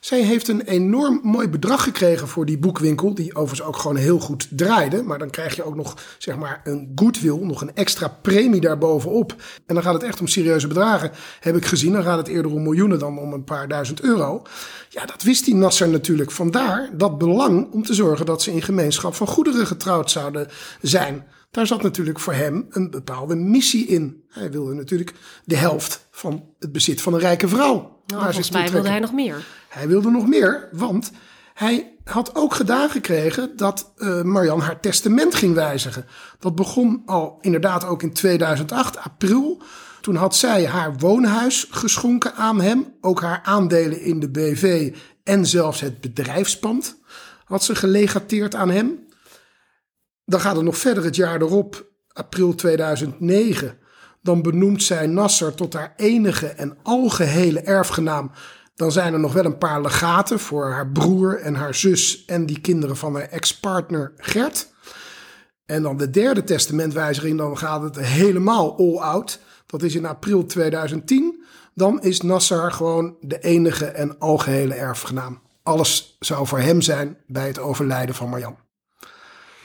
Zij 0.04 0.22
heeft 0.22 0.48
een 0.48 0.62
enorm 0.62 1.20
mooi 1.24 1.50
bedrag 1.50 1.84
gekregen 1.84 2.28
voor 2.28 2.46
die 2.46 2.58
boekwinkel, 2.58 3.14
die 3.14 3.36
overigens 3.36 3.68
ook 3.68 3.78
gewoon 3.78 3.96
heel 3.96 4.20
goed 4.20 4.48
draaide. 4.50 5.04
Maar 5.04 5.20
dan 5.20 5.30
krijg 5.30 5.56
je 5.56 5.64
ook 5.64 5.76
nog 5.76 5.98
zeg 6.18 6.38
maar 6.38 6.62
een 6.64 6.92
goodwill, 6.96 7.38
nog 7.38 7.62
een 7.62 7.76
extra 7.76 8.08
premie 8.22 8.62
daarbovenop. 8.62 9.36
En 9.66 9.76
dan 9.76 9.84
gaat 9.84 9.94
het 9.94 10.04
echt 10.04 10.20
om 10.20 10.28
serieuze 10.28 10.68
bedragen, 10.68 11.12
heb 11.40 11.56
ik 11.56 11.66
gezien. 11.66 11.94
Dan 11.94 12.04
gaat 12.04 12.18
het 12.18 12.28
eerder 12.28 12.52
om 12.52 12.64
miljoenen 12.64 13.00
dan 13.00 13.20
om 13.20 13.34
een 13.34 13.44
paar 13.44 13.68
duizend 13.68 14.02
euro. 14.02 14.42
Ja, 14.90 15.06
dat 15.06 15.24
wist 15.24 15.46
die 15.46 15.56
Nasser 15.56 15.90
natuurlijk. 15.90 16.32
Vandaar 16.32 16.90
dat 16.94 17.18
belang 17.18 17.72
om 17.72 17.84
te 17.84 17.94
zorgen 17.94 18.26
dat 18.26 18.42
ze 18.42 18.52
in 18.52 18.62
gemeenschap 18.62 19.16
van 19.16 19.28
goederen 19.28 19.68
getrouwd 19.68 20.12
zouden 20.12 20.48
zijn. 20.82 21.26
Daar 21.54 21.68
zat 21.68 21.82
natuurlijk 21.82 22.20
voor 22.20 22.34
hem 22.34 22.66
een 22.70 22.90
bepaalde 22.90 23.36
missie 23.36 23.86
in. 23.86 24.24
Hij 24.28 24.52
wilde 24.52 24.74
natuurlijk 24.74 25.14
de 25.46 25.56
helft 25.56 26.08
van 26.12 26.44
het 26.60 26.72
bezit 26.72 27.02
van 27.02 27.14
een 27.14 27.20
rijke 27.20 27.48
vrouw. 27.48 28.02
Nou, 28.06 28.24
volgens 28.24 28.52
mij 28.52 28.72
wilde 28.72 28.90
hij 28.90 29.00
nog 29.00 29.14
meer. 29.14 29.46
Hij 29.70 29.88
wilde 29.88 30.10
nog 30.10 30.28
meer, 30.28 30.70
want 30.72 31.12
hij 31.54 31.94
had 32.04 32.36
ook 32.36 32.54
gedaan 32.54 32.90
gekregen 32.90 33.58
dat 33.58 33.94
eh 33.98 34.22
Marianne 34.22 34.64
haar 34.64 34.80
testament 34.80 35.36
ging 35.36 35.54
wijzigen. 35.54 36.06
Dat 36.40 36.56
begon 36.56 37.02
al 37.06 37.38
inderdaad 37.42 37.86
ook 37.86 38.04
in 38.04 38.14
2008, 38.14 38.98
april. 38.98 39.62
Toen 40.02 40.16
had 40.16 40.36
zij 40.36 40.68
haar 40.68 40.98
woonhuis 40.98 41.68
geschonken 41.70 42.36
aan 42.36 42.62
hem. 42.62 42.94
Ook 43.02 43.22
haar 43.22 43.42
aandelen 43.44 44.02
in 44.02 44.20
de 44.20 44.30
BV 44.30 44.96
en 45.24 45.46
zelfs 45.46 45.80
het 45.80 46.02
bedrijfspand 46.02 46.98
had 47.46 47.64
ze 47.64 47.76
gelegateerd 47.76 48.56
aan 48.56 48.70
hem. 48.70 49.04
Dan 50.26 50.40
gaat 50.40 50.56
het 50.56 50.66
nog 50.66 50.78
verder 50.78 51.04
het 51.04 51.16
jaar 51.16 51.42
erop, 51.42 51.92
april 52.08 52.56
2009. 52.56 53.78
Dan 54.22 54.42
benoemt 54.42 54.84
zij 54.84 55.08
Nasser 55.08 55.56
tot 55.56 55.74
haar 55.74 55.94
enige 55.96 56.48
en 56.48 56.78
algehele 56.84 57.60
erfgenaam. 57.60 58.32
Dan 58.76 58.92
zijn 58.92 59.14
er 59.14 59.20
nog 59.20 59.34
wel 59.34 59.46
een 59.46 59.58
paar 59.58 59.82
legaten 59.82 60.40
voor 60.40 60.72
haar 60.72 60.88
broer 60.88 61.40
en 61.40 61.56
haar 61.56 61.76
zus 61.76 62.26
en 62.26 62.46
die 62.46 62.62
kinderen 62.62 62.98
van 62.98 63.16
haar 63.16 63.30
ex-partner 63.30 64.14
Gert. 64.18 64.72
En 65.66 65.82
dan 65.84 65.98
de 65.98 66.10
derde 66.10 66.44
testamentwijziging, 66.44 67.38
dan 67.38 67.58
gaat 67.58 67.82
het 67.82 68.00
helemaal 68.00 68.78
all 68.78 68.98
out. 68.98 69.40
Dat 69.66 69.84
is 69.84 69.96
in 69.96 70.06
april 70.06 70.46
2010. 70.46 71.44
Dan 71.74 72.02
is 72.02 72.22
Nasser 72.22 72.72
gewoon 72.72 73.16
de 73.22 73.40
enige 73.40 73.86
en 73.86 74.20
algehele 74.20 74.74
erfgenaam. 74.74 75.42
Alles 75.64 76.16
zou 76.20 76.48
voor 76.48 76.60
hem 76.60 76.82
zijn 76.82 77.18
bij 77.28 77.48
het 77.48 77.60
overlijden 77.60 78.16
van 78.16 78.30
Marjan. 78.30 78.63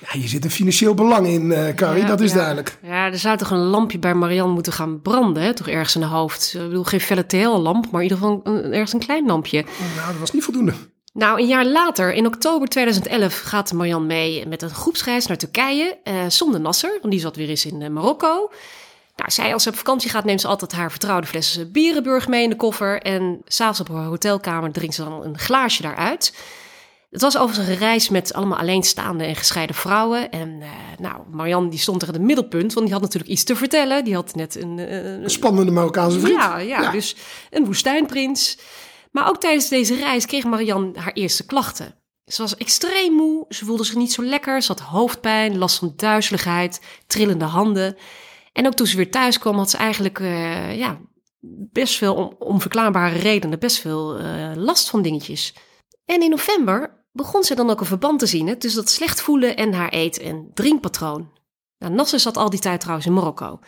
Ja, 0.00 0.18
hier 0.18 0.28
zit 0.28 0.44
een 0.44 0.50
financieel 0.50 0.94
belang 0.94 1.26
in, 1.26 1.52
eh 1.52 1.74
Carrie, 1.74 2.02
Ja, 2.02 2.08
dat 2.08 2.20
is 2.20 2.30
ja. 2.30 2.36
duidelijk. 2.36 2.78
Ja, 2.82 3.06
er 3.06 3.18
zou 3.18 3.36
toch 3.36 3.50
een 3.50 3.58
lampje 3.58 3.98
bij 3.98 4.14
Marianne 4.14 4.52
moeten 4.52 4.72
gaan 4.72 5.02
branden, 5.02 5.42
hè? 5.42 5.54
toch 5.54 5.68
ergens 5.68 5.94
in 5.94 6.02
haar 6.02 6.10
hoofd. 6.10 6.54
Ik 6.54 6.60
bedoel, 6.60 6.84
geen 6.84 7.00
felle 7.00 7.26
TL-lamp, 7.26 7.90
maar 7.90 8.02
in 8.02 8.08
ieder 8.08 8.18
geval 8.18 8.40
een, 8.44 8.72
ergens 8.72 8.92
een 8.92 8.98
klein 8.98 9.26
lampje. 9.26 9.64
Nou, 9.96 10.10
dat 10.10 10.20
was 10.20 10.32
niet 10.32 10.44
voldoende. 10.44 10.72
Nou, 11.12 11.40
een 11.40 11.46
jaar 11.46 11.66
later, 11.66 12.12
in 12.12 12.26
oktober 12.26 12.68
2011, 12.68 13.40
gaat 13.40 13.72
Marianne 13.72 14.06
mee 14.06 14.46
met 14.46 14.62
een 14.62 14.70
groepsreis 14.70 15.26
naar 15.26 15.36
Turkije 15.36 15.98
eh, 16.04 16.14
zonder 16.28 16.60
Nasser, 16.60 16.98
want 17.00 17.12
die 17.12 17.20
zat 17.20 17.36
weer 17.36 17.48
eens 17.48 17.66
in 17.66 17.82
eh, 17.82 17.90
Marokko. 17.90 18.50
Nou, 19.16 19.30
zij 19.30 19.52
als 19.52 19.62
ze 19.62 19.68
op 19.68 19.76
vakantie 19.76 20.10
gaat, 20.10 20.24
neemt 20.24 20.40
ze 20.40 20.48
altijd 20.48 20.72
haar 20.72 20.90
vertrouwde 20.90 21.26
fles 21.26 21.60
Bierenburg 21.72 22.28
mee 22.28 22.42
in 22.42 22.50
de 22.50 22.56
koffer. 22.56 23.02
En 23.02 23.40
s'avonds 23.44 23.80
op 23.80 23.88
haar 23.88 24.04
hotelkamer 24.04 24.72
drinkt 24.72 24.94
ze 24.94 25.04
dan 25.04 25.24
een 25.24 25.38
glaasje 25.38 25.82
daaruit. 25.82 26.32
Het 27.10 27.20
was 27.20 27.38
overigens 27.38 27.68
een 27.68 27.76
reis 27.78 28.08
met 28.08 28.32
allemaal 28.32 28.58
alleenstaande 28.58 29.24
en 29.24 29.36
gescheiden 29.36 29.76
vrouwen. 29.76 30.30
En 30.30 30.62
eh, 30.62 30.68
nou, 30.98 31.22
Marianne 31.30 31.70
die 31.70 31.78
stond 31.78 32.02
er 32.02 32.08
in 32.08 32.14
het 32.14 32.22
middelpunt, 32.22 32.72
want 32.72 32.86
die 32.86 32.94
had 32.94 33.04
natuurlijk 33.04 33.30
iets 33.32 33.44
te 33.44 33.56
vertellen. 33.56 34.04
Die 34.04 34.14
had 34.14 34.34
net 34.34 34.62
een, 34.62 34.78
eh, 34.78 35.12
Een 35.12 35.30
spannende 35.30 35.72
Marokkaanse 35.72 36.20
vriend. 36.20 36.36
ja, 36.36 36.58
ja, 36.58 36.90
dus 36.90 37.16
een 37.50 37.64
woestijnprins. 37.64 38.58
Maar 39.12 39.28
ook 39.28 39.40
tijdens 39.40 39.68
deze 39.68 39.94
reis 39.94 40.26
kreeg 40.26 40.44
Marianne 40.44 40.98
haar 40.98 41.12
eerste 41.12 41.46
klachten. 41.46 41.94
Ze 42.24 42.42
was 42.42 42.56
extreem 42.56 43.12
moe, 43.12 43.44
ze 43.48 43.64
voelde 43.64 43.84
zich 43.84 43.96
niet 43.96 44.12
zo 44.12 44.24
lekker, 44.24 44.62
ze 44.62 44.72
had 44.72 44.80
hoofdpijn, 44.80 45.58
last 45.58 45.78
van 45.78 45.92
duizeligheid, 45.96 46.80
trillende 47.06 47.44
handen. 47.44 47.96
En 48.52 48.66
ook 48.66 48.74
toen 48.74 48.86
ze 48.86 48.96
weer 48.96 49.10
thuis 49.10 49.38
kwam, 49.38 49.56
had 49.56 49.70
ze 49.70 49.76
eigenlijk 49.76 50.20
eh, 50.20 50.78
ja, 50.78 50.98
best 51.72 51.96
veel 51.96 52.14
om 52.14 52.34
onverklaarbare 52.38 53.18
redenen, 53.18 53.58
best 53.58 53.78
veel 53.78 54.18
last 54.54 54.90
van 54.90 55.02
dingetjes. 55.02 55.54
En 56.04 56.22
in 56.22 56.30
november 56.30 56.97
begon 57.18 57.44
ze 57.44 57.54
dan 57.54 57.70
ook 57.70 57.80
een 57.80 57.86
verband 57.86 58.18
te 58.18 58.26
zien 58.26 58.46
hè, 58.46 58.56
tussen 58.56 58.80
dat 58.80 58.90
slecht 58.90 59.20
voelen 59.20 59.56
en 59.56 59.72
haar 59.72 59.92
eet- 59.92 60.18
en 60.18 60.50
drinkpatroon. 60.54 61.30
Nou, 61.78 61.92
Nasser 61.92 62.20
zat 62.20 62.36
al 62.36 62.50
die 62.50 62.60
tijd 62.60 62.80
trouwens 62.80 63.06
in 63.06 63.12
Marokko. 63.12 63.60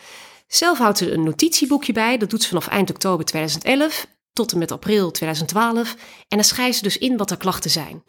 Zelf 0.46 0.78
houdt 0.78 0.98
ze 0.98 1.12
een 1.12 1.22
notitieboekje 1.22 1.92
bij, 1.92 2.18
dat 2.18 2.30
doet 2.30 2.42
ze 2.42 2.48
vanaf 2.48 2.68
eind 2.68 2.90
oktober 2.90 3.24
2011 3.24 4.06
tot 4.32 4.52
en 4.52 4.58
met 4.58 4.72
april 4.72 5.10
2012. 5.10 5.94
En 6.28 6.36
dan 6.36 6.44
schrijft 6.44 6.76
ze 6.76 6.82
dus 6.82 6.98
in 6.98 7.16
wat 7.16 7.28
haar 7.28 7.38
klachten 7.38 7.70
zijn. 7.70 8.04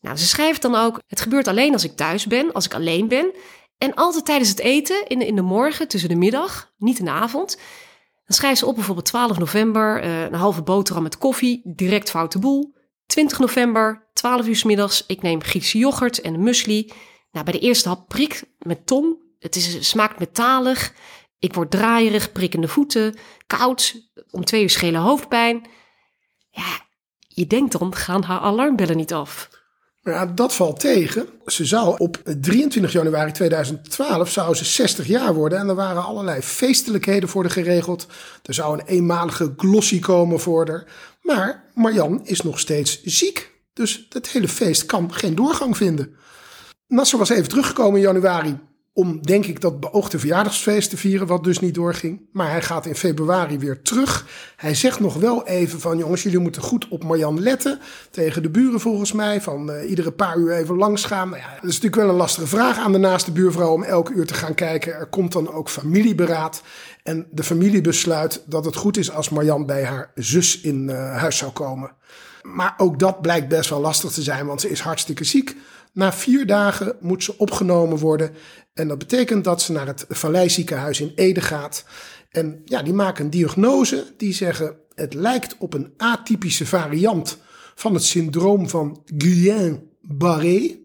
Nou, 0.00 0.16
ze 0.16 0.26
schrijft 0.26 0.62
dan 0.62 0.74
ook: 0.74 1.00
Het 1.06 1.20
gebeurt 1.20 1.48
alleen 1.48 1.72
als 1.72 1.84
ik 1.84 1.96
thuis 1.96 2.26
ben, 2.26 2.52
als 2.52 2.64
ik 2.64 2.74
alleen 2.74 3.08
ben. 3.08 3.32
En 3.78 3.94
altijd 3.94 4.24
tijdens 4.24 4.48
het 4.48 4.58
eten, 4.58 5.06
in 5.06 5.18
de, 5.18 5.26
in 5.26 5.36
de 5.36 5.42
morgen, 5.42 5.88
tussen 5.88 6.08
de 6.08 6.14
middag, 6.14 6.72
niet 6.78 6.98
in 6.98 7.04
de 7.04 7.10
avond. 7.10 7.56
Dan 8.26 8.36
schrijft 8.36 8.58
ze 8.58 8.66
op 8.66 8.74
bijvoorbeeld 8.74 9.06
12 9.06 9.38
november, 9.38 10.02
eh, 10.02 10.22
een 10.22 10.34
halve 10.34 10.62
boterham 10.62 11.02
met 11.02 11.18
koffie, 11.18 11.60
direct 11.64 12.10
foute 12.10 12.38
boel. 12.38 12.74
20 13.06 13.38
november, 13.38 14.10
12 14.22 14.46
uur 14.46 14.62
middags, 14.64 15.04
ik 15.06 15.22
neem 15.22 15.42
Griekse 15.42 15.78
yoghurt 15.78 16.20
en 16.20 16.34
een 16.34 16.42
muesli. 16.42 16.92
Nou, 17.32 17.44
bij 17.44 17.52
de 17.52 17.58
eerste 17.58 17.88
hap 17.88 18.08
prik 18.08 18.42
met 18.58 18.86
tong. 18.86 19.16
Het 19.38 19.56
is, 19.56 19.88
smaakt 19.88 20.18
metalig. 20.18 20.92
Ik 21.38 21.54
word 21.54 21.70
draaierig, 21.70 22.32
prikkende 22.32 22.68
voeten, 22.68 23.14
koud, 23.46 24.08
om 24.30 24.44
twee 24.44 24.62
uur 24.62 24.70
schele 24.70 24.98
hoofdpijn. 24.98 25.66
Ja, 26.50 26.80
je 27.28 27.46
denkt 27.46 27.78
dan, 27.78 27.94
gaan 27.94 28.22
haar 28.22 28.40
alarmbellen 28.40 28.96
niet 28.96 29.12
af? 29.12 29.48
Ja, 30.00 30.26
dat 30.26 30.54
valt 30.54 30.80
tegen. 30.80 31.28
Ze 31.46 31.64
zou 31.64 31.98
op 31.98 32.22
23 32.40 32.92
januari 32.92 33.32
2012 33.32 34.30
zou 34.30 34.54
ze 34.54 34.64
60 34.64 35.06
jaar 35.06 35.34
worden. 35.34 35.58
En 35.58 35.68
er 35.68 35.74
waren 35.74 36.04
allerlei 36.04 36.40
feestelijkheden 36.40 37.28
voor 37.28 37.42
haar 37.42 37.52
geregeld. 37.52 38.06
Er 38.42 38.54
zou 38.54 38.78
een 38.78 38.86
eenmalige 38.86 39.54
glossy 39.56 40.00
komen 40.00 40.40
voor 40.40 40.68
haar. 40.68 40.84
Maar 41.22 41.70
Marjan 41.74 42.20
is 42.24 42.40
nog 42.40 42.58
steeds 42.58 43.02
ziek. 43.02 43.51
Dus 43.72 44.06
het 44.08 44.28
hele 44.28 44.48
feest 44.48 44.86
kan 44.86 45.12
geen 45.14 45.34
doorgang 45.34 45.76
vinden. 45.76 46.14
Nasser 46.86 47.18
was 47.18 47.28
even 47.28 47.48
teruggekomen 47.48 47.96
in 47.96 48.06
januari 48.06 48.58
om, 48.94 49.22
denk 49.22 49.46
ik, 49.46 49.60
dat 49.60 49.80
beoogde 49.80 50.18
verjaardagsfeest 50.18 50.90
te 50.90 50.96
vieren, 50.96 51.26
wat 51.26 51.44
dus 51.44 51.58
niet 51.58 51.74
doorging. 51.74 52.20
Maar 52.32 52.50
hij 52.50 52.62
gaat 52.62 52.86
in 52.86 52.94
februari 52.94 53.58
weer 53.58 53.82
terug. 53.82 54.26
Hij 54.56 54.74
zegt 54.74 55.00
nog 55.00 55.14
wel 55.14 55.46
even 55.46 55.80
van, 55.80 55.98
jongens, 55.98 56.22
jullie 56.22 56.38
moeten 56.38 56.62
goed 56.62 56.88
op 56.88 57.04
Marjan 57.04 57.40
letten. 57.40 57.80
Tegen 58.10 58.42
de 58.42 58.50
buren 58.50 58.80
volgens 58.80 59.12
mij, 59.12 59.40
van 59.40 59.70
uh, 59.70 59.90
iedere 59.90 60.12
paar 60.12 60.36
uur 60.36 60.52
even 60.52 60.76
langs 60.76 61.04
gaan. 61.04 61.28
Nou 61.28 61.40
ja, 61.40 61.48
dat 61.48 61.70
is 61.70 61.74
natuurlijk 61.74 61.94
wel 61.94 62.08
een 62.08 62.16
lastige 62.16 62.46
vraag 62.46 62.78
aan 62.78 62.92
de 62.92 62.98
naaste 62.98 63.32
buurvrouw 63.32 63.72
om 63.72 63.82
elke 63.82 64.12
uur 64.12 64.26
te 64.26 64.34
gaan 64.34 64.54
kijken. 64.54 64.94
Er 64.94 65.06
komt 65.06 65.32
dan 65.32 65.52
ook 65.52 65.68
familieberaad. 65.68 66.62
En 67.02 67.26
de 67.30 67.42
familie 67.42 67.80
besluit 67.80 68.42
dat 68.46 68.64
het 68.64 68.76
goed 68.76 68.96
is 68.96 69.10
als 69.10 69.28
Marjan 69.28 69.66
bij 69.66 69.84
haar 69.84 70.10
zus 70.14 70.60
in 70.60 70.88
uh, 70.88 71.16
huis 71.16 71.36
zou 71.36 71.52
komen. 71.52 71.90
Maar 72.42 72.74
ook 72.76 72.98
dat 72.98 73.20
blijkt 73.20 73.48
best 73.48 73.70
wel 73.70 73.80
lastig 73.80 74.10
te 74.10 74.22
zijn, 74.22 74.46
want 74.46 74.60
ze 74.60 74.70
is 74.70 74.80
hartstikke 74.80 75.24
ziek. 75.24 75.56
Na 75.92 76.12
vier 76.12 76.46
dagen 76.46 76.96
moet 77.00 77.24
ze 77.24 77.38
opgenomen 77.38 77.98
worden. 77.98 78.30
En 78.74 78.88
dat 78.88 78.98
betekent 78.98 79.44
dat 79.44 79.62
ze 79.62 79.72
naar 79.72 79.86
het 79.86 80.04
Valleiziekenhuis 80.08 81.00
in 81.00 81.12
Ede 81.14 81.40
gaat. 81.40 81.84
En 82.30 82.62
ja, 82.64 82.82
die 82.82 82.92
maken 82.92 83.24
een 83.24 83.30
diagnose. 83.30 84.04
Die 84.16 84.32
zeggen 84.32 84.76
het 84.94 85.14
lijkt 85.14 85.56
op 85.58 85.74
een 85.74 85.92
atypische 85.96 86.66
variant 86.66 87.38
van 87.74 87.94
het 87.94 88.04
syndroom 88.04 88.68
van 88.68 89.02
Guillain-Barré. 89.16 90.80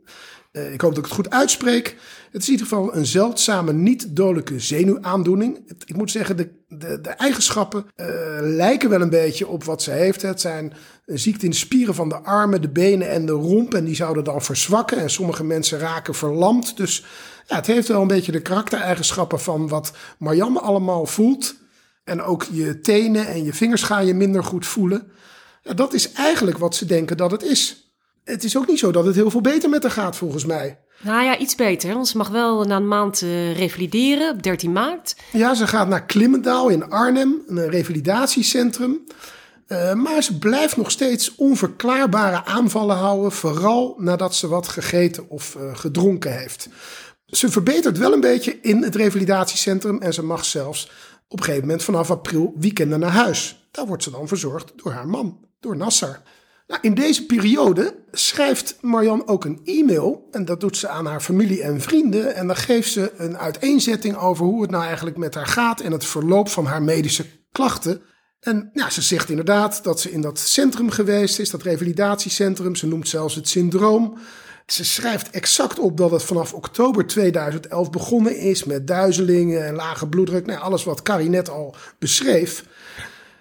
Uh, 0.51 0.73
ik 0.73 0.81
hoop 0.81 0.95
dat 0.95 0.97
ik 0.97 1.05
het 1.05 1.13
goed 1.13 1.29
uitspreek. 1.29 1.95
Het 2.31 2.41
is 2.41 2.47
in 2.47 2.53
ieder 2.53 2.67
geval 2.67 2.95
een 2.95 3.05
zeldzame 3.05 3.73
niet-dodelijke 3.73 4.59
zenuwaandoening. 4.59 5.59
Ik 5.85 5.95
moet 5.95 6.11
zeggen, 6.11 6.37
de, 6.37 6.49
de, 6.67 7.01
de 7.01 7.09
eigenschappen 7.09 7.85
uh, 7.95 8.07
lijken 8.41 8.89
wel 8.89 9.01
een 9.01 9.09
beetje 9.09 9.47
op 9.47 9.63
wat 9.63 9.81
ze 9.81 9.91
heeft. 9.91 10.21
Het 10.21 10.41
zijn 10.41 10.73
ziekte 11.15 11.45
in 11.45 11.51
de 11.51 11.57
spieren 11.57 11.95
van 11.95 12.09
de 12.09 12.15
armen, 12.15 12.61
de 12.61 12.69
benen 12.69 13.09
en 13.09 13.25
de 13.25 13.31
romp. 13.31 13.73
En 13.73 13.85
die 13.85 13.95
zouden 13.95 14.23
dan 14.23 14.41
verzwakken. 14.41 14.97
En 14.97 15.09
sommige 15.09 15.43
mensen 15.43 15.79
raken 15.79 16.15
verlamd. 16.15 16.77
Dus 16.77 17.05
ja, 17.47 17.55
het 17.55 17.67
heeft 17.67 17.87
wel 17.87 18.01
een 18.01 18.07
beetje 18.07 18.31
de 18.31 18.41
karaktereigenschappen 18.41 19.39
van 19.39 19.67
wat 19.67 19.91
Marianne 20.17 20.59
allemaal 20.59 21.05
voelt. 21.05 21.55
En 22.03 22.21
ook 22.21 22.45
je 22.51 22.79
tenen 22.79 23.27
en 23.27 23.43
je 23.43 23.53
vingers 23.53 23.83
gaan 23.83 24.05
je 24.05 24.13
minder 24.13 24.43
goed 24.43 24.65
voelen. 24.65 25.11
Ja, 25.63 25.73
dat 25.73 25.93
is 25.93 26.11
eigenlijk 26.11 26.57
wat 26.57 26.75
ze 26.75 26.85
denken 26.85 27.17
dat 27.17 27.31
het 27.31 27.43
is. 27.43 27.91
Het 28.23 28.43
is 28.43 28.57
ook 28.57 28.67
niet 28.67 28.79
zo 28.79 28.91
dat 28.91 29.05
het 29.05 29.15
heel 29.15 29.31
veel 29.31 29.41
beter 29.41 29.69
met 29.69 29.83
haar 29.83 29.91
gaat, 29.91 30.15
volgens 30.15 30.45
mij. 30.45 30.79
Nou 31.01 31.23
ja, 31.23 31.37
iets 31.37 31.55
beter. 31.55 31.93
Want 31.93 32.07
ze 32.07 32.17
mag 32.17 32.29
wel 32.29 32.63
na 32.63 32.75
een 32.75 32.87
maand 32.87 33.21
uh, 33.21 33.57
revalideren 33.57 34.33
op 34.33 34.43
13 34.43 34.71
maart. 34.71 35.15
Ja, 35.31 35.53
ze 35.53 35.67
gaat 35.67 35.87
naar 35.87 36.05
Klimmendaal 36.05 36.69
in 36.69 36.89
Arnhem, 36.89 37.41
een 37.47 37.69
revalidatiecentrum. 37.69 39.03
Uh, 39.67 39.93
maar 39.93 40.23
ze 40.23 40.37
blijft 40.37 40.77
nog 40.77 40.91
steeds 40.91 41.35
onverklaarbare 41.35 42.45
aanvallen 42.45 42.95
houden, 42.95 43.31
vooral 43.31 43.95
nadat 43.97 44.35
ze 44.35 44.47
wat 44.47 44.67
gegeten 44.67 45.29
of 45.29 45.55
uh, 45.55 45.75
gedronken 45.75 46.37
heeft. 46.37 46.69
Ze 47.25 47.49
verbetert 47.49 47.97
wel 47.97 48.13
een 48.13 48.19
beetje 48.19 48.59
in 48.61 48.83
het 48.83 48.95
revalidatiecentrum 48.95 50.01
en 50.01 50.13
ze 50.13 50.23
mag 50.23 50.45
zelfs 50.45 50.91
op 51.27 51.39
een 51.39 51.45
gegeven 51.45 51.67
moment 51.67 51.83
vanaf 51.83 52.11
april 52.11 52.53
weekenden 52.59 52.99
naar 52.99 53.11
huis. 53.11 53.67
Daar 53.71 53.85
wordt 53.85 54.03
ze 54.03 54.11
dan 54.11 54.27
verzorgd 54.27 54.71
door 54.75 54.91
haar 54.91 55.07
man, 55.07 55.39
door 55.59 55.77
Nassar. 55.77 56.21
Nou, 56.67 56.81
in 56.81 56.93
deze 56.93 57.25
periode 57.25 57.95
schrijft 58.11 58.77
Marjan 58.81 59.27
ook 59.27 59.45
een 59.45 59.61
e-mail. 59.63 60.27
En 60.31 60.45
dat 60.45 60.59
doet 60.59 60.77
ze 60.77 60.87
aan 60.87 61.05
haar 61.05 61.21
familie 61.21 61.61
en 61.61 61.81
vrienden. 61.81 62.35
En 62.35 62.47
dan 62.47 62.55
geeft 62.55 62.91
ze 62.91 63.13
een 63.17 63.37
uiteenzetting 63.37 64.17
over 64.17 64.45
hoe 64.45 64.61
het 64.61 64.71
nou 64.71 64.83
eigenlijk 64.83 65.17
met 65.17 65.35
haar 65.35 65.47
gaat. 65.47 65.79
En 65.79 65.91
het 65.91 66.05
verloop 66.05 66.49
van 66.49 66.65
haar 66.65 66.81
medische 66.81 67.25
klachten. 67.51 68.01
En 68.47 68.69
ja, 68.73 68.89
ze 68.89 69.01
zegt 69.01 69.29
inderdaad 69.29 69.83
dat 69.83 69.99
ze 69.99 70.11
in 70.11 70.21
dat 70.21 70.39
centrum 70.39 70.89
geweest 70.89 71.39
is, 71.39 71.49
dat 71.49 71.61
revalidatiecentrum. 71.61 72.75
Ze 72.75 72.87
noemt 72.87 73.07
zelfs 73.07 73.35
het 73.35 73.47
syndroom. 73.49 74.17
Ze 74.65 74.85
schrijft 74.85 75.29
exact 75.29 75.79
op 75.79 75.97
dat 75.97 76.11
het 76.11 76.23
vanaf 76.23 76.53
oktober 76.53 77.07
2011 77.07 77.89
begonnen 77.89 78.37
is 78.37 78.63
met 78.63 78.87
duizelingen 78.87 79.65
en 79.65 79.75
lage 79.75 80.07
bloeddruk. 80.07 80.45
Nou, 80.45 80.59
alles 80.59 80.83
wat 80.83 81.01
Carrie 81.01 81.29
net 81.29 81.49
al 81.49 81.75
beschreef. 81.99 82.65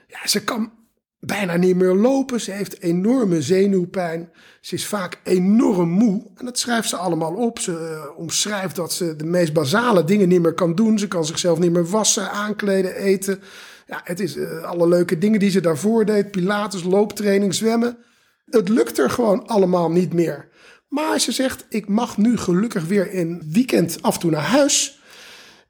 Ja, 0.07 0.27
ze 0.29 0.45
kan 0.45 0.73
bijna 1.21 1.57
niet 1.57 1.77
meer 1.77 1.95
lopen. 1.95 2.41
Ze 2.41 2.51
heeft 2.51 2.81
enorme 2.81 3.43
zenuwpijn. 3.43 4.31
Ze 4.61 4.75
is 4.75 4.87
vaak 4.87 5.21
enorm 5.25 5.89
moe. 5.89 6.27
En 6.37 6.45
dat 6.45 6.59
schrijft 6.59 6.89
ze 6.89 6.97
allemaal 6.97 7.35
op. 7.35 7.59
Ze 7.59 7.73
uh, 7.73 8.19
omschrijft 8.19 8.77
dat 8.77 8.93
ze 8.93 9.17
de 9.17 9.27
meest 9.27 9.53
basale 9.53 10.05
dingen 10.05 10.29
niet 10.29 10.43
meer 10.43 10.55
kan 10.55 10.75
doen. 10.75 10.99
Ze 10.99 11.09
kan 11.09 11.25
zichzelf 11.25 11.59
niet 11.59 11.73
meer 11.73 11.87
wassen, 11.87 12.31
aankleden, 12.31 12.95
eten. 12.95 13.41
Ja, 13.87 14.01
het 14.05 14.21
is 14.21 14.37
uh, 14.37 14.63
alle 14.63 14.89
leuke 14.89 15.19
dingen 15.19 15.39
die 15.39 15.51
ze 15.51 15.61
daarvoor 15.61 16.05
deed. 16.05 16.31
Pilates, 16.31 16.83
looptraining, 16.83 17.55
zwemmen. 17.55 17.99
Het 18.45 18.69
lukt 18.69 18.99
er 18.99 19.11
gewoon 19.11 19.47
allemaal 19.47 19.91
niet 19.91 20.13
meer. 20.13 20.49
Maar 20.89 21.21
ze 21.21 21.33
zegt, 21.33 21.67
ik 21.69 21.89
mag 21.89 22.17
nu 22.17 22.37
gelukkig 22.37 22.85
weer 22.85 23.13
in 23.13 23.43
weekend 23.53 24.03
af 24.03 24.15
en 24.15 24.21
toe 24.21 24.31
naar 24.31 24.43
huis. 24.43 25.01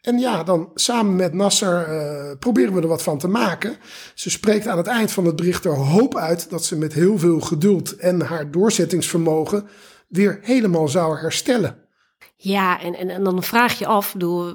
En 0.00 0.18
ja, 0.18 0.42
dan 0.42 0.70
samen 0.74 1.16
met 1.16 1.32
Nasser 1.32 1.88
uh, 1.88 2.38
proberen 2.38 2.74
we 2.74 2.80
er 2.80 2.86
wat 2.88 3.02
van 3.02 3.18
te 3.18 3.28
maken. 3.28 3.76
Ze 4.14 4.30
spreekt 4.30 4.66
aan 4.66 4.76
het 4.76 4.86
eind 4.86 5.10
van 5.10 5.24
het 5.24 5.36
bericht 5.36 5.64
er 5.64 5.76
hoop 5.76 6.16
uit 6.16 6.50
dat 6.50 6.64
ze 6.64 6.76
met 6.76 6.92
heel 6.92 7.18
veel 7.18 7.40
geduld 7.40 7.96
en 7.96 8.20
haar 8.20 8.50
doorzettingsvermogen 8.50 9.68
weer 10.08 10.38
helemaal 10.42 10.88
zou 10.88 11.18
herstellen. 11.18 11.84
Ja, 12.36 12.80
en, 12.80 12.94
en, 12.94 13.08
en 13.08 13.24
dan 13.24 13.42
vraag 13.42 13.78
je 13.78 13.86
af, 13.86 14.12
bedoel, 14.12 14.54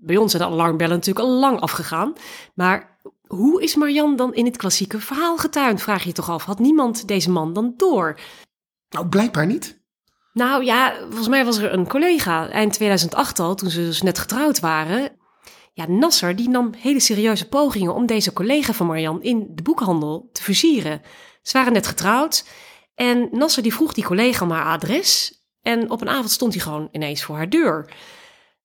bij 0.00 0.16
ons 0.16 0.30
zijn 0.30 0.42
de 0.42 0.48
alarmbellen 0.48 0.96
natuurlijk 0.96 1.26
al 1.26 1.32
lang 1.32 1.60
afgegaan. 1.60 2.12
Maar 2.54 2.98
hoe 3.26 3.62
is 3.62 3.74
Marian 3.74 4.16
dan 4.16 4.34
in 4.34 4.44
het 4.44 4.56
klassieke 4.56 5.00
verhaal 5.00 5.36
getuind, 5.36 5.82
vraag 5.82 6.02
je 6.02 6.12
toch 6.12 6.30
af. 6.30 6.44
Had 6.44 6.58
niemand 6.58 7.08
deze 7.08 7.30
man 7.30 7.52
dan 7.52 7.74
door? 7.76 8.20
Nou, 8.88 9.06
blijkbaar 9.06 9.46
niet. 9.46 9.80
Nou 10.32 10.64
ja, 10.64 10.94
volgens 11.00 11.28
mij 11.28 11.44
was 11.44 11.58
er 11.58 11.72
een 11.72 11.88
collega 11.88 12.48
eind 12.48 12.72
2008 12.72 13.38
al, 13.38 13.54
toen 13.54 13.70
ze 13.70 13.80
dus 13.80 14.02
net 14.02 14.18
getrouwd 14.18 14.60
waren. 14.60 15.10
Ja, 15.72 15.86
Nasser 15.88 16.36
die 16.36 16.48
nam 16.48 16.72
hele 16.76 17.00
serieuze 17.00 17.48
pogingen 17.48 17.94
om 17.94 18.06
deze 18.06 18.32
collega 18.32 18.72
van 18.72 18.86
Marian 18.86 19.22
in 19.22 19.46
de 19.54 19.62
boekhandel 19.62 20.28
te 20.32 20.42
versieren. 20.42 21.02
Ze 21.42 21.52
waren 21.52 21.72
net 21.72 21.86
getrouwd 21.86 22.44
en 22.94 23.28
Nasser 23.32 23.62
die 23.62 23.74
vroeg 23.74 23.92
die 23.92 24.04
collega 24.04 24.44
om 24.44 24.50
haar 24.50 24.64
adres. 24.64 25.42
En 25.62 25.90
op 25.90 26.00
een 26.00 26.08
avond 26.08 26.30
stond 26.30 26.52
hij 26.54 26.62
gewoon 26.62 26.88
ineens 26.92 27.22
voor 27.22 27.36
haar 27.36 27.48
deur. 27.48 27.92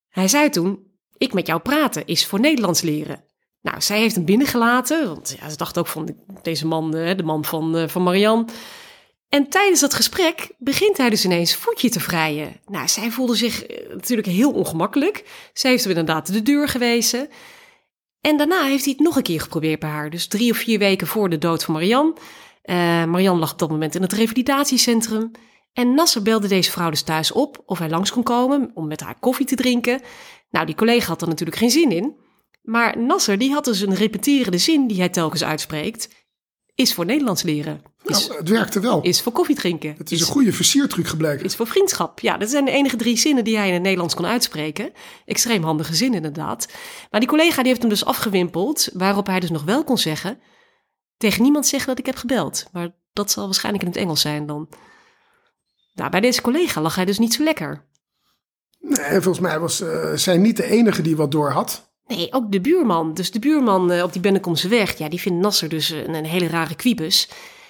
Hij 0.09 0.27
zei 0.27 0.49
toen, 0.49 0.92
ik 1.17 1.33
met 1.33 1.47
jou 1.47 1.59
praten 1.61 2.05
is 2.05 2.25
voor 2.25 2.39
Nederlands 2.39 2.81
leren. 2.81 3.23
Nou, 3.61 3.81
zij 3.81 3.99
heeft 3.99 4.15
hem 4.15 4.25
binnengelaten, 4.25 5.07
want 5.07 5.35
ja, 5.39 5.49
ze 5.49 5.57
dacht 5.57 5.77
ook 5.77 5.87
van 5.87 6.15
deze 6.41 6.67
man, 6.67 6.91
de 6.91 7.23
man 7.23 7.45
van, 7.45 7.89
van 7.89 8.03
Marian... 8.03 8.49
En 9.33 9.49
tijdens 9.49 9.79
dat 9.79 9.93
gesprek 9.93 10.49
begint 10.57 10.97
hij 10.97 11.09
dus 11.09 11.25
ineens 11.25 11.55
voetje 11.55 11.89
te 11.89 11.99
vrijen. 11.99 12.59
Nou, 12.65 12.87
zij 12.87 13.11
voelde 13.11 13.35
zich 13.35 13.65
natuurlijk 13.89 14.27
heel 14.27 14.51
ongemakkelijk. 14.51 15.23
Zij 15.53 15.71
heeft 15.71 15.83
hem 15.83 15.97
inderdaad 15.97 16.33
de 16.33 16.41
deur 16.41 16.67
gewezen. 16.67 17.29
En 18.21 18.37
daarna 18.37 18.63
heeft 18.63 18.83
hij 18.83 18.93
het 18.93 19.05
nog 19.05 19.15
een 19.15 19.23
keer 19.23 19.41
geprobeerd 19.41 19.79
bij 19.79 19.89
haar. 19.89 20.09
Dus 20.09 20.27
drie 20.27 20.51
of 20.51 20.57
vier 20.57 20.79
weken 20.79 21.07
voor 21.07 21.29
de 21.29 21.37
dood 21.37 21.63
van 21.63 21.73
Marian. 21.73 22.17
Uh, 22.65 22.75
Marian 23.05 23.39
lag 23.39 23.51
op 23.51 23.59
dat 23.59 23.69
moment 23.69 23.95
in 23.95 24.01
het 24.01 24.13
revalidatiecentrum. 24.13 25.31
En 25.73 25.93
Nasser 25.93 26.21
belde 26.21 26.47
deze 26.47 26.71
vrouw 26.71 26.89
dus 26.89 27.01
thuis 27.01 27.31
op 27.31 27.63
of 27.65 27.79
hij 27.79 27.89
langs 27.89 28.11
kon 28.11 28.23
komen 28.23 28.71
om 28.73 28.87
met 28.87 29.01
haar 29.01 29.19
koffie 29.19 29.45
te 29.45 29.55
drinken. 29.55 30.01
Nou, 30.49 30.65
die 30.65 30.75
collega 30.75 31.07
had 31.07 31.21
er 31.21 31.27
natuurlijk 31.27 31.57
geen 31.57 31.69
zin 31.71 31.91
in. 31.91 32.15
Maar 32.61 32.97
Nasser 32.97 33.37
die 33.37 33.51
had 33.51 33.65
dus 33.65 33.81
een 33.81 33.95
repeterende 33.95 34.57
zin 34.57 34.87
die 34.87 34.97
hij 34.97 35.09
telkens 35.09 35.43
uitspreekt. 35.43 36.09
is 36.75 36.93
voor 36.93 37.05
Nederlands 37.05 37.43
leren. 37.43 37.81
Is, 38.03 38.27
Nou, 38.27 38.39
het 38.39 38.49
werkte 38.49 38.79
wel. 38.79 39.01
is 39.01 39.21
voor 39.21 39.31
koffie 39.31 39.55
drinken. 39.55 39.95
het 39.97 40.11
is 40.11 40.21
een 40.21 40.27
goede 40.27 40.53
versiertruc 40.53 41.07
gebleken. 41.07 41.45
is 41.45 41.55
voor 41.55 41.67
vriendschap. 41.67 42.19
Ja, 42.19 42.37
dat 42.37 42.49
zijn 42.49 42.65
de 42.65 42.71
enige 42.71 42.95
drie 42.95 43.17
zinnen 43.17 43.43
die 43.43 43.57
hij 43.57 43.67
in 43.67 43.73
het 43.73 43.81
Nederlands 43.81 44.13
kon 44.13 44.25
uitspreken. 44.25 44.91
Extreem 45.25 45.63
handige 45.63 45.95
zin 45.95 46.13
inderdaad. 46.13 46.67
Maar 47.11 47.19
die 47.19 47.29
collega 47.29 47.57
die 47.57 47.67
heeft 47.67 47.81
hem 47.81 47.89
dus 47.89 48.05
afgewimpeld, 48.05 48.89
waarop 48.93 49.27
hij 49.27 49.39
dus 49.39 49.49
nog 49.49 49.63
wel 49.63 49.83
kon 49.83 49.97
zeggen... 49.97 50.39
tegen 51.17 51.43
niemand 51.43 51.65
zeggen 51.65 51.87
dat 51.89 51.99
ik 51.99 52.05
heb 52.05 52.15
gebeld. 52.15 52.65
Maar 52.71 52.95
dat 53.13 53.31
zal 53.31 53.45
waarschijnlijk 53.45 53.83
in 53.83 53.89
het 53.89 53.99
Engels 53.99 54.21
zijn 54.21 54.45
dan. 54.45 54.69
Nou, 55.93 56.09
bij 56.09 56.19
deze 56.19 56.41
collega 56.41 56.81
lag 56.81 56.95
hij 56.95 57.05
dus 57.05 57.19
niet 57.19 57.33
zo 57.33 57.43
lekker. 57.43 57.85
Nee, 58.79 59.21
volgens 59.21 59.39
mij 59.39 59.59
was 59.59 59.81
eh, 59.81 60.13
zij 60.13 60.37
niet 60.37 60.57
de 60.57 60.65
enige 60.65 61.01
die 61.01 61.15
wat 61.15 61.31
door 61.31 61.51
had. 61.51 61.91
Nee, 62.07 62.33
ook 62.33 62.51
de 62.51 62.61
buurman. 62.61 63.13
Dus 63.13 63.31
de 63.31 63.39
buurman 63.39 63.91
eh, 63.91 64.03
op 64.03 64.13
die 64.13 64.21
Bennekomse 64.21 64.67
weg, 64.67 64.97
ja, 64.97 65.09
die 65.09 65.21
vindt 65.21 65.41
Nasser 65.41 65.69
dus 65.69 65.89
een, 65.89 66.13
een 66.13 66.25
hele 66.25 66.47
rare 66.47 66.75
kwiebus. 66.75 67.29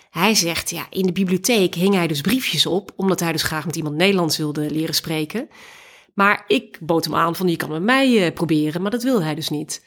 Hij 0.09 0.36
zegt, 0.36 0.69
ja, 0.69 0.86
in 0.89 1.05
de 1.05 1.12
bibliotheek 1.12 1.75
hing 1.75 1.93
hij 1.93 2.07
dus 2.07 2.21
briefjes 2.21 2.65
op, 2.65 2.91
omdat 2.95 3.19
hij 3.19 3.31
dus 3.31 3.43
graag 3.43 3.65
met 3.65 3.75
iemand 3.75 3.95
Nederlands 3.95 4.38
wilde 4.38 4.71
leren 4.71 4.95
spreken. 4.95 5.49
Maar 6.13 6.43
ik 6.47 6.77
bood 6.81 7.03
hem 7.05 7.15
aan 7.15 7.36
van, 7.36 7.47
je 7.47 7.55
kan 7.55 7.69
met 7.69 7.81
mij 7.81 8.25
eh, 8.25 8.33
proberen, 8.33 8.81
maar 8.81 8.91
dat 8.91 9.03
wilde 9.03 9.23
hij 9.23 9.36
dus 9.36 9.49
niet. 9.49 9.86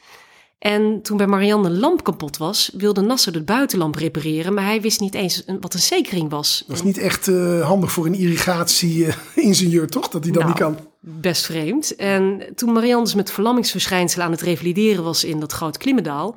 En 0.59 1.01
toen 1.01 1.17
bij 1.17 1.27
Marianne 1.27 1.69
de 1.69 1.75
lamp 1.75 2.03
kapot 2.03 2.37
was, 2.37 2.71
wilde 2.73 3.01
Nasser 3.01 3.31
de 3.31 3.43
buitenlamp 3.43 3.95
repareren, 3.95 4.53
maar 4.53 4.63
hij 4.63 4.81
wist 4.81 4.99
niet 4.99 5.13
eens 5.13 5.43
een- 5.45 5.61
wat 5.61 5.73
een 5.73 5.79
zekering 5.79 6.29
was. 6.29 6.63
Dat 6.67 6.75
is 6.75 6.83
niet 6.83 6.97
echt 6.97 7.27
eh, 7.27 7.61
handig 7.67 7.91
voor 7.91 8.05
een 8.05 8.13
irrigatie-ingenieur, 8.15 9.87
toch? 9.97 10.07
Dat 10.09 10.23
hij 10.23 10.31
dat 10.33 10.41
Nou, 10.43 10.53
niet 10.53 10.61
kan. 10.61 10.77
Best 10.99 11.45
vreemd. 11.45 11.95
En 11.95 12.51
toen 12.55 12.71
Marianne 12.73 13.03
dus 13.03 13.15
met 13.15 13.31
verlammingsverschijnselen 13.31 14.25
aan 14.25 14.31
het 14.31 14.41
revalideren 14.41 15.03
was 15.03 15.23
in 15.23 15.39
dat 15.39 15.51
groot 15.51 15.77
klimmendaal, 15.77 16.35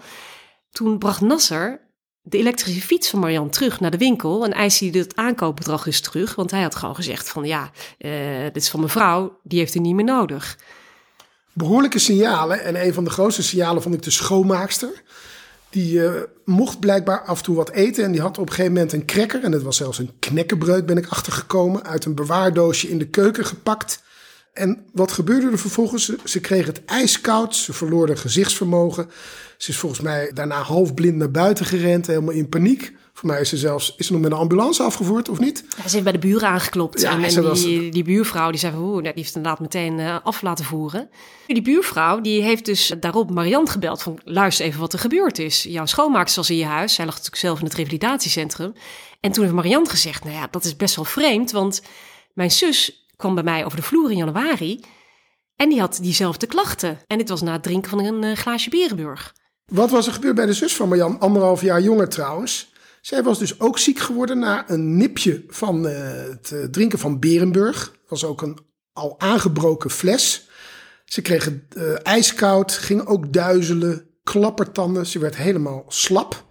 toen 0.71 0.99
bracht 0.99 1.21
Nasser 1.21 1.89
de 2.23 2.39
elektrische 2.39 2.81
fiets 2.81 3.11
van 3.11 3.21
Marianne 3.21 3.51
terug 3.51 3.81
naar 3.81 3.91
de 3.91 3.97
winkel 3.99 4.45
en 4.45 4.53
eiste 4.53 4.85
hij 4.89 5.01
het 5.01 5.17
aankoopbedrag 5.17 5.85
dus 5.85 6.01
terug, 6.01 6.35
want 6.35 6.51
hij 6.51 6.63
had 6.63 6.75
gewoon 6.75 6.95
gezegd 6.95 7.29
van 7.29 7.45
ja, 7.45 7.71
eh, 7.99 8.11
dit 8.53 8.57
is 8.63 8.69
van 8.69 8.81
mijn 8.81 8.93
vrouw, 8.93 9.39
die 9.43 9.59
heeft 9.59 9.75
hij 9.75 9.83
niet 9.83 9.95
meer 9.95 10.05
nodig. 10.05 10.59
Behoorlijke 11.53 11.99
signalen. 11.99 12.65
En 12.65 12.85
een 12.85 12.95
van 12.95 13.05
de 13.05 13.11
grootste 13.11 13.43
signalen 13.43 13.83
vond 13.83 13.95
ik 13.95 14.03
de 14.03 14.11
schoonmaakster. 14.11 15.03
Die 15.71 16.07
eh, 16.07 16.23
mocht 16.45 16.81
blijkbaar 16.81 17.23
af 17.23 17.39
en 17.39 17.45
toe 17.45 17.57
wat 17.57 17.71
eten. 17.71 18.05
En 18.05 18.13
die 18.13 18.21
had 18.21 18.39
op 18.39 18.49
een 18.49 18.55
gegeven 18.55 18.73
moment 18.73 18.93
een 18.93 19.05
cracker. 19.05 19.45
En 19.45 19.51
dat 19.51 19.63
was 19.63 19.77
zelfs 19.77 19.99
een 19.99 20.11
knekkenbreud, 20.19 20.87
ben 20.87 20.97
ik 20.97 21.07
achtergekomen. 21.07 21.85
Uit 21.85 22.05
een 22.05 22.15
bewaardoosje 22.15 22.89
in 22.89 22.99
de 22.99 23.09
keuken 23.09 23.45
gepakt. 23.45 24.03
En 24.53 24.85
wat 24.93 25.13
gebeurde 25.13 25.51
er 25.51 25.59
vervolgens? 25.59 26.05
Ze, 26.05 26.19
ze 26.25 26.41
kreeg 26.41 26.67
het 26.67 26.85
ijskoud. 26.85 27.57
Ze 27.57 27.73
verloor 27.73 28.07
haar 28.07 28.17
gezichtsvermogen. 28.17 29.11
Ze 29.57 29.71
is 29.71 29.79
volgens 29.79 30.01
mij 30.01 30.31
daarna 30.35 30.63
halfblind 30.63 31.17
naar 31.17 31.31
buiten 31.31 31.67
gerend. 31.67 32.07
Helemaal 32.07 32.35
in 32.35 32.49
paniek. 32.49 32.93
Voor 33.21 33.29
mij 33.29 33.41
is 33.41 33.49
ze 33.49 33.57
zelfs 33.57 33.95
is 33.97 34.07
ze 34.07 34.13
nog 34.13 34.21
met 34.23 34.31
een 34.33 34.37
ambulance 34.39 34.83
afgevoerd, 34.83 35.29
of 35.29 35.39
niet? 35.39 35.65
Ja, 35.77 35.83
ze 35.83 35.91
heeft 35.91 36.03
bij 36.03 36.13
de 36.13 36.19
buren 36.19 36.49
aangeklopt 36.49 37.01
Ja, 37.01 37.11
en, 37.11 37.25
en 37.25 37.31
ze 37.31 37.43
was- 37.43 37.63
die, 37.63 37.91
die 37.91 38.03
buurvrouw 38.05 38.51
die 38.51 38.61
zei 38.61 38.73
van, 38.73 38.83
oeh, 38.83 39.03
die 39.03 39.13
heeft 39.15 39.35
inderdaad 39.37 39.61
meteen 39.61 39.99
eh, 39.99 40.17
af 40.23 40.43
laten 40.43 40.65
voeren. 40.65 41.11
Die 41.47 41.63
buurvrouw 41.63 42.21
die 42.21 42.43
heeft 42.43 42.65
dus 42.65 42.93
daarop 43.01 43.31
Marianne 43.31 43.71
gebeld 43.71 44.03
van, 44.03 44.19
luister 44.25 44.65
even 44.67 44.81
wat 44.81 44.93
er 44.93 44.99
gebeurd 44.99 45.39
is. 45.39 45.63
Jouw 45.63 45.87
schoonmaakster 45.87 46.41
was 46.41 46.51
in 46.51 46.57
je 46.57 46.65
huis, 46.65 46.95
zij 46.95 47.05
lag 47.05 47.15
natuurlijk 47.15 47.43
zelf 47.43 47.59
in 47.59 47.65
het 47.65 47.75
revalidatiecentrum. 47.75 48.73
En 49.21 49.33
toen 49.33 49.43
heeft 49.43 49.55
Marianne 49.57 49.89
gezegd, 49.89 50.25
nou 50.25 50.37
ja, 50.37 50.49
dat 50.51 50.65
is 50.65 50.77
best 50.77 50.97
wel 50.97 51.05
vreemd, 51.05 51.51
want 51.51 51.83
mijn 52.35 52.51
zus 52.51 53.07
kwam 53.17 53.35
bij 53.35 53.45
mij 53.45 53.65
over 53.65 53.77
de 53.77 53.85
vloer 53.85 54.11
in 54.11 54.17
januari 54.17 54.81
en 55.57 55.69
die 55.69 55.81
had 55.81 55.99
diezelfde 56.03 56.47
klachten. 56.47 56.99
En 57.07 57.19
dit 57.19 57.29
was 57.29 57.43
na 57.43 57.53
het 57.53 57.63
drinken 57.63 57.91
van 57.91 58.05
een 58.05 58.25
eh, 58.25 58.37
glaasje 58.37 58.71
Berenburg. 58.71 59.35
Wat 59.65 59.91
was 59.91 60.07
er 60.07 60.13
gebeurd 60.13 60.35
bij 60.35 60.47
de 60.47 60.53
zus 60.53 60.77
van 60.77 60.89
Marjan? 60.89 61.19
Anderhalf 61.21 61.63
jaar 61.63 61.81
jonger 61.81 62.09
trouwens. 62.09 62.70
Zij 63.01 63.23
was 63.23 63.39
dus 63.39 63.61
ook 63.61 63.79
ziek 63.79 63.99
geworden 63.99 64.39
na 64.39 64.71
een 64.71 64.97
nipje 64.97 65.45
van 65.49 65.87
eh, 65.87 66.13
het 66.13 66.53
eh, 66.53 66.65
drinken 66.65 66.99
van 66.99 67.19
Berenburg. 67.19 67.95
was 68.09 68.25
ook 68.25 68.43
een 68.43 68.59
al 68.93 69.15
aangebroken 69.21 69.91
fles. 69.91 70.49
Ze 71.05 71.23
kreeg 71.23 71.45
het 71.45 71.75
eh, 71.75 71.95
ijskoud, 72.03 72.73
ging 72.73 73.07
ook 73.07 73.33
duizelen, 73.33 74.07
klappertanden. 74.23 75.07
Ze 75.07 75.19
werd 75.19 75.37
helemaal 75.37 75.85
slap. 75.89 76.45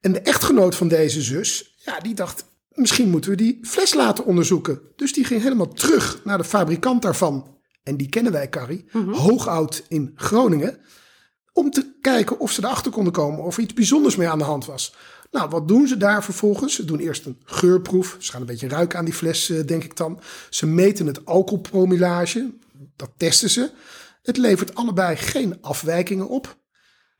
En 0.00 0.12
de 0.12 0.20
echtgenoot 0.20 0.74
van 0.74 0.88
deze 0.88 1.22
zus, 1.22 1.76
ja, 1.84 2.00
die 2.00 2.14
dacht, 2.14 2.44
misschien 2.70 3.10
moeten 3.10 3.30
we 3.30 3.36
die 3.36 3.58
fles 3.62 3.94
laten 3.94 4.24
onderzoeken. 4.24 4.80
Dus 4.96 5.12
die 5.12 5.24
ging 5.24 5.42
helemaal 5.42 5.72
terug 5.72 6.20
naar 6.24 6.38
de 6.38 6.44
fabrikant 6.44 7.02
daarvan. 7.02 7.56
En 7.82 7.96
die 7.96 8.08
kennen 8.08 8.32
wij, 8.32 8.48
Carrie. 8.48 8.84
Hoogoud 8.92 9.84
in 9.88 10.12
Groningen 10.14 10.78
om 11.58 11.70
te 11.70 11.92
kijken 12.00 12.38
of 12.38 12.52
ze 12.52 12.64
erachter 12.64 12.90
konden 12.92 13.12
komen 13.12 13.44
of 13.44 13.56
er 13.56 13.62
iets 13.62 13.74
bijzonders 13.74 14.16
mee 14.16 14.28
aan 14.28 14.38
de 14.38 14.44
hand 14.44 14.66
was. 14.66 14.94
Nou, 15.30 15.48
wat 15.48 15.68
doen 15.68 15.88
ze 15.88 15.96
daar 15.96 16.24
vervolgens? 16.24 16.74
Ze 16.74 16.84
doen 16.84 16.98
eerst 16.98 17.26
een 17.26 17.40
geurproef. 17.44 18.16
Ze 18.18 18.30
gaan 18.30 18.40
een 18.40 18.46
beetje 18.46 18.68
ruiken 18.68 18.98
aan 18.98 19.04
die 19.04 19.14
fles, 19.14 19.50
eh, 19.50 19.66
denk 19.66 19.84
ik 19.84 19.96
dan. 19.96 20.20
Ze 20.50 20.66
meten 20.66 21.06
het 21.06 21.24
alcoholpromillage. 21.24 22.50
Dat 22.96 23.10
testen 23.16 23.50
ze. 23.50 23.70
Het 24.22 24.36
levert 24.36 24.74
allebei 24.74 25.16
geen 25.16 25.58
afwijkingen 25.60 26.28
op. 26.28 26.56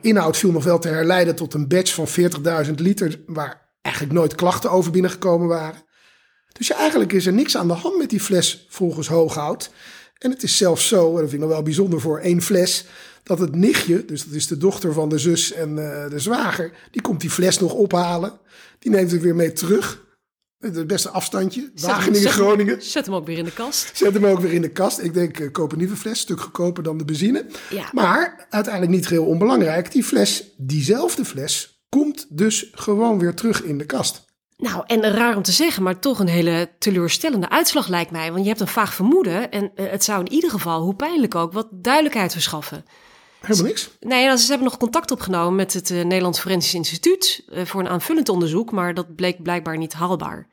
Inhoud 0.01 0.37
viel 0.37 0.53
nog 0.53 0.65
wel 0.65 0.79
te 0.79 0.89
herleiden 0.89 1.35
tot 1.35 1.55
een 1.55 1.69
batch 1.69 1.95
van 1.95 2.09
40.000 2.09 2.81
liter... 2.81 3.21
waar 3.27 3.69
eigenlijk 3.83 4.15
nooit 4.15 4.35
klachten 4.35 4.71
over 4.71 4.91
binnengekomen 4.91 5.49
waren. 5.49 5.83
Dus 6.53 6.71
eigenlijk 6.71 7.13
is 7.13 7.27
er 7.27 7.33
niks 7.33 7.57
aan 7.57 7.69
de 7.69 7.75
hand 7.75 7.99
met 7.99 8.11
die 8.11 8.21
fles 8.21 8.67
volgens 8.69 9.09
Hooghout. 9.09 9.71
En 10.19 10.31
het 10.31 10.43
is 10.43 10.57
zelfs 10.57 10.89
zo, 10.89 11.07
en 11.07 11.21
dat 11.21 11.31
vind 11.31 11.33
ik 11.33 11.39
nog 11.41 11.49
wel 11.49 11.63
bijzonder 11.63 12.01
voor 12.01 12.19
één 12.19 12.43
fles, 12.43 12.85
dat 13.23 13.39
het 13.39 13.55
nichtje, 13.55 14.05
dus 14.05 14.25
dat 14.25 14.35
is 14.35 14.47
de 14.47 14.57
dochter 14.57 14.93
van 14.93 15.09
de 15.09 15.19
zus 15.19 15.53
en 15.53 15.69
eh, 15.69 16.11
de 16.11 16.19
zwager, 16.19 16.73
die 16.91 17.03
komt 17.03 17.21
die 17.21 17.31
fles 17.31 17.59
nog 17.59 17.73
ophalen. 17.73 18.33
Die 18.79 18.91
neemt 18.91 19.11
het 19.11 19.23
weer 19.23 19.35
mee 19.35 19.53
terug. 19.53 20.07
Het 20.59 20.87
beste 20.87 21.11
afstandje, 21.11 21.71
Wageningen, 21.75 22.21
Zet 22.23 22.35
hem- 22.35 22.43
Groningen. 22.43 22.83
Zet 22.83 23.07
hem 23.07 23.15
ook 23.15 23.27
weer 23.27 23.39
in 23.39 23.45
de 23.45 23.53
kast. 23.53 23.91
Zet 23.97 24.15
hem 24.15 24.27
ook 24.27 24.41
weer 24.41 24.53
in 24.53 24.63
de 24.63 24.71
kast. 24.71 24.99
Ik 25.03 25.15
denk, 25.15 25.39
eh, 25.41 25.51
koop 25.53 25.73
een 25.73 25.79
nieuwe 25.79 25.97
fles, 25.97 26.21
stuk 26.21 26.41
goedkoper 26.41 26.83
dan 26.83 26.99
de 26.99 27.05
benzine. 27.05 27.47
Ja. 27.71 27.89
Maar 27.93 28.47
uiteindelijk 28.51 28.95
niet 28.95 29.09
heel 29.09 29.25
onbelangrijk, 29.25 29.93
die 29.93 30.05
fles, 30.05 30.55
diezelfde 30.57 31.25
fles, 31.25 31.83
komt 31.89 32.27
dus 32.29 32.69
gewoon 32.73 33.19
weer 33.19 33.35
terug 33.35 33.63
in 33.63 33.79
de 33.79 33.85
kast. 33.87 34.25
Nou, 34.59 34.83
en 34.87 35.03
raar 35.03 35.37
om 35.37 35.43
te 35.43 35.53
zeggen, 35.53 35.83
maar 35.83 35.99
toch 35.99 36.19
een 36.19 36.29
hele 36.29 36.71
teleurstellende 36.79 37.49
uitslag 37.49 37.89
lijkt 37.89 38.11
mij. 38.11 38.31
Want 38.31 38.43
je 38.43 38.49
hebt 38.49 38.61
een 38.61 38.67
vaag 38.67 38.95
vermoeden 38.95 39.51
en 39.51 39.71
eh, 39.75 39.91
het 39.91 40.05
zou 40.05 40.21
in 40.21 40.33
ieder 40.33 40.51
geval, 40.51 40.83
hoe 40.83 40.95
pijnlijk 40.95 41.35
ook, 41.35 41.53
wat 41.53 41.69
duidelijkheid 41.71 42.33
verschaffen. 42.33 42.85
Helemaal 43.41 43.65
niks. 43.65 43.91
Nee, 44.01 44.27
nou, 44.27 44.37
ze 44.37 44.49
hebben 44.49 44.69
nog 44.69 44.77
contact 44.77 45.11
opgenomen 45.11 45.55
met 45.55 45.73
het 45.73 45.91
eh, 45.91 46.05
Nederlands 46.05 46.41
Forensisch 46.41 46.75
Instituut 46.75 47.45
eh, 47.49 47.65
voor 47.65 47.81
een 47.81 47.89
aanvullend 47.89 48.29
onderzoek, 48.29 48.71
maar 48.71 48.95
dat 48.95 49.15
bleek 49.15 49.43
blijkbaar 49.43 49.77
niet 49.77 49.93
haalbaar. 49.93 50.49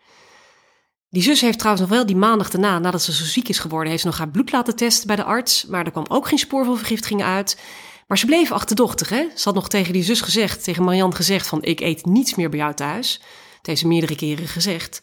Die 1.10 1.24
zus 1.24 1.41
heeft 1.41 1.60
trouwens 1.60 1.88
nog 1.88 1.98
wel 1.98 2.06
die 2.06 2.15
maandag 2.15 2.50
daarna, 2.50 2.80
nadat 2.80 3.02
ze 3.02 3.13
zo 3.13 3.24
ziek 3.24 3.50
is 3.50 3.60
geworden, 3.60 3.89
heeft 3.89 4.02
ze 4.02 4.08
nog 4.08 4.18
haar 4.18 4.30
bloed 4.30 4.52
laten 4.52 4.76
testen 4.76 5.08
bij 5.08 5.15
de 5.15 5.24
arts, 5.24 5.65
maar 5.65 5.86
er 5.86 5.91
kwam 5.91 6.06
ook 6.08 6.28
geen 6.28 6.38
spoor 6.38 6.65
van 6.65 6.78
vergiftiging 6.78 7.24
uit. 7.24 7.60
Maar 8.08 8.18
ze 8.18 8.26
bleef 8.26 8.52
achterdochtig, 8.52 9.10
hè? 9.10 9.28
Ze 9.36 9.44
had 9.44 9.54
nog 9.54 9.70
tegen 9.70 9.94
die 9.94 10.04
zus 10.04 10.22
gezegd, 10.22 10.63
tegen 10.63 10.84
Marianne 10.84 11.15
gezegd 11.15 11.48
van, 11.48 11.63
ik 11.63 11.80
eet 11.80 12.06
niets 12.06 12.36
meer 12.36 12.50
bij 12.50 12.60
jou 12.60 12.74
thuis. 12.74 13.22
Dat 13.65 13.75
heeft 13.75 13.80
ze 13.80 13.88
meerdere 13.88 14.15
keren 14.15 14.47
gezegd. 14.47 14.99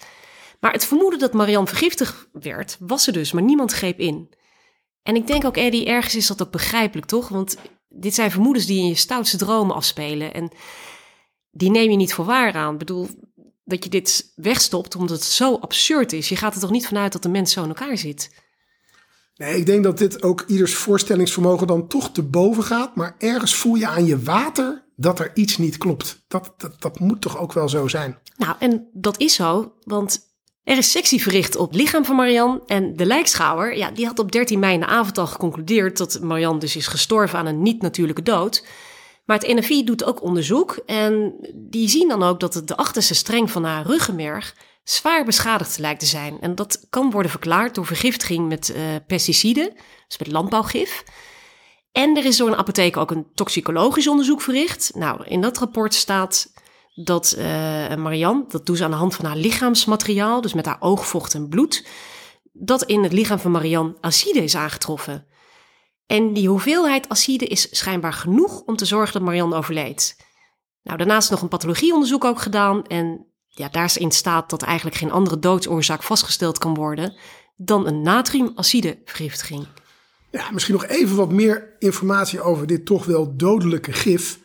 Maar 0.60 0.72
het 0.72 0.86
vermoeden 0.86 1.18
dat 1.18 1.32
Marianne 1.32 1.68
vergiftigd 1.68 2.28
werd, 2.32 2.76
was 2.80 3.06
er 3.06 3.12
dus, 3.12 3.32
maar 3.32 3.42
niemand 3.42 3.72
greep 3.72 3.98
in. 3.98 4.34
En 5.02 5.16
ik 5.16 5.26
denk 5.26 5.44
ook, 5.44 5.56
Eddie, 5.56 5.86
ergens 5.86 6.14
is 6.14 6.26
dat 6.26 6.42
ook 6.42 6.50
begrijpelijk, 6.50 7.06
toch? 7.06 7.28
Want 7.28 7.56
dit 7.88 8.14
zijn 8.14 8.30
vermoedens 8.30 8.66
die 8.66 8.80
in 8.80 8.88
je 8.88 8.94
stoutste 8.94 9.36
dromen 9.36 9.74
afspelen. 9.74 10.34
En 10.34 10.50
die 11.50 11.70
neem 11.70 11.90
je 11.90 11.96
niet 11.96 12.14
voor 12.14 12.24
waar 12.24 12.54
aan. 12.54 12.72
Ik 12.72 12.78
bedoel, 12.78 13.08
dat 13.64 13.84
je 13.84 13.90
dit 13.90 14.32
wegstopt 14.34 14.96
omdat 14.96 15.16
het 15.16 15.26
zo 15.26 15.54
absurd 15.54 16.12
is. 16.12 16.28
Je 16.28 16.36
gaat 16.36 16.54
er 16.54 16.60
toch 16.60 16.70
niet 16.70 16.86
vanuit 16.86 17.12
dat 17.12 17.22
de 17.22 17.28
mens 17.28 17.52
zo 17.52 17.62
in 17.62 17.68
elkaar 17.68 17.98
zit? 17.98 18.30
Nee, 19.34 19.56
ik 19.56 19.66
denk 19.66 19.84
dat 19.84 19.98
dit 19.98 20.22
ook 20.22 20.44
ieders 20.46 20.74
voorstellingsvermogen 20.74 21.66
dan 21.66 21.88
toch 21.88 22.12
te 22.12 22.22
boven 22.22 22.62
gaat. 22.62 22.96
Maar 22.96 23.14
ergens 23.18 23.54
voel 23.54 23.74
je 23.74 23.86
aan 23.86 24.06
je 24.06 24.22
water 24.22 24.84
dat 25.02 25.18
er 25.18 25.30
iets 25.34 25.56
niet 25.58 25.78
klopt. 25.78 26.24
Dat, 26.28 26.54
dat, 26.56 26.80
dat 26.80 26.98
moet 26.98 27.20
toch 27.20 27.38
ook 27.38 27.52
wel 27.52 27.68
zo 27.68 27.88
zijn. 27.88 28.18
Nou, 28.36 28.54
en 28.58 28.88
dat 28.92 29.20
is 29.20 29.34
zo, 29.34 29.72
want 29.84 30.20
er 30.64 30.78
is 30.78 30.90
sectie 30.90 31.22
verricht 31.22 31.56
op 31.56 31.70
het 31.70 31.80
lichaam 31.80 32.04
van 32.04 32.16
Marianne. 32.16 32.62
En 32.66 32.96
de 32.96 33.06
lijkschouwer, 33.06 33.76
ja, 33.76 33.90
die 33.90 34.06
had 34.06 34.18
op 34.18 34.32
13 34.32 34.58
mei 34.58 34.74
in 34.74 34.80
de 34.80 34.86
avond 34.86 35.18
al 35.18 35.26
geconcludeerd 35.26 35.96
dat 35.96 36.20
Marianne 36.20 36.60
dus 36.60 36.76
is 36.76 36.86
gestorven 36.86 37.38
aan 37.38 37.46
een 37.46 37.62
niet-natuurlijke 37.62 38.22
dood. 38.22 38.66
Maar 39.24 39.38
het 39.38 39.56
NFI 39.56 39.84
doet 39.84 40.04
ook 40.04 40.22
onderzoek 40.22 40.82
en 40.86 41.34
die 41.54 41.88
zien 41.88 42.08
dan 42.08 42.22
ook 42.22 42.40
dat 42.40 42.62
de 42.64 42.76
achterste 42.76 43.14
streng 43.14 43.50
van 43.50 43.64
haar 43.64 43.86
ruggenmerg 43.86 44.56
zwaar 44.84 45.24
beschadigd 45.24 45.78
lijkt 45.78 46.00
te 46.00 46.06
zijn. 46.06 46.40
En 46.40 46.54
dat 46.54 46.86
kan 46.90 47.10
worden 47.10 47.30
verklaard 47.30 47.74
door 47.74 47.86
vergiftiging 47.86 48.48
met 48.48 48.72
eh, 48.72 48.82
pesticiden, 49.06 49.72
dus 50.08 50.18
met 50.18 50.32
landbouwgif. 50.32 51.04
En 51.92 52.16
er 52.16 52.24
is 52.24 52.36
door 52.36 52.48
een 52.48 52.56
apotheek 52.56 52.96
ook 52.96 53.10
een 53.10 53.26
toxicologisch 53.34 54.08
onderzoek 54.08 54.40
verricht. 54.40 54.90
Nou, 54.94 55.24
in 55.24 55.40
dat 55.40 55.58
rapport 55.58 55.94
staat 55.94 56.52
dat 56.94 57.32
eh, 57.32 57.94
Marianne, 57.94 58.44
dat 58.48 58.66
doet 58.66 58.76
ze 58.76 58.84
aan 58.84 58.90
de 58.90 58.96
hand 58.96 59.14
van 59.14 59.24
haar 59.24 59.36
lichaamsmateriaal, 59.36 60.40
dus 60.40 60.52
met 60.52 60.66
haar 60.66 60.80
oogvocht 60.80 61.34
en 61.34 61.48
bloed, 61.48 61.86
dat 62.52 62.82
in 62.82 63.02
het 63.02 63.12
lichaam 63.12 63.38
van 63.38 63.50
Marianne 63.50 63.96
acide 64.00 64.42
is 64.42 64.56
aangetroffen. 64.56 65.26
En 66.06 66.32
die 66.32 66.48
hoeveelheid 66.48 67.08
acide 67.08 67.46
is 67.46 67.78
schijnbaar 67.78 68.12
genoeg 68.12 68.60
om 68.60 68.76
te 68.76 68.84
zorgen 68.84 69.12
dat 69.12 69.22
Marianne 69.22 69.56
overleed. 69.56 70.16
Nou, 70.82 70.98
daarnaast 70.98 71.30
nog 71.30 71.42
een 71.42 71.48
pathologieonderzoek 71.48 72.24
ook 72.24 72.40
gedaan. 72.40 72.86
En 72.86 73.26
ja, 73.48 73.68
daarin 73.68 74.10
staat 74.10 74.50
dat 74.50 74.62
eigenlijk 74.62 74.96
geen 74.96 75.12
andere 75.12 75.38
doodsoorzaak 75.38 76.02
vastgesteld 76.02 76.58
kan 76.58 76.74
worden 76.74 77.16
dan 77.56 77.86
een 77.86 78.02
natriumacidevergiftiging. 78.02 79.66
Ja, 80.32 80.50
misschien 80.50 80.74
nog 80.74 80.86
even 80.86 81.16
wat 81.16 81.32
meer 81.32 81.68
informatie 81.78 82.40
over 82.40 82.66
dit 82.66 82.86
toch 82.86 83.04
wel 83.04 83.36
dodelijke 83.36 83.92
gif. 83.92 84.38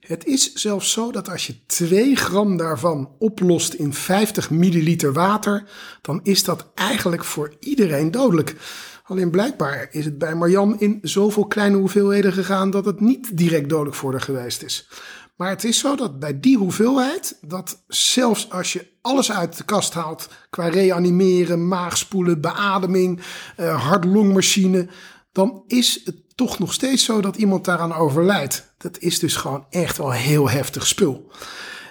Het 0.00 0.24
is 0.24 0.52
zelfs 0.52 0.92
zo 0.92 1.12
dat 1.12 1.30
als 1.30 1.46
je 1.46 1.66
2 1.66 2.16
gram 2.16 2.56
daarvan 2.56 3.10
oplost 3.18 3.72
in 3.72 3.94
50 3.94 4.50
milliliter 4.50 5.12
water, 5.12 5.68
dan 6.02 6.20
is 6.22 6.44
dat 6.44 6.70
eigenlijk 6.74 7.24
voor 7.24 7.52
iedereen 7.60 8.10
dodelijk. 8.10 8.56
Alleen 9.04 9.30
blijkbaar 9.30 9.88
is 9.90 10.04
het 10.04 10.18
bij 10.18 10.34
Marjan 10.34 10.80
in 10.80 10.98
zoveel 11.02 11.46
kleine 11.46 11.76
hoeveelheden 11.76 12.32
gegaan 12.32 12.70
dat 12.70 12.84
het 12.84 13.00
niet 13.00 13.36
direct 13.36 13.68
dodelijk 13.68 13.96
voor 13.96 14.10
haar 14.10 14.20
geweest 14.20 14.62
is. 14.62 14.88
Maar 15.36 15.48
het 15.48 15.64
is 15.64 15.78
zo 15.78 15.96
dat 15.96 16.18
bij 16.18 16.40
die 16.40 16.56
hoeveelheid, 16.56 17.38
dat 17.40 17.82
zelfs 17.88 18.50
als 18.50 18.72
je 18.72 18.86
alles 19.02 19.32
uit 19.32 19.56
de 19.56 19.64
kast 19.64 19.94
haalt 19.94 20.28
qua 20.50 20.68
reanimeren, 20.68 21.68
maagspoelen, 21.68 22.40
beademing, 22.40 23.20
uh, 23.60 23.86
hart-longmachine, 23.88 24.88
dan 25.36 25.62
is 25.66 26.00
het 26.04 26.16
toch 26.34 26.58
nog 26.58 26.72
steeds 26.72 27.04
zo 27.04 27.20
dat 27.20 27.36
iemand 27.36 27.64
daaraan 27.64 27.94
overlijdt. 27.94 28.74
Dat 28.78 28.98
is 28.98 29.18
dus 29.18 29.36
gewoon 29.36 29.66
echt 29.70 29.96
wel 29.96 30.12
heel 30.12 30.50
heftig 30.50 30.86
spul. 30.86 31.30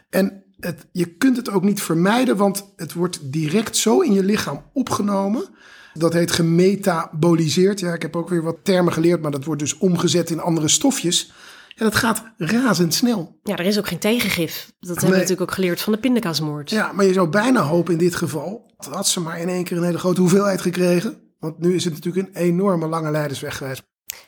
En 0.10 0.44
het, 0.60 0.86
je 0.92 1.06
kunt 1.06 1.38
het 1.38 1.50
ook 1.50 1.64
niet 1.64 1.82
vermijden, 1.82 2.38
want 2.38 2.74
het 2.76 2.94
wordt 2.94 3.20
direct 3.22 3.78
zo 3.78 4.00
in 4.00 4.14
je 4.14 4.24
lichaam 4.24 4.64
opgenomen. 4.74 5.46
Dat 5.94 6.14
heet 6.14 6.32
gemetaboliseerd. 6.32 7.80
Ja, 7.80 7.94
ik 7.94 8.02
heb 8.02 8.16
ook 8.16 8.30
weer 8.30 8.44
wat 8.44 8.58
termen 8.64 8.94
geleerd, 8.94 9.22
maar 9.22 9.32
dat 9.32 9.46
wordt 9.46 9.62
dus 9.62 9.78
omgezet 9.78 10.30
in 10.30 10.40
andere 10.40 10.68
stofjes. 10.68 11.32
Ja, 11.68 11.84
dat 11.84 11.96
gaat 11.96 12.24
razendsnel. 12.38 13.40
Ja, 13.44 13.56
er 13.56 13.66
is 13.66 13.78
ook 13.78 13.88
geen 13.88 14.00
tegengif. 14.00 14.72
Dat 14.80 14.90
hebben 14.90 15.10
we 15.10 15.16
natuurlijk 15.16 15.42
ook 15.42 15.56
geleerd 15.56 15.82
van 15.82 15.94
de 15.94 16.00
pindakaasmoord. 16.00 16.70
Ja, 16.70 16.92
maar 16.92 17.06
je 17.06 17.14
zou 17.14 17.30
bijna 17.30 17.62
hopen 17.62 17.94
in 17.94 18.00
dit 18.00 18.16
geval, 18.16 18.74
dat 18.78 18.94
had 18.94 19.08
ze 19.08 19.20
maar 19.20 19.40
in 19.40 19.50
één 19.50 19.64
keer 19.64 19.78
een 19.78 19.84
hele 19.84 20.00
grote 20.00 20.22
hoeveelheid 20.22 20.62
gekregen. 20.62 21.25
Want 21.46 21.60
nu 21.60 21.76
is 21.76 21.84
het 21.84 21.94
natuurlijk 21.94 22.28
een 22.28 22.42
enorme 22.42 22.88
lange 22.88 23.12
leidersweg 23.12 23.58
geweest. 23.58 23.84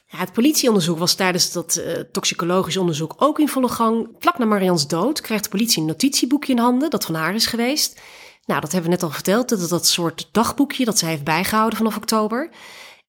Ja, 0.06 0.18
het 0.18 0.34
politieonderzoek 0.34 0.98
was 0.98 1.16
tijdens 1.16 1.52
dat 1.52 1.78
uh, 1.80 1.94
toxicologisch 1.94 2.78
onderzoek 2.78 3.14
ook 3.18 3.40
in 3.40 3.48
volle 3.48 3.68
gang. 3.68 4.10
Vlak 4.20 4.38
na 4.38 4.46
Marians 4.46 4.88
dood 4.88 5.22
krijgt 5.22 5.44
de 5.44 5.50
politie 5.50 5.82
een 5.82 5.88
notitieboekje 5.88 6.54
in 6.54 6.60
handen 6.60 6.90
dat 6.90 7.06
van 7.06 7.16
haar 7.16 7.36
is 7.36 7.46
geweest. 7.46 8.02
Nou, 8.46 8.62
dat 8.62 8.72
hebben 8.72 8.90
we 8.90 8.96
net 8.96 9.06
al 9.06 9.12
verteld, 9.12 9.50
dat 9.50 9.70
dat 9.70 9.88
soort 9.88 10.30
dagboekje 10.32 10.86
dat 10.86 10.98
zij 10.98 11.10
heeft 11.10 11.24
bijgehouden 11.24 11.78
vanaf 11.78 11.96
oktober. 11.96 12.50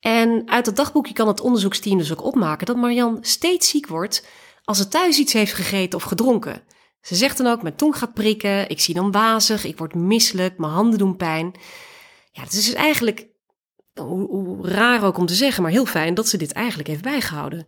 En 0.00 0.42
uit 0.46 0.64
dat 0.64 0.76
dagboekje 0.76 1.14
kan 1.14 1.28
het 1.28 1.40
onderzoeksteam 1.40 1.98
dus 1.98 2.12
ook 2.12 2.24
opmaken 2.24 2.66
dat 2.66 2.76
Marian 2.76 3.18
steeds 3.20 3.68
ziek 3.68 3.86
wordt 3.86 4.26
als 4.64 4.78
ze 4.78 4.88
thuis 4.88 5.18
iets 5.18 5.32
heeft 5.32 5.52
gegeten 5.52 5.98
of 5.98 6.04
gedronken. 6.04 6.62
Ze 7.00 7.14
zegt 7.14 7.38
dan 7.38 7.46
ook, 7.46 7.62
mijn 7.62 7.76
tong 7.76 7.96
gaat 7.96 8.14
prikken, 8.14 8.68
ik 8.68 8.80
zie 8.80 8.94
dan 8.94 9.12
wazig, 9.12 9.64
ik 9.64 9.78
word 9.78 9.94
misselijk, 9.94 10.58
mijn 10.58 10.72
handen 10.72 10.98
doen 10.98 11.16
pijn. 11.16 11.54
Ja, 12.32 12.42
het 12.42 12.52
is 12.52 12.64
dus 12.64 12.74
eigenlijk 12.74 13.27
hoe, 14.04 14.68
raar 14.68 15.04
ook 15.04 15.18
om 15.18 15.26
te 15.26 15.34
zeggen, 15.34 15.62
maar 15.62 15.72
heel 15.72 15.86
fijn 15.86 16.14
dat 16.14 16.28
ze 16.28 16.36
dit 16.36 16.52
eigenlijk 16.52 16.88
heeft 16.88 17.02
bijgehouden. 17.02 17.66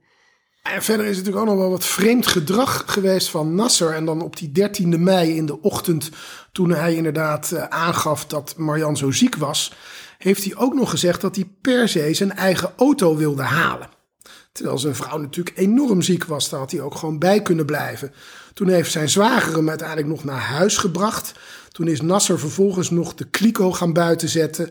En 0.63 0.83
verder 0.83 1.07
is 1.07 1.17
het 1.17 1.27
natuurlijk 1.27 1.51
ook 1.51 1.57
nog 1.57 1.65
wel 1.65 1.77
wat 1.77 1.85
vreemd 1.85 2.27
gedrag 2.27 2.85
geweest 2.87 3.29
van 3.31 3.55
Nasser. 3.55 3.95
En 3.95 4.05
dan 4.05 4.23
op 4.23 4.37
die 4.37 4.53
13e 4.69 4.99
mei 4.99 5.37
in 5.37 5.47
de 5.47 5.61
ochtend, 5.61 6.11
toen 6.53 6.71
hij 6.71 6.95
inderdaad 6.95 7.51
uh, 7.55 7.65
aangaf 7.65 8.27
dat 8.27 8.55
Marjan 8.57 8.97
zo 8.97 9.11
ziek 9.11 9.37
was, 9.37 9.73
heeft 10.19 10.45
hij 10.45 10.57
ook 10.57 10.75
nog 10.75 10.91
gezegd 10.91 11.21
dat 11.21 11.35
hij 11.35 11.51
per 11.61 11.89
se 11.89 12.15
zijn 12.15 12.33
eigen 12.33 12.73
auto 12.77 13.17
wilde 13.17 13.43
halen. 13.43 13.89
Terwijl 14.53 14.79
zijn 14.79 14.95
vrouw 14.95 15.19
natuurlijk 15.19 15.59
enorm 15.59 16.03
ziek 16.03 16.25
was, 16.25 16.49
daar 16.49 16.61
had 16.61 16.71
hij 16.71 16.81
ook 16.81 16.95
gewoon 16.95 17.19
bij 17.19 17.43
kunnen 17.43 17.67
blijven. 17.67 18.13
Toen 18.55 18.69
heeft 18.69 18.91
zijn 18.91 19.09
zwager 19.09 19.55
hem 19.55 19.69
uiteindelijk 19.69 20.09
nog 20.09 20.25
naar 20.25 20.41
huis 20.41 20.77
gebracht. 20.77 21.33
Toen 21.73 21.89
is 21.89 22.01
Nasser 22.01 22.39
vervolgens 22.39 22.91
nog 22.91 23.15
de 23.15 23.25
kliko 23.25 23.73
gaan 23.73 23.93
buiten 23.93 24.29
zetten. 24.29 24.71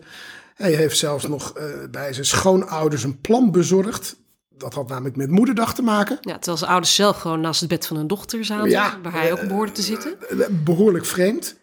Hij 0.59 0.71
heeft 0.71 0.97
zelfs 0.97 1.27
nog 1.27 1.57
uh, 1.57 1.63
bij 1.91 2.13
zijn 2.13 2.25
schoonouders 2.25 3.03
een 3.03 3.21
plan 3.21 3.51
bezorgd. 3.51 4.15
Dat 4.49 4.73
had 4.73 4.87
namelijk 4.87 5.15
met 5.15 5.29
moederdag 5.29 5.73
te 5.73 5.81
maken. 5.81 6.17
Ja, 6.21 6.33
terwijl 6.33 6.57
zijn 6.57 6.71
ouders 6.71 6.95
zelf 6.95 7.17
gewoon 7.17 7.41
naast 7.41 7.59
het 7.59 7.69
bed 7.69 7.87
van 7.87 7.97
hun 7.97 8.07
dochter 8.07 8.45
zaten. 8.45 8.69
Ja, 8.69 8.99
waar 9.03 9.11
hij 9.11 9.31
ook 9.31 9.47
behoorde 9.47 9.71
te 9.71 9.81
zitten. 9.81 10.17
Uh, 10.31 10.47
behoorlijk 10.63 11.05
vreemd. 11.05 11.55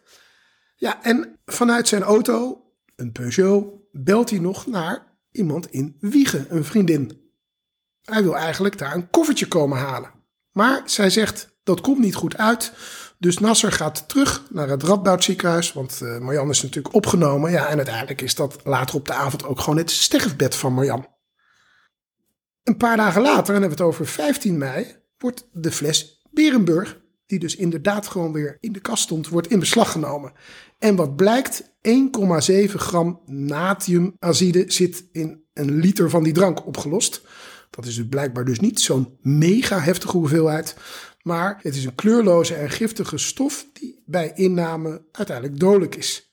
Ja, 0.77 1.03
en 1.03 1.39
vanuit 1.47 1.89
zijn 1.89 2.03
auto, 2.03 2.63
een 2.97 3.13
Peugeot, 3.13 3.65
belt 3.93 4.31
hij 4.31 4.39
nog 4.39 4.67
naar 4.67 5.07
iemand 5.33 5.71
in 5.71 5.97
Wiegen, 6.01 6.47
een 6.49 6.65
vriendin. 6.65 7.31
Hij 8.03 8.23
wil 8.23 8.37
eigenlijk 8.37 8.79
daar 8.79 8.95
een 8.95 9.11
koffertje 9.11 9.49
komen 9.49 9.79
halen. 9.79 10.11
Maar 10.53 10.83
zij 10.85 11.11
zegt, 11.11 11.49
dat 11.63 11.81
komt 11.81 11.99
niet 11.99 12.15
goed 12.15 12.37
uit. 12.37 12.73
Dus 13.19 13.39
Nasser 13.39 13.73
gaat 13.73 14.09
terug 14.09 14.43
naar 14.51 14.69
het 14.69 14.83
Radboud 14.83 15.25
ziekenhuis, 15.25 15.73
want 15.73 16.01
uh, 16.03 16.19
Marjan 16.19 16.51
is 16.51 16.63
natuurlijk 16.63 16.95
opgenomen. 16.95 17.51
Ja, 17.51 17.67
en 17.67 17.77
uiteindelijk 17.77 18.21
is 18.21 18.35
dat 18.35 18.57
later 18.65 18.95
op 18.95 19.07
de 19.07 19.13
avond 19.13 19.45
ook 19.45 19.61
gewoon 19.61 19.79
het 19.79 19.91
sterfbed 19.91 20.55
van 20.55 20.73
Marjan. 20.73 21.07
Een 22.63 22.77
paar 22.77 22.97
dagen 22.97 23.23
later, 23.23 23.55
en 23.55 23.61
hebben 23.61 23.79
we 23.79 23.85
het 23.85 23.93
over 23.93 24.07
15 24.07 24.59
mei, 24.59 24.97
wordt 25.19 25.49
de 25.53 25.73
fles 25.73 26.23
Berenburg, 26.31 27.01
die 27.27 27.39
dus 27.39 27.57
inderdaad 27.57 28.07
gewoon 28.07 28.33
weer 28.33 28.57
in 28.61 28.73
de 28.73 28.81
kast 28.81 29.03
stond, 29.03 29.29
wordt 29.29 29.51
in 29.51 29.59
beslag 29.59 29.93
genomen. 29.93 30.33
En 30.79 30.97
wat 30.97 31.17
blijkt, 31.17 31.63
1,7 31.63 31.69
gram 32.65 33.21
natriumazide 33.27 34.65
zit 34.67 35.05
in 35.13 35.45
een 35.53 35.77
liter 35.77 36.11
van 36.11 36.23
die 36.23 36.33
drank 36.33 36.67
opgelost. 36.67 37.23
Dat 37.71 37.87
is 37.87 37.95
dus 37.95 38.09
blijkbaar 38.09 38.45
dus 38.45 38.61
niet 38.61 38.81
zo'n 38.81 39.19
mega 39.21 39.81
heftige 39.81 40.17
hoeveelheid. 40.17 40.77
Maar 41.27 41.59
het 41.63 41.77
is 41.77 41.85
een 41.85 41.95
kleurloze 41.95 42.55
en 42.55 42.71
giftige 42.71 43.19
stof 43.19 43.67
die 43.73 44.03
bij 44.05 44.33
inname 44.35 45.03
uiteindelijk 45.13 45.61
dodelijk 45.61 45.95
is. 45.95 46.31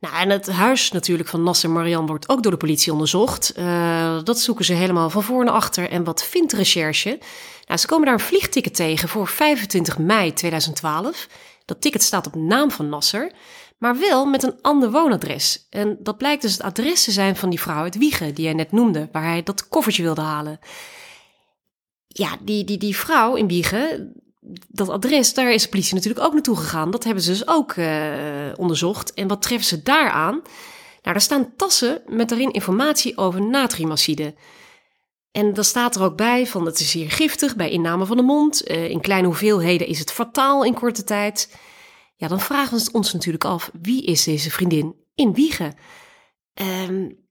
Nou, 0.00 0.14
en 0.16 0.30
het 0.30 0.48
huis 0.50 0.92
natuurlijk 0.92 1.28
van 1.28 1.42
Nasser 1.42 1.70
Marian 1.70 2.06
wordt 2.06 2.28
ook 2.28 2.42
door 2.42 2.52
de 2.52 2.58
politie 2.58 2.92
onderzocht. 2.92 3.58
Uh, 3.58 4.22
dat 4.24 4.40
zoeken 4.40 4.64
ze 4.64 4.72
helemaal 4.72 5.10
van 5.10 5.22
voor 5.22 5.44
naar 5.44 5.54
achter. 5.54 5.90
En 5.90 6.04
wat 6.04 6.24
vindt 6.24 6.50
de 6.50 6.56
recherche? 6.56 7.18
Nou, 7.66 7.80
ze 7.80 7.86
komen 7.86 8.04
daar 8.04 8.14
een 8.14 8.20
vliegticket 8.20 8.74
tegen 8.74 9.08
voor 9.08 9.26
25 9.28 9.98
mei 9.98 10.32
2012. 10.32 11.28
Dat 11.64 11.80
ticket 11.80 12.02
staat 12.02 12.26
op 12.26 12.34
naam 12.34 12.70
van 12.70 12.88
Nasser, 12.88 13.32
maar 13.78 13.98
wel 13.98 14.26
met 14.26 14.42
een 14.42 14.58
ander 14.62 14.90
woonadres. 14.90 15.66
En 15.70 15.96
dat 16.00 16.18
blijkt 16.18 16.42
dus 16.42 16.52
het 16.52 16.62
adres 16.62 17.04
te 17.04 17.10
zijn 17.10 17.36
van 17.36 17.50
die 17.50 17.60
vrouw 17.60 17.82
uit 17.82 17.98
Wiegen, 17.98 18.34
die 18.34 18.44
jij 18.44 18.54
net 18.54 18.72
noemde, 18.72 19.08
waar 19.12 19.24
hij 19.24 19.42
dat 19.42 19.68
koffertje 19.68 20.02
wilde 20.02 20.20
halen. 20.20 20.60
Ja, 22.08 22.36
die, 22.40 22.64
die, 22.64 22.78
die 22.78 22.96
vrouw 22.96 23.34
in 23.34 23.48
Wiegen, 23.48 24.12
dat 24.68 24.88
adres, 24.88 25.34
daar 25.34 25.52
is 25.52 25.62
de 25.62 25.68
politie 25.68 25.94
natuurlijk 25.94 26.26
ook 26.26 26.32
naartoe 26.32 26.56
gegaan. 26.56 26.90
Dat 26.90 27.04
hebben 27.04 27.22
ze 27.22 27.30
dus 27.30 27.48
ook 27.48 27.74
uh, 27.74 28.52
onderzocht. 28.56 29.14
En 29.14 29.28
wat 29.28 29.42
treffen 29.42 29.66
ze 29.68 29.82
daar 29.82 30.10
aan? 30.10 30.34
Nou, 30.34 30.42
daar 31.02 31.20
staan 31.20 31.56
tassen 31.56 32.02
met 32.06 32.28
daarin 32.28 32.52
informatie 32.52 33.16
over 33.16 33.42
natriumacide. 33.42 34.34
En 35.30 35.54
dan 35.54 35.64
staat 35.64 35.96
er 35.96 36.02
ook 36.02 36.16
bij 36.16 36.46
van 36.46 36.66
het 36.66 36.80
is 36.80 36.92
hier 36.92 37.10
giftig 37.10 37.56
bij 37.56 37.70
inname 37.70 38.06
van 38.06 38.16
de 38.16 38.22
mond. 38.22 38.70
Uh, 38.70 38.88
in 38.88 39.00
kleine 39.00 39.26
hoeveelheden 39.26 39.86
is 39.86 39.98
het 39.98 40.12
fataal 40.12 40.64
in 40.64 40.74
korte 40.74 41.04
tijd. 41.04 41.56
Ja, 42.16 42.28
dan 42.28 42.40
vragen 42.40 42.78
we 42.78 42.88
ons 42.92 43.12
natuurlijk 43.12 43.44
af, 43.44 43.70
wie 43.82 44.04
is 44.04 44.24
deze 44.24 44.50
vriendin 44.50 44.94
in 45.14 45.34
Wiegen? 45.34 45.74
Um, 46.88 47.26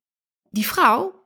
die 0.50 0.68
vrouw, 0.68 1.17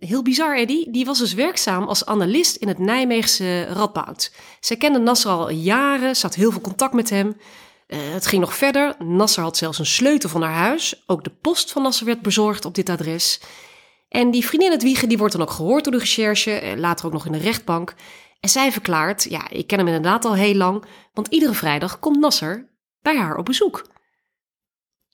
heel 0.00 0.22
bizar 0.22 0.56
Eddie, 0.56 0.90
die 0.90 1.04
was 1.04 1.18
dus 1.18 1.34
werkzaam 1.34 1.88
als 1.88 2.06
analist 2.06 2.56
in 2.56 2.68
het 2.68 2.78
Nijmeegse 2.78 3.64
Radboud. 3.64 4.32
Zij 4.60 4.76
kende 4.76 4.98
Nasser 4.98 5.30
al 5.30 5.50
jaren, 5.50 6.16
ze 6.16 6.26
had 6.26 6.34
heel 6.34 6.50
veel 6.50 6.60
contact 6.60 6.92
met 6.92 7.10
hem. 7.10 7.36
Uh, 7.88 7.98
het 8.12 8.26
ging 8.26 8.40
nog 8.40 8.56
verder. 8.56 8.94
Nasser 8.98 9.42
had 9.42 9.56
zelfs 9.56 9.78
een 9.78 9.86
sleutel 9.86 10.28
van 10.28 10.42
haar 10.42 10.54
huis. 10.54 11.02
Ook 11.06 11.24
de 11.24 11.30
post 11.30 11.72
van 11.72 11.82
Nasser 11.82 12.06
werd 12.06 12.22
bezorgd 12.22 12.64
op 12.64 12.74
dit 12.74 12.88
adres. 12.88 13.40
En 14.08 14.30
die 14.30 14.46
vriendin 14.46 14.70
het 14.70 14.82
Wiegen, 14.82 15.08
die 15.08 15.18
wordt 15.18 15.32
dan 15.32 15.42
ook 15.42 15.50
gehoord 15.50 15.84
door 15.84 15.92
de 15.92 15.98
recherche, 15.98 16.74
later 16.76 17.06
ook 17.06 17.12
nog 17.12 17.26
in 17.26 17.32
de 17.32 17.38
rechtbank. 17.38 17.94
En 18.40 18.48
zij 18.48 18.72
verklaart, 18.72 19.26
ja, 19.28 19.50
ik 19.50 19.66
ken 19.66 19.78
hem 19.78 19.86
inderdaad 19.86 20.24
al 20.24 20.34
heel 20.34 20.54
lang, 20.54 20.84
want 21.14 21.28
iedere 21.28 21.54
vrijdag 21.54 21.98
komt 21.98 22.18
Nasser 22.20 22.68
bij 23.02 23.16
haar 23.16 23.36
op 23.36 23.44
bezoek. 23.44 23.86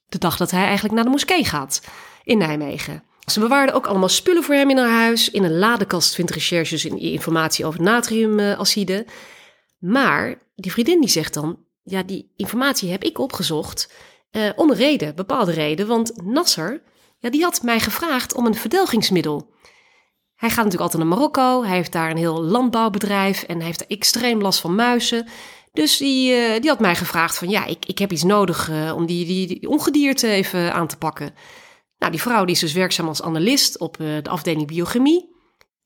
De 0.06 0.18
dag 0.18 0.36
dat 0.36 0.50
hij 0.50 0.64
eigenlijk 0.64 0.94
naar 0.94 1.04
de 1.04 1.10
moskee 1.10 1.44
gaat 1.44 1.82
in 2.24 2.38
Nijmegen. 2.38 3.04
Ze 3.26 3.40
bewaarden 3.40 3.74
ook 3.74 3.86
allemaal 3.86 4.08
spullen 4.08 4.42
voor 4.42 4.54
hem 4.54 4.70
in 4.70 4.78
haar 4.78 5.00
huis. 5.00 5.30
In 5.30 5.44
een 5.44 5.58
ladekast 5.58 6.14
vindt 6.14 6.30
recherches 6.30 6.84
informatie 6.84 7.64
over 7.64 7.82
natriumacide. 7.82 9.06
Maar 9.78 10.38
die 10.54 10.72
vriendin 10.72 11.00
die 11.00 11.10
zegt 11.10 11.34
dan, 11.34 11.58
ja, 11.82 12.02
die 12.02 12.32
informatie 12.36 12.90
heb 12.90 13.04
ik 13.04 13.18
opgezocht 13.18 13.92
uh, 14.32 14.50
om 14.56 14.70
een 14.70 14.76
reden, 14.76 15.14
bepaalde 15.14 15.52
reden. 15.52 15.86
Want 15.86 16.22
Nasser, 16.24 16.82
ja, 17.18 17.30
die 17.30 17.42
had 17.42 17.62
mij 17.62 17.80
gevraagd 17.80 18.34
om 18.34 18.46
een 18.46 18.54
verdelgingsmiddel. 18.54 19.54
Hij 20.34 20.48
gaat 20.48 20.64
natuurlijk 20.64 20.92
altijd 20.92 21.02
naar 21.02 21.18
Marokko, 21.18 21.64
hij 21.64 21.76
heeft 21.76 21.92
daar 21.92 22.10
een 22.10 22.16
heel 22.16 22.42
landbouwbedrijf 22.42 23.42
en 23.42 23.56
hij 23.56 23.66
heeft 23.66 23.86
extreem 23.86 24.40
last 24.40 24.60
van 24.60 24.74
muizen. 24.74 25.26
Dus 25.72 25.96
die, 25.96 26.32
uh, 26.32 26.60
die 26.60 26.70
had 26.70 26.80
mij 26.80 26.94
gevraagd 26.94 27.38
van 27.38 27.48
ja, 27.48 27.64
ik, 27.64 27.86
ik 27.86 27.98
heb 27.98 28.12
iets 28.12 28.22
nodig 28.22 28.70
uh, 28.70 28.94
om 28.94 29.06
die, 29.06 29.26
die, 29.26 29.46
die, 29.46 29.68
ongedierte 29.68 30.28
even 30.28 30.72
aan 30.72 30.86
te 30.86 30.96
pakken. 30.96 31.34
Nou, 31.98 32.12
die 32.12 32.20
vrouw 32.20 32.44
die 32.44 32.54
is 32.54 32.60
dus 32.60 32.72
werkzaam 32.72 33.08
als 33.08 33.22
analist 33.22 33.78
op 33.78 34.00
uh, 34.00 34.22
de 34.22 34.30
afdeling 34.30 34.66
biochemie. 34.66 35.34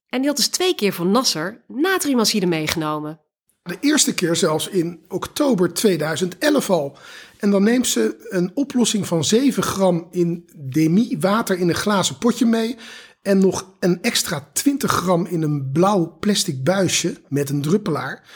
En 0.08 0.18
die 0.18 0.28
had 0.28 0.36
dus 0.36 0.48
twee 0.48 0.74
keer 0.74 0.92
voor 0.92 1.06
Nasser 1.06 1.64
natriumacide 1.66 2.46
meegenomen. 2.46 3.20
De 3.62 3.76
eerste 3.80 4.14
keer 4.14 4.36
zelfs 4.36 4.68
in 4.68 5.04
oktober 5.08 5.72
2011 5.72 6.70
al. 6.70 6.98
En 7.38 7.50
dan 7.50 7.62
neemt 7.62 7.86
ze 7.86 8.26
een 8.28 8.50
oplossing 8.54 9.06
van 9.06 9.24
7 9.24 9.62
gram 9.62 10.08
in 10.10 10.50
demi 10.56 11.16
water 11.20 11.58
in 11.58 11.68
een 11.68 11.74
glazen 11.74 12.18
potje 12.18 12.46
mee. 12.46 12.76
En 13.22 13.38
nog 13.38 13.74
een 13.80 14.02
extra 14.02 14.50
20 14.52 14.90
gram 14.90 15.26
in 15.26 15.42
een 15.42 15.70
blauw 15.72 16.16
plastic 16.20 16.64
buisje 16.64 17.20
met 17.28 17.50
een 17.50 17.62
druppelaar. 17.62 18.28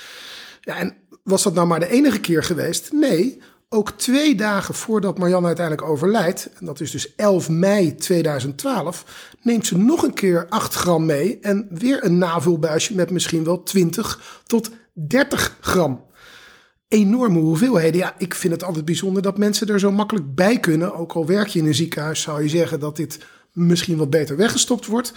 Ja, 0.61 0.77
en 0.77 0.97
was 1.23 1.43
dat 1.43 1.55
nou 1.55 1.67
maar 1.67 1.81
de 1.81 1.89
enige 1.89 2.21
keer 2.21 2.43
geweest? 2.43 2.93
Nee, 2.93 3.41
ook 3.75 3.91
twee 3.91 4.35
dagen 4.35 4.75
voordat 4.75 5.19
Marianne 5.19 5.47
uiteindelijk 5.47 5.89
overlijdt, 5.89 6.51
en 6.59 6.67
dat 6.67 6.81
is 6.81 6.91
dus 6.91 7.15
11 7.15 7.49
mei 7.49 7.95
2012, 7.95 9.27
neemt 9.43 9.67
ze 9.67 9.79
nog 9.79 10.03
een 10.03 10.15
keer 10.15 10.47
8 10.49 10.75
gram 10.75 11.07
mee 11.07 11.39
en 11.41 11.67
weer 11.71 12.05
een 12.05 12.19
navulbuisje 12.19 12.95
met 12.95 13.11
misschien 13.11 13.45
wel 13.45 13.63
20 13.63 14.41
tot 14.47 14.71
30 14.93 15.57
gram. 15.61 16.05
Enorme 16.89 17.39
hoeveelheden. 17.39 18.01
Ja, 18.01 18.15
ik 18.19 18.35
vind 18.35 18.53
het 18.53 18.65
altijd 18.65 18.85
bijzonder 18.85 19.23
dat 19.23 19.39
mensen 19.39 19.69
er 19.69 19.79
zo 19.79 19.93
makkelijk 19.93 20.35
bij 20.35 20.61
kunnen. 20.61 20.95
Ook 20.95 21.13
al 21.13 21.27
werk 21.27 21.49
je 21.49 21.59
in 21.59 21.67
een 21.67 21.75
ziekenhuis, 21.75 22.21
zou 22.21 22.43
je 22.43 22.49
zeggen 22.49 22.81
dat 22.81 22.97
dit 22.97 23.19
misschien 23.53 23.97
wat 23.97 24.11
beter 24.11 24.37
weggestopt 24.37 24.87
wordt. 24.87 25.13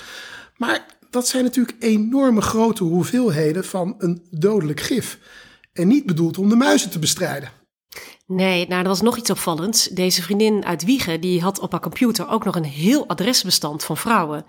Maar 0.55 0.85
dat 1.09 1.27
zijn 1.27 1.43
natuurlijk 1.43 1.75
enorme 1.79 2.41
grote 2.41 2.83
hoeveelheden 2.83 3.65
van 3.65 3.95
een 3.97 4.21
dodelijk 4.31 4.79
gif. 4.79 5.19
En 5.73 5.87
niet 5.87 6.05
bedoeld 6.05 6.37
om 6.37 6.49
de 6.49 6.55
muizen 6.55 6.89
te 6.89 6.99
bestrijden. 6.99 7.56
Nee, 8.27 8.67
nou, 8.67 8.81
er 8.81 8.87
was 8.87 9.01
nog 9.01 9.17
iets 9.17 9.29
opvallends. 9.29 9.87
Deze 9.87 10.21
vriendin 10.21 10.65
uit 10.65 10.83
Wiegen, 10.83 11.21
die 11.21 11.41
had 11.41 11.59
op 11.59 11.71
haar 11.71 11.81
computer 11.81 12.29
ook 12.29 12.43
nog 12.43 12.55
een 12.55 12.63
heel 12.63 13.07
adresbestand 13.07 13.83
van 13.83 13.97
vrouwen. 13.97 14.45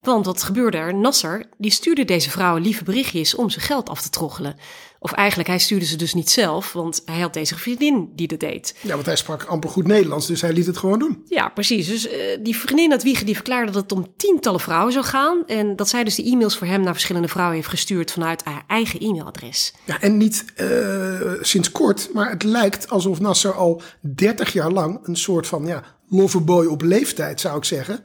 Want 0.00 0.26
wat 0.26 0.42
gebeurde 0.42 0.76
er? 0.76 0.94
Nasser, 0.94 1.48
die 1.58 1.70
stuurde 1.70 2.04
deze 2.04 2.30
vrouwen 2.30 2.62
lieve 2.62 2.84
berichtjes 2.84 3.34
om 3.34 3.50
zijn 3.50 3.64
geld 3.64 3.88
af 3.88 4.02
te 4.02 4.10
troggelen. 4.10 4.56
Of 5.06 5.12
eigenlijk, 5.12 5.48
hij 5.48 5.58
stuurde 5.58 5.84
ze 5.84 5.96
dus 5.96 6.14
niet 6.14 6.30
zelf, 6.30 6.72
want 6.72 7.02
hij 7.04 7.20
had 7.20 7.34
deze 7.34 7.58
vriendin 7.58 8.12
die 8.14 8.28
dat 8.28 8.40
deed. 8.40 8.74
Ja, 8.80 8.94
want 8.94 9.06
hij 9.06 9.16
sprak 9.16 9.44
amper 9.44 9.70
goed 9.70 9.86
Nederlands, 9.86 10.26
dus 10.26 10.40
hij 10.40 10.52
liet 10.52 10.66
het 10.66 10.76
gewoon 10.76 10.98
doen. 10.98 11.22
Ja, 11.28 11.48
precies. 11.48 11.86
Dus 11.86 12.08
eh, 12.08 12.18
die 12.40 12.56
vriendin 12.56 12.90
uit 12.90 13.02
Wiegen 13.02 13.26
die 13.26 13.34
verklaarde 13.34 13.72
dat 13.72 13.82
het 13.82 13.92
om 13.92 14.12
tientallen 14.16 14.60
vrouwen 14.60 14.92
zou 14.92 15.04
gaan. 15.04 15.42
En 15.46 15.76
dat 15.76 15.88
zij 15.88 16.04
dus 16.04 16.14
die 16.14 16.32
e-mails 16.32 16.56
voor 16.56 16.66
hem 16.66 16.80
naar 16.80 16.92
verschillende 16.92 17.28
vrouwen 17.28 17.56
heeft 17.56 17.68
gestuurd 17.68 18.10
vanuit 18.10 18.44
haar 18.44 18.64
eigen 18.66 19.00
e-mailadres. 19.00 19.72
Ja, 19.84 20.00
en 20.00 20.16
niet 20.16 20.44
eh, 20.56 21.32
sinds 21.40 21.72
kort, 21.72 22.08
maar 22.12 22.30
het 22.30 22.42
lijkt 22.42 22.90
alsof 22.90 23.20
Nasser 23.20 23.54
al 23.54 23.82
30 24.00 24.52
jaar 24.52 24.70
lang 24.70 24.98
een 25.02 25.16
soort 25.16 25.46
van 25.46 25.66
ja, 25.66 25.82
loverboy 26.08 26.66
op 26.66 26.82
leeftijd, 26.82 27.40
zou 27.40 27.56
ik 27.56 27.64
zeggen. 27.64 28.04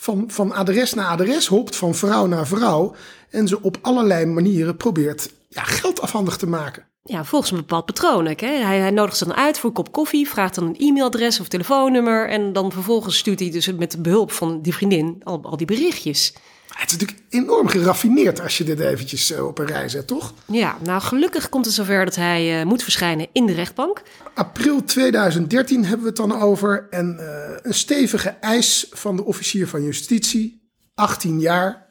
Van, 0.00 0.24
van 0.26 0.52
adres 0.52 0.94
naar 0.94 1.06
adres 1.06 1.46
hopt, 1.46 1.76
van 1.76 1.94
vrouw 1.94 2.26
naar 2.26 2.46
vrouw. 2.46 2.94
En 3.30 3.48
ze 3.48 3.62
op 3.62 3.78
allerlei 3.80 4.26
manieren 4.26 4.76
probeert 4.76 5.30
ja, 5.48 5.62
geld 5.62 6.00
afhandig 6.00 6.36
te 6.36 6.46
maken. 6.46 6.86
Ja, 7.02 7.24
volgens 7.24 7.50
een 7.50 7.56
bepaald 7.56 7.86
patroon. 7.86 8.26
Hè? 8.26 8.46
Hij, 8.46 8.78
hij 8.78 8.90
nodigt 8.90 9.16
ze 9.16 9.24
dan 9.24 9.36
uit 9.36 9.58
voor 9.58 9.68
een 9.68 9.74
kop 9.74 9.92
koffie, 9.92 10.28
vraagt 10.28 10.54
dan 10.54 10.64
een 10.64 10.76
e-mailadres 10.76 11.40
of 11.40 11.48
telefoonnummer. 11.48 12.28
En 12.28 12.52
dan 12.52 12.72
vervolgens 12.72 13.18
stuurt 13.18 13.40
hij 13.40 13.50
dus 13.50 13.72
met 13.72 14.02
behulp 14.02 14.32
van 14.32 14.62
die 14.62 14.74
vriendin 14.74 15.20
al, 15.24 15.40
al 15.42 15.56
die 15.56 15.66
berichtjes. 15.66 16.34
Het 16.80 16.90
is 16.90 16.96
natuurlijk 16.96 17.26
enorm 17.28 17.68
geraffineerd 17.68 18.40
als 18.40 18.58
je 18.58 18.64
dit 18.64 18.80
eventjes 18.80 19.30
eh, 19.30 19.46
op 19.46 19.58
een 19.58 19.66
rij 19.66 19.88
zet, 19.88 20.06
toch? 20.06 20.34
Ja, 20.46 20.76
nou 20.82 21.02
gelukkig 21.02 21.48
komt 21.48 21.64
het 21.64 21.74
zover 21.74 22.04
dat 22.04 22.14
hij 22.14 22.60
eh, 22.60 22.66
moet 22.66 22.82
verschijnen 22.82 23.26
in 23.32 23.46
de 23.46 23.52
rechtbank. 23.52 24.02
April 24.34 24.84
2013 24.84 25.84
hebben 25.84 26.00
we 26.00 26.06
het 26.06 26.16
dan 26.16 26.40
over. 26.40 26.86
En 26.90 27.18
eh, 27.18 27.56
een 27.62 27.74
stevige 27.74 28.28
eis 28.28 28.86
van 28.90 29.16
de 29.16 29.24
officier 29.24 29.68
van 29.68 29.82
justitie. 29.82 30.68
18 30.94 31.40
jaar. 31.40 31.88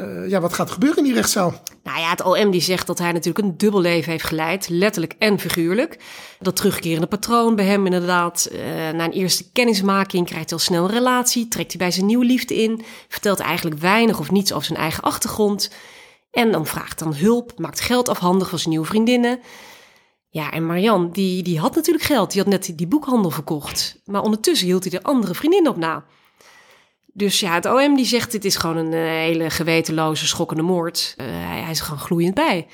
Eh, 0.00 0.28
ja, 0.28 0.40
wat 0.40 0.52
gaat 0.52 0.66
er 0.66 0.72
gebeuren 0.72 0.98
in 0.98 1.04
die 1.04 1.14
rechtszaal? 1.14 1.62
Nou 1.82 1.98
ja, 1.98 2.10
het 2.10 2.22
OM 2.22 2.50
die 2.50 2.60
zegt 2.60 2.86
dat 2.86 2.98
hij 2.98 3.12
natuurlijk 3.12 3.46
een 3.46 3.56
dubbel 3.56 3.80
leven 3.80 4.10
heeft 4.10 4.24
geleid, 4.24 4.68
letterlijk 4.68 5.14
en 5.18 5.38
figuurlijk. 5.38 5.98
Dat 6.38 6.56
terugkerende 6.56 7.06
patroon 7.06 7.56
bij 7.56 7.64
hem 7.64 7.84
inderdaad. 7.84 8.44
eh, 8.52 8.60
na 8.90 9.04
een 9.04 9.12
eerste 9.12 9.50
kennismaking 9.52 10.26
krijgt 10.26 10.50
hij 10.50 10.58
al 10.58 10.64
snel 10.64 10.84
een 10.84 10.90
relatie, 10.90 11.48
trekt 11.48 11.72
hij 11.72 11.80
bij 11.80 11.90
zijn 11.90 12.06
nieuwe 12.06 12.24
liefde 12.24 12.62
in, 12.62 12.84
vertelt 13.08 13.38
eigenlijk 13.40 13.80
weinig 13.80 14.18
of 14.18 14.30
niets 14.30 14.52
over 14.52 14.66
zijn 14.66 14.78
eigen 14.78 15.02
achtergrond. 15.02 15.70
En 16.30 16.52
dan 16.52 16.66
vraagt 16.66 16.98
dan 16.98 17.14
hulp, 17.14 17.52
maakt 17.58 17.80
geld 17.80 18.08
afhandig 18.08 18.48
van 18.48 18.58
zijn 18.58 18.70
nieuwe 18.70 18.86
vriendinnen. 18.86 19.40
Ja, 20.28 20.50
en 20.50 20.66
Marianne, 20.66 21.10
die, 21.10 21.42
die 21.42 21.58
had 21.58 21.74
natuurlijk 21.74 22.04
geld. 22.04 22.32
Die 22.32 22.42
had 22.42 22.50
net 22.50 22.72
die 22.76 22.86
boekhandel 22.86 23.30
verkocht. 23.30 24.00
Maar 24.04 24.22
ondertussen 24.22 24.66
hield 24.66 24.82
hij 24.82 24.90
de 24.90 25.02
andere 25.02 25.34
vriendin 25.34 25.68
op 25.68 25.76
na. 25.76 26.04
Dus 27.20 27.40
ja, 27.40 27.54
het 27.54 27.66
OM 27.66 27.96
die 27.96 28.04
zegt 28.04 28.32
dit 28.32 28.44
is 28.44 28.56
gewoon 28.56 28.76
een 28.76 28.92
eh, 28.92 29.00
hele 29.00 29.50
gewetenloze, 29.50 30.26
schokkende 30.26 30.62
moord. 30.62 31.14
Eh, 31.16 31.26
hij, 31.28 31.70
is 31.70 31.78
er 31.78 31.84
gewoon 31.84 32.00
gloeiend 32.00 32.34
bij. 32.34 32.66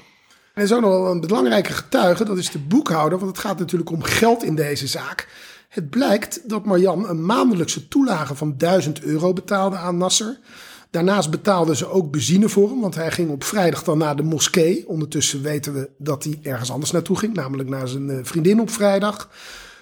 Er 0.54 0.62
is 0.62 0.72
ook 0.72 0.80
nog 0.80 1.10
een 1.10 1.20
belangrijke 1.20 1.72
getuige, 1.72 2.24
dat 2.24 2.38
is 2.38 2.50
de 2.50 2.58
boekhouder, 2.58 3.18
want 3.18 3.30
het 3.30 3.46
gaat 3.46 3.58
natuurlijk 3.58 3.90
om 3.90 4.02
geld 4.02 4.42
in 4.42 4.54
deze 4.54 4.86
zaak. 4.86 5.28
Het 5.68 5.90
blijkt 5.90 6.48
dat 6.48 6.64
Marjan 6.64 7.08
een 7.08 7.24
maandelijkse 7.24 7.88
toelage 7.88 8.34
van 8.34 8.54
1000 8.56 9.02
euro 9.02 9.32
betaalde 9.32 9.76
aan 9.76 9.96
Nasser. 9.96 10.38
Daarnaast 10.90 11.30
betaalde 11.30 11.76
ze 11.76 11.88
ook 11.88 12.10
benzine 12.10 12.48
voor 12.48 12.68
hem, 12.68 12.80
want 12.80 12.94
hij 12.94 13.10
ging 13.10 13.30
op 13.30 13.44
vrijdag 13.44 13.82
dan 13.82 13.98
naar 13.98 14.16
de 14.16 14.22
moskee. 14.22 14.88
Ondertussen 14.88 15.42
weten 15.42 15.74
we 15.74 15.90
dat 15.98 16.24
hij 16.24 16.38
ergens 16.42 16.70
anders 16.70 16.90
naartoe 16.90 17.18
ging, 17.18 17.34
namelijk 17.34 17.68
naar 17.68 17.88
zijn 17.88 18.10
eh, 18.10 18.18
vriendin 18.22 18.60
op 18.60 18.70
vrijdag. 18.70 19.28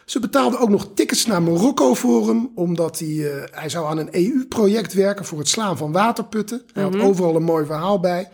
Ze 0.05 0.21
betaalde 0.21 0.59
ook 0.59 0.69
nog 0.69 0.89
tickets 0.95 1.27
naar 1.27 1.43
Marokko 1.43 1.95
voor 1.95 2.29
hem, 2.29 2.51
omdat 2.55 2.99
hij, 2.99 3.33
eh, 3.33 3.43
hij 3.51 3.69
zou 3.69 3.87
aan 3.87 3.99
een 3.99 4.09
EU-project 4.11 4.93
werken 4.93 5.25
voor 5.25 5.39
het 5.39 5.49
slaan 5.49 5.77
van 5.77 5.93
waterputten. 5.93 6.63
Hij 6.73 6.83
had 6.83 6.97
overal 6.97 7.37
een 7.37 7.43
mooi 7.43 7.67
verhaal 7.67 8.01
bij. 8.01 8.29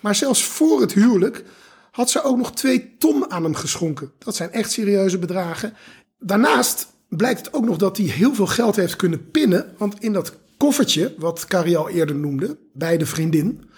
Maar 0.00 0.14
zelfs 0.14 0.44
voor 0.44 0.80
het 0.80 0.92
huwelijk 0.92 1.44
had 1.90 2.10
ze 2.10 2.22
ook 2.22 2.36
nog 2.36 2.52
twee 2.52 2.94
ton 2.98 3.30
aan 3.30 3.42
hem 3.42 3.54
geschonken. 3.54 4.12
Dat 4.18 4.36
zijn 4.36 4.52
echt 4.52 4.70
serieuze 4.70 5.18
bedragen. 5.18 5.74
Daarnaast 6.18 6.86
blijkt 7.08 7.46
het 7.46 7.54
ook 7.54 7.64
nog 7.64 7.76
dat 7.76 7.96
hij 7.96 8.06
heel 8.06 8.34
veel 8.34 8.46
geld 8.46 8.76
heeft 8.76 8.96
kunnen 8.96 9.30
pinnen. 9.30 9.74
Want 9.78 10.00
in 10.00 10.12
dat 10.12 10.32
koffertje, 10.56 11.14
wat 11.18 11.46
Carrie 11.46 11.76
al 11.76 11.88
eerder 11.88 12.16
noemde, 12.16 12.56
bij 12.72 12.96
de 12.96 13.06
vriendin, 13.06 13.70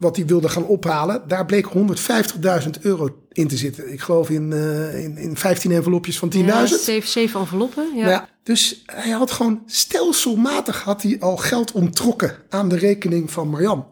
wat 0.00 0.16
hij 0.16 0.26
wilde 0.26 0.48
gaan 0.48 0.66
ophalen, 0.66 1.22
daar 1.26 1.46
bleek 1.46 1.66
150.000 1.66 2.70
euro 2.80 3.08
in 3.28 3.48
te 3.48 3.56
zitten. 3.56 3.92
Ik 3.92 4.00
geloof 4.00 4.30
in, 4.30 4.52
eh, 4.52 5.04
in, 5.04 5.16
in 5.16 5.36
15 5.36 5.72
envelopjes 5.72 6.18
van 6.18 6.28
10.000. 6.28 6.44
Ja, 6.44 6.66
zeven, 6.66 7.08
zeven 7.08 7.40
enveloppen. 7.40 7.96
Ja. 7.96 8.08
Ja, 8.08 8.28
dus 8.42 8.82
hij 8.86 9.10
had 9.10 9.30
gewoon 9.30 9.62
stelselmatig 9.66 10.82
had 10.82 11.02
hij 11.02 11.16
al 11.20 11.36
geld 11.36 11.72
onttrokken 11.72 12.36
aan 12.48 12.68
de 12.68 12.76
rekening 12.76 13.30
van 13.30 13.48
Marjan. 13.48 13.86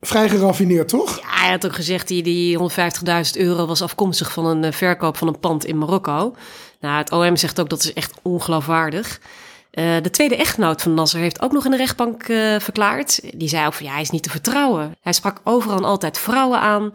Vrij 0.00 0.28
geraffineerd, 0.28 0.88
toch? 0.88 1.20
Ja, 1.20 1.40
hij 1.40 1.50
had 1.50 1.66
ook 1.66 1.74
gezegd 1.74 2.08
die, 2.08 2.22
die 2.22 2.58
150.000 2.58 3.40
euro 3.40 3.66
was 3.66 3.82
afkomstig 3.82 4.32
van 4.32 4.46
een 4.46 4.64
eh, 4.64 4.72
verkoop 4.72 5.16
van 5.16 5.28
een 5.28 5.38
pand 5.38 5.64
in 5.64 5.78
Marokko. 5.78 6.34
Nou, 6.80 6.98
het 6.98 7.12
OM 7.12 7.36
zegt 7.36 7.60
ook 7.60 7.68
dat 7.70 7.84
is 7.84 7.92
echt 7.92 8.12
ongeloofwaardig. 8.22 9.20
Eh, 9.76 9.96
de 10.02 10.10
tweede 10.10 10.36
echtgenoot 10.36 10.82
van 10.82 10.94
Nasser 10.94 11.20
heeft 11.20 11.40
ook 11.40 11.52
nog 11.52 11.64
in 11.64 11.70
de 11.70 11.76
rechtbank 11.76 12.22
eh, 12.22 12.60
verklaard. 12.60 13.20
Die 13.38 13.48
zei 13.48 13.66
ook 13.66 13.72
van 13.72 13.86
ja, 13.86 13.92
hij 13.92 14.00
is 14.00 14.10
niet 14.10 14.22
te 14.22 14.30
vertrouwen. 14.30 14.96
Hij 15.00 15.12
sprak 15.12 15.40
overal 15.44 15.76
en 15.76 15.84
altijd 15.84 16.18
vrouwen 16.18 16.60
aan. 16.60 16.92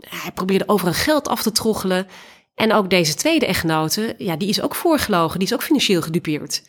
Hij 0.00 0.32
probeerde 0.32 0.68
overal 0.68 0.92
geld 0.92 1.28
af 1.28 1.42
te 1.42 1.52
troggelen. 1.52 2.06
En 2.54 2.72
ook 2.72 2.90
deze 2.90 3.14
tweede 3.14 3.46
echtgenote, 3.46 4.14
ja, 4.18 4.36
die 4.36 4.48
is 4.48 4.60
ook 4.60 4.74
voorgelogen. 4.74 5.38
Die 5.38 5.48
is 5.48 5.54
ook 5.54 5.62
financieel 5.62 6.02
gedupeerd. 6.02 6.62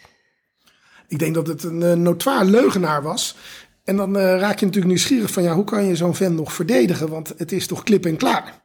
Ik 1.07 1.19
denk 1.19 1.33
dat 1.33 1.47
het 1.47 1.63
een 1.63 1.81
uh, 1.81 1.93
notoir 1.93 2.45
leugenaar 2.45 3.03
was. 3.03 3.35
En 3.83 3.95
dan 3.95 4.17
raak 4.17 4.59
je 4.59 4.65
natuurlijk 4.65 4.93
nieuwsgierig 4.93 5.31
van 5.31 5.43
ja, 5.43 5.53
hoe 5.53 5.63
kan 5.63 5.85
je 5.85 5.95
zo'n 5.95 6.15
vent 6.15 6.35
nog 6.35 6.53
verdedigen? 6.53 7.09
Want 7.09 7.33
het 7.37 7.51
is 7.51 7.67
toch 7.67 7.83
klip 7.83 8.05
en 8.05 8.17
klaar. 8.17 8.61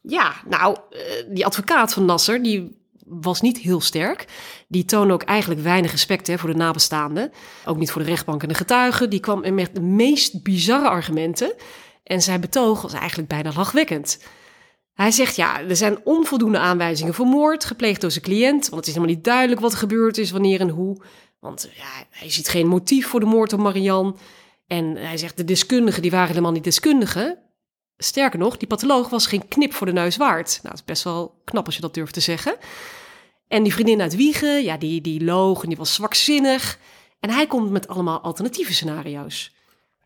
Ja, 0.00 0.34
nou, 0.48 0.76
die 1.28 1.46
advocaat 1.46 1.92
van 1.92 2.04
Nasser, 2.04 2.42
die 2.42 2.82
was 3.04 3.40
niet 3.40 3.58
heel 3.58 3.80
sterk. 3.80 4.26
Die 4.74 4.84
toonde 4.84 5.12
ook 5.12 5.22
eigenlijk 5.22 5.60
weinig 5.60 5.90
respect 5.90 6.26
hè, 6.26 6.38
voor 6.38 6.48
de 6.48 6.56
nabestaanden. 6.56 7.32
Ook 7.64 7.76
niet 7.76 7.90
voor 7.90 8.02
de 8.02 8.08
rechtbank 8.08 8.42
en 8.42 8.48
de 8.48 8.54
getuigen. 8.54 9.10
Die 9.10 9.20
kwam 9.20 9.54
met 9.54 9.74
de 9.74 9.80
meest 9.80 10.42
bizarre 10.42 10.88
argumenten. 10.88 11.52
En 12.02 12.22
zijn 12.22 12.40
betoog 12.40 12.82
was 12.82 12.92
eigenlijk 12.92 13.28
bijna 13.28 13.52
lachwekkend. 13.56 14.18
Hij 14.94 15.10
zegt, 15.10 15.36
ja, 15.36 15.60
er 15.60 15.76
zijn 15.76 15.98
onvoldoende 16.04 16.58
aanwijzingen 16.58 17.14
voor 17.14 17.26
moord 17.26 17.64
gepleegd 17.64 18.00
door 18.00 18.10
zijn 18.10 18.24
cliënt. 18.24 18.68
Want 18.68 18.74
het 18.74 18.86
is 18.86 18.94
helemaal 18.94 19.14
niet 19.14 19.24
duidelijk 19.24 19.60
wat 19.60 19.72
er 19.72 19.78
gebeurd 19.78 20.18
is, 20.18 20.30
wanneer 20.30 20.60
en 20.60 20.68
hoe. 20.68 21.02
Want 21.40 21.68
ja, 21.74 22.04
hij 22.10 22.30
ziet 22.30 22.48
geen 22.48 22.66
motief 22.66 23.06
voor 23.06 23.20
de 23.20 23.26
moord 23.26 23.52
op 23.52 23.60
Marianne. 23.60 24.14
En 24.66 24.96
hij 24.96 25.16
zegt, 25.16 25.36
de 25.36 25.44
deskundigen 25.44 26.02
die 26.02 26.10
waren 26.10 26.28
helemaal 26.28 26.52
niet 26.52 26.64
deskundigen. 26.64 27.38
Sterker 27.96 28.38
nog, 28.38 28.56
die 28.56 28.68
patholoog 28.68 29.08
was 29.08 29.26
geen 29.26 29.48
knip 29.48 29.72
voor 29.72 29.86
de 29.86 29.92
neus 29.92 30.16
waard. 30.16 30.48
Nou, 30.48 30.68
dat 30.68 30.74
is 30.74 30.84
best 30.84 31.04
wel 31.04 31.40
knap 31.44 31.66
als 31.66 31.74
je 31.74 31.80
dat 31.80 31.94
durft 31.94 32.12
te 32.12 32.20
zeggen. 32.20 32.56
En 33.54 33.62
die 33.62 33.72
vriendin 33.72 34.00
uit 34.00 34.16
Wiegen, 34.16 34.64
ja, 34.64 34.76
die, 34.76 35.00
die 35.00 35.24
loog 35.24 35.62
en 35.62 35.68
die 35.68 35.78
was 35.78 35.94
zwakzinnig. 35.94 36.78
En 37.20 37.30
hij 37.30 37.46
komt 37.46 37.70
met 37.70 37.88
allemaal 37.88 38.20
alternatieve 38.20 38.74
scenario's. 38.74 39.54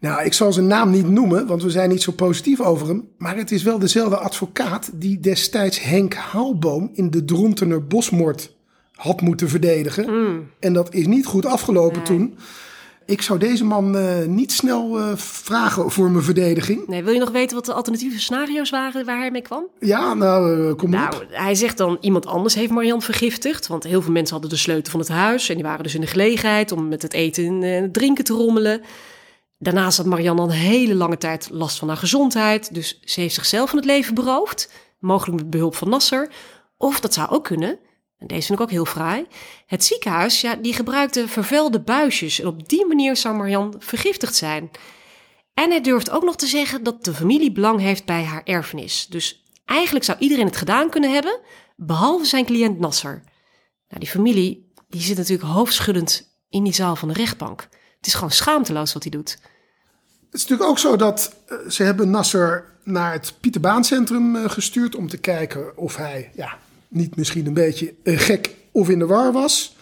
Nou, 0.01 0.25
ik 0.25 0.33
zal 0.33 0.53
zijn 0.53 0.67
naam 0.67 0.91
niet 0.91 1.09
noemen, 1.09 1.47
want 1.47 1.63
we 1.63 1.71
zijn 1.71 1.89
niet 1.89 2.03
zo 2.03 2.13
positief 2.13 2.61
over 2.61 2.89
hem. 2.89 3.09
Maar 3.19 3.37
het 3.37 3.51
is 3.51 3.63
wel 3.63 3.79
dezelfde 3.79 4.17
advocaat 4.19 4.91
die 4.95 5.21
destijds 5.21 5.81
Henk 5.83 6.15
Haalboom 6.15 6.91
in 6.93 7.11
de 7.11 7.25
Drontener 7.25 7.87
bosmoord 7.87 8.57
had 8.93 9.21
moeten 9.21 9.49
verdedigen. 9.49 10.07
En 10.61 10.73
dat 10.73 10.95
is 10.95 11.07
niet 11.07 11.27
goed 11.27 11.47
afgelopen 11.47 11.97
Nee. 11.97 12.07
toen. 12.07 12.39
Ik 13.09 13.23
zou 13.23 13.39
deze 13.39 13.65
man 13.65 13.97
eh, 13.97 14.25
niet 14.27 14.53
snel 14.53 14.99
eh, 14.99 15.17
vragen 15.17 15.91
voor 15.91 16.11
mijn 16.11 16.25
verdediging. 16.25 16.87
Nee, 16.87 17.05
wil 17.05 17.13
je 17.13 17.19
nog 17.19 17.31
weten 17.31 17.57
wat 17.57 17.65
de 17.65 17.73
alternatieve 17.73 18.21
scenario's 18.21 18.71
waren 18.71 19.05
waar 19.05 19.19
hij 19.19 19.31
mee 19.31 19.43
kwam? 19.43 19.67
Ja, 19.79 20.15
nou, 20.15 20.69
eh, 20.69 20.75
kom 20.77 20.91
Nou, 20.91 21.15
op. 21.15 21.27
hij 21.31 21.55
zegt 21.55 21.77
dan 21.77 21.99
iemand 22.01 22.27
anders 22.27 22.55
heeft 22.55 22.71
Marian 22.71 23.03
vergiftigd. 23.03 23.67
Want 23.67 23.85
heel 23.85 24.03
veel 24.03 24.13
mensen 24.13 24.33
hadden 24.33 24.51
de 24.51 24.57
sleutel 24.57 24.91
van 24.91 25.01
het 25.01 25.09
huis. 25.09 25.49
En 25.49 25.55
die 25.55 25.65
waren 25.65 25.83
dus 25.83 25.95
in 25.95 26.01
de 26.01 26.07
gelegenheid 26.07 26.73
om 26.73 26.89
met 26.89 27.03
het 27.03 27.13
eten 27.13 27.45
en 27.63 27.83
het 27.83 27.93
drinken 27.93 28.25
te 28.25 28.33
rommelen. 28.33 28.81
Daarnaast 29.59 29.97
had 29.97 30.07
Marian 30.07 30.39
al 30.39 30.45
een 30.45 30.51
hele 30.51 30.95
lange 30.95 31.19
tijd 31.19 31.49
last 31.53 31.79
van 31.79 31.89
haar 31.89 31.97
gezondheid. 31.97 32.75
Dus 32.75 33.01
ze 33.05 33.21
heeft 33.21 33.35
zichzelf 33.35 33.69
van 33.69 33.79
het 33.79 33.87
leven 33.89 34.15
beroofd. 34.15 34.71
Mogelijk 34.99 35.37
met 35.43 35.51
behulp 35.51 35.75
van 35.75 35.89
Nasser. 35.89 36.31
Of 36.77 37.01
dat 37.01 37.15
zou 37.15 37.31
ook 37.31 37.45
kunnen. 37.45 37.79
En 38.19 38.27
deze 38.27 38.47
vind 38.47 38.59
ik 38.59 38.65
ook 38.65 38.71
heel 38.71 38.85
fraai. 38.85 39.27
Het 39.67 39.85
ziekenhuis, 39.85 40.41
ja, 40.41 40.55
die 40.55 40.73
gebruikte 40.73 41.29
vervuilde 41.29 41.81
buisjes. 41.81 42.41
En 42.41 42.47
op 42.47 42.69
die 42.69 42.87
manier 42.87 43.17
zou 43.17 43.37
Marian 43.37 43.75
vergiftigd 43.79 44.35
zijn. 44.35 44.71
En 45.55 45.71
hij 45.71 45.81
durft 45.81 46.11
ook 46.11 46.25
nog 46.25 46.37
te 46.37 46.47
zeggen 46.47 46.83
dat 46.83 47.05
de 47.05 47.15
familie 47.15 47.53
belang 47.53 47.81
heeft 47.81 48.05
bij 48.05 48.25
haar 48.25 48.43
erfenis. 48.45 49.07
Dus 49.07 49.43
eigenlijk 49.65 50.05
zou 50.05 50.19
iedereen 50.19 50.47
het 50.47 50.57
gedaan 50.57 50.91
kunnen 50.91 51.13
hebben, 51.13 51.41
behalve 51.77 52.25
zijn 52.25 52.45
cliënt 52.45 52.79
Nasser. 52.79 53.23
Nou, 53.89 54.01
die 54.01 54.09
familie 54.09 54.69
die 54.89 55.01
zit 55.01 55.17
natuurlijk 55.17 55.49
hoofdschuddend 55.49 56.29
in 56.49 56.65
die 56.65 56.75
zaal 56.75 56.97
van 56.97 57.09
de 57.09 57.15
rechtbank. 57.15 57.69
Het 57.97 58.07
is 58.07 58.15
gewoon 58.15 58.31
schaamteloos 58.31 58.93
wat 58.93 59.03
hij 59.03 59.13
doet. 59.13 59.31
Het 59.31 60.41
is 60.41 60.41
natuurlijk 60.41 60.71
ook 60.71 60.79
zo 60.79 60.97
dat 60.97 61.35
eh, 61.47 61.59
ze 61.69 61.83
hebben 61.83 62.11
Nasser 62.11 62.65
naar 62.85 63.13
het 63.13 63.35
Pieterbaancentrum 63.41 64.37
eh, 64.37 64.51
gestuurd 64.51 64.95
om 64.95 65.09
te 65.09 65.19
kijken 65.19 65.77
of 65.77 65.97
hij 65.97 66.31
ja, 66.35 66.59
niet 66.89 67.17
misschien 67.17 67.47
een 67.47 67.55
beetje 67.55 67.95
eh, 68.03 68.19
gek 68.19 68.55
of 68.73 68.89
in 68.89 68.99
de 68.99 69.07
war 69.07 69.33
was. 69.33 69.77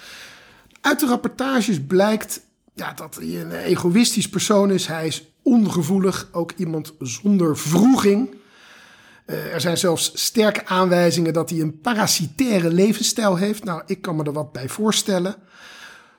Uit 0.81 1.01
de 1.01 1.07
rapportages 1.07 1.81
blijkt 1.87 2.41
ja, 2.75 2.93
dat 2.93 3.15
hij 3.15 3.41
een 3.41 3.53
egoïstisch 3.53 4.29
persoon 4.29 4.71
is. 4.71 4.87
Hij 4.87 5.07
is 5.07 5.31
ongevoelig, 5.43 6.29
ook 6.33 6.53
iemand 6.57 6.93
zonder 6.99 7.57
vroeging. 7.59 8.35
Eh, 9.27 9.55
er 9.55 9.61
zijn 9.61 9.79
zelfs 9.79 10.11
sterke 10.15 10.67
aanwijzingen 10.67 11.33
dat 11.33 11.51
hij 11.51 11.61
een 11.61 11.81
parasitaire 11.81 12.73
levensstijl 12.73 13.37
heeft. 13.37 13.65
Nou, 13.65 13.83
ik 13.87 14.03
kan 14.03 14.17
me 14.17 14.25
er 14.25 14.33
wat 14.33 14.53
bij 14.53 14.69
voorstellen. 14.69 15.35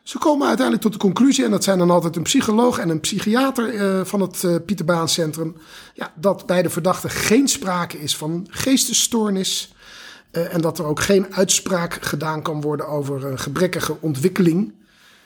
Ze 0.04 0.18
komen 0.18 0.48
uiteindelijk 0.48 0.86
tot 0.86 0.94
de 0.94 1.08
conclusie, 1.08 1.46
en 1.46 1.52
dat 1.52 1.64
zijn 1.64 1.78
dan 1.78 1.90
altijd 1.90 2.16
een 2.16 2.24
psycholoog 2.24 2.78
en 2.80 2.90
een 2.90 3.00
psychiater 3.00 3.76
eh, 3.76 4.06
van 4.06 4.22
het 4.22 4.44
uh, 4.44 4.56
Pieterbaancentrum, 4.66 5.56
ja, 5.94 6.14
dat 6.16 6.46
bij 6.46 6.62
de 6.62 6.70
verdachte 6.70 7.10
geen 7.10 7.48
sprake 7.48 8.00
is 8.00 8.18
van 8.18 8.48
geestesstoornis. 8.50 9.76
Eh, 10.38 10.54
en 10.54 10.62
dat 10.62 10.80
er 10.80 10.86
ook 10.86 11.00
geen 11.00 11.34
uitspraak 11.34 11.98
gedaan 12.02 12.42
kan 12.42 12.62
worden 12.62 12.88
over 12.88 13.26
een 13.26 13.40
gebrekkige 13.40 13.98
ontwikkeling. 14.00 14.74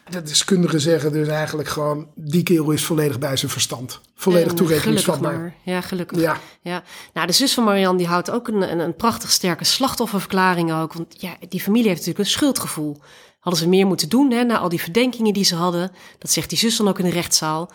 De 0.09 0.21
deskundigen 0.21 0.81
zeggen 0.81 1.11
dus 1.11 1.27
eigenlijk 1.27 1.69
gewoon, 1.69 2.07
die 2.15 2.43
kerel 2.43 2.71
is 2.71 2.83
volledig 2.83 3.19
bij 3.19 3.37
zijn 3.37 3.51
verstand. 3.51 4.01
Volledig 4.15 4.49
En 4.49 4.55
toerekeningsvatbaar. 4.55 5.55
Ja, 5.63 5.81
gelukkig. 5.81 6.19
Ja. 6.19 6.37
Ja. 6.61 6.83
Nou, 7.13 7.27
de 7.27 7.33
zus 7.33 7.53
van 7.53 7.63
Marianne 7.63 7.97
die 7.97 8.07
houdt 8.07 8.31
ook 8.31 8.47
een, 8.47 8.71
een, 8.71 8.79
een 8.79 8.95
prachtig 8.95 9.31
sterke 9.31 9.63
slachtofferverklaring 9.63 10.73
ook. 10.73 10.93
Want 10.93 11.21
ja, 11.21 11.35
die 11.49 11.61
familie 11.61 11.87
heeft 11.87 11.99
natuurlijk 11.99 12.25
een 12.25 12.33
schuldgevoel. 12.33 13.01
Hadden 13.39 13.61
ze 13.61 13.69
meer 13.69 13.87
moeten 13.87 14.09
doen 14.09 14.31
hè, 14.31 14.43
na 14.43 14.57
al 14.57 14.69
die 14.69 14.81
verdenkingen 14.81 15.33
die 15.33 15.43
ze 15.43 15.55
hadden. 15.55 15.91
Dat 16.17 16.31
zegt 16.31 16.49
die 16.49 16.57
zus 16.57 16.77
dan 16.77 16.87
ook 16.87 16.99
in 16.99 17.05
de 17.05 17.11
rechtszaal. 17.11 17.71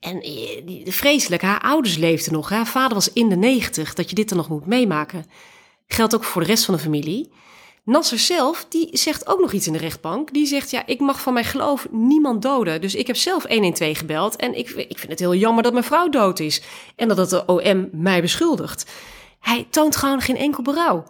En 0.00 0.20
eh, 0.20 0.92
vreselijk, 0.92 1.42
haar 1.42 1.60
ouders 1.60 1.96
leefden 1.96 2.32
nog. 2.32 2.50
Haar 2.50 2.66
vader 2.66 2.94
was 2.94 3.12
in 3.12 3.28
de 3.28 3.36
negentig, 3.36 3.94
dat 3.94 4.08
je 4.08 4.14
dit 4.14 4.28
dan 4.28 4.38
nog 4.38 4.48
moet 4.48 4.66
meemaken. 4.66 5.24
Geldt 5.86 6.14
ook 6.14 6.24
voor 6.24 6.42
de 6.42 6.48
rest 6.48 6.64
van 6.64 6.74
de 6.74 6.80
familie. 6.80 7.30
Nasser 7.84 8.18
zelf, 8.18 8.66
die 8.68 8.88
zegt 8.92 9.26
ook 9.26 9.40
nog 9.40 9.52
iets 9.52 9.66
in 9.66 9.72
de 9.72 9.78
rechtbank. 9.78 10.32
Die 10.32 10.46
zegt, 10.46 10.70
ja, 10.70 10.86
ik 10.86 11.00
mag 11.00 11.20
van 11.20 11.32
mijn 11.32 11.44
geloof 11.44 11.86
niemand 11.90 12.42
doden. 12.42 12.80
Dus 12.80 12.94
ik 12.94 13.06
heb 13.06 13.16
zelf 13.16 13.46
112 13.46 13.98
gebeld. 13.98 14.36
En 14.36 14.58
ik, 14.58 14.68
ik 14.68 14.98
vind 14.98 15.10
het 15.10 15.18
heel 15.18 15.34
jammer 15.34 15.62
dat 15.62 15.72
mijn 15.72 15.84
vrouw 15.84 16.08
dood 16.08 16.38
is. 16.38 16.62
En 16.96 17.08
dat 17.08 17.16
het 17.16 17.30
de 17.30 17.46
OM 17.46 17.88
mij 17.92 18.20
beschuldigt. 18.20 18.90
Hij 19.40 19.66
toont 19.70 19.96
gewoon 19.96 20.20
geen 20.20 20.36
enkel 20.36 20.62
berouw. 20.62 21.04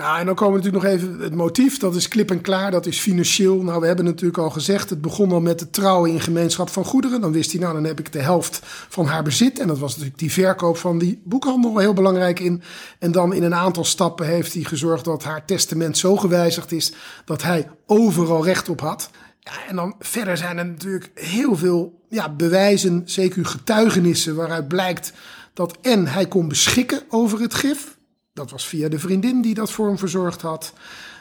Nou, 0.00 0.18
en 0.18 0.26
dan 0.26 0.34
komen 0.34 0.60
we 0.60 0.64
natuurlijk 0.64 1.00
nog 1.00 1.10
even 1.10 1.20
het 1.20 1.34
motief. 1.34 1.78
Dat 1.78 1.94
is 1.94 2.08
klip 2.08 2.30
en 2.30 2.40
klaar, 2.40 2.70
dat 2.70 2.86
is 2.86 3.00
financieel. 3.00 3.62
Nou, 3.62 3.80
we 3.80 3.86
hebben 3.86 4.04
natuurlijk 4.04 4.38
al 4.38 4.50
gezegd, 4.50 4.90
het 4.90 5.00
begon 5.00 5.32
al 5.32 5.40
met 5.40 5.58
de 5.58 5.70
trouwen 5.70 6.10
in 6.10 6.20
gemeenschap 6.20 6.68
van 6.68 6.84
goederen. 6.84 7.20
Dan 7.20 7.32
wist 7.32 7.52
hij, 7.52 7.60
nou, 7.60 7.74
dan 7.74 7.84
heb 7.84 7.98
ik 7.98 8.12
de 8.12 8.20
helft 8.20 8.60
van 8.88 9.06
haar 9.06 9.22
bezit. 9.22 9.58
En 9.58 9.66
dat 9.66 9.78
was 9.78 9.90
natuurlijk 9.90 10.18
die 10.18 10.32
verkoop 10.32 10.76
van 10.76 10.98
die 10.98 11.20
boekhandel 11.24 11.78
heel 11.78 11.92
belangrijk 11.92 12.40
in. 12.40 12.62
En 12.98 13.12
dan 13.12 13.34
in 13.34 13.42
een 13.42 13.54
aantal 13.54 13.84
stappen 13.84 14.26
heeft 14.26 14.54
hij 14.54 14.62
gezorgd 14.62 15.04
dat 15.04 15.24
haar 15.24 15.44
testament 15.44 15.98
zo 15.98 16.16
gewijzigd 16.16 16.72
is 16.72 16.92
dat 17.24 17.42
hij 17.42 17.68
overal 17.86 18.44
recht 18.44 18.68
op 18.68 18.80
had. 18.80 19.10
Ja, 19.40 19.52
en 19.68 19.76
dan 19.76 19.94
verder 19.98 20.36
zijn 20.36 20.58
er 20.58 20.66
natuurlijk 20.66 21.10
heel 21.14 21.56
veel 21.56 22.00
ja, 22.08 22.28
bewijzen, 22.34 23.02
zeker 23.04 23.46
getuigenissen, 23.46 24.34
waaruit 24.36 24.68
blijkt 24.68 25.12
dat 25.54 25.78
en 25.82 26.06
hij 26.06 26.26
kon 26.26 26.48
beschikken 26.48 27.02
over 27.08 27.40
het 27.40 27.54
gif. 27.54 27.98
Dat 28.40 28.50
was 28.50 28.66
via 28.66 28.88
de 28.88 28.98
vriendin 28.98 29.42
die 29.42 29.54
dat 29.54 29.70
voor 29.70 29.86
hem 29.86 29.98
verzorgd 29.98 30.42
had. 30.42 30.72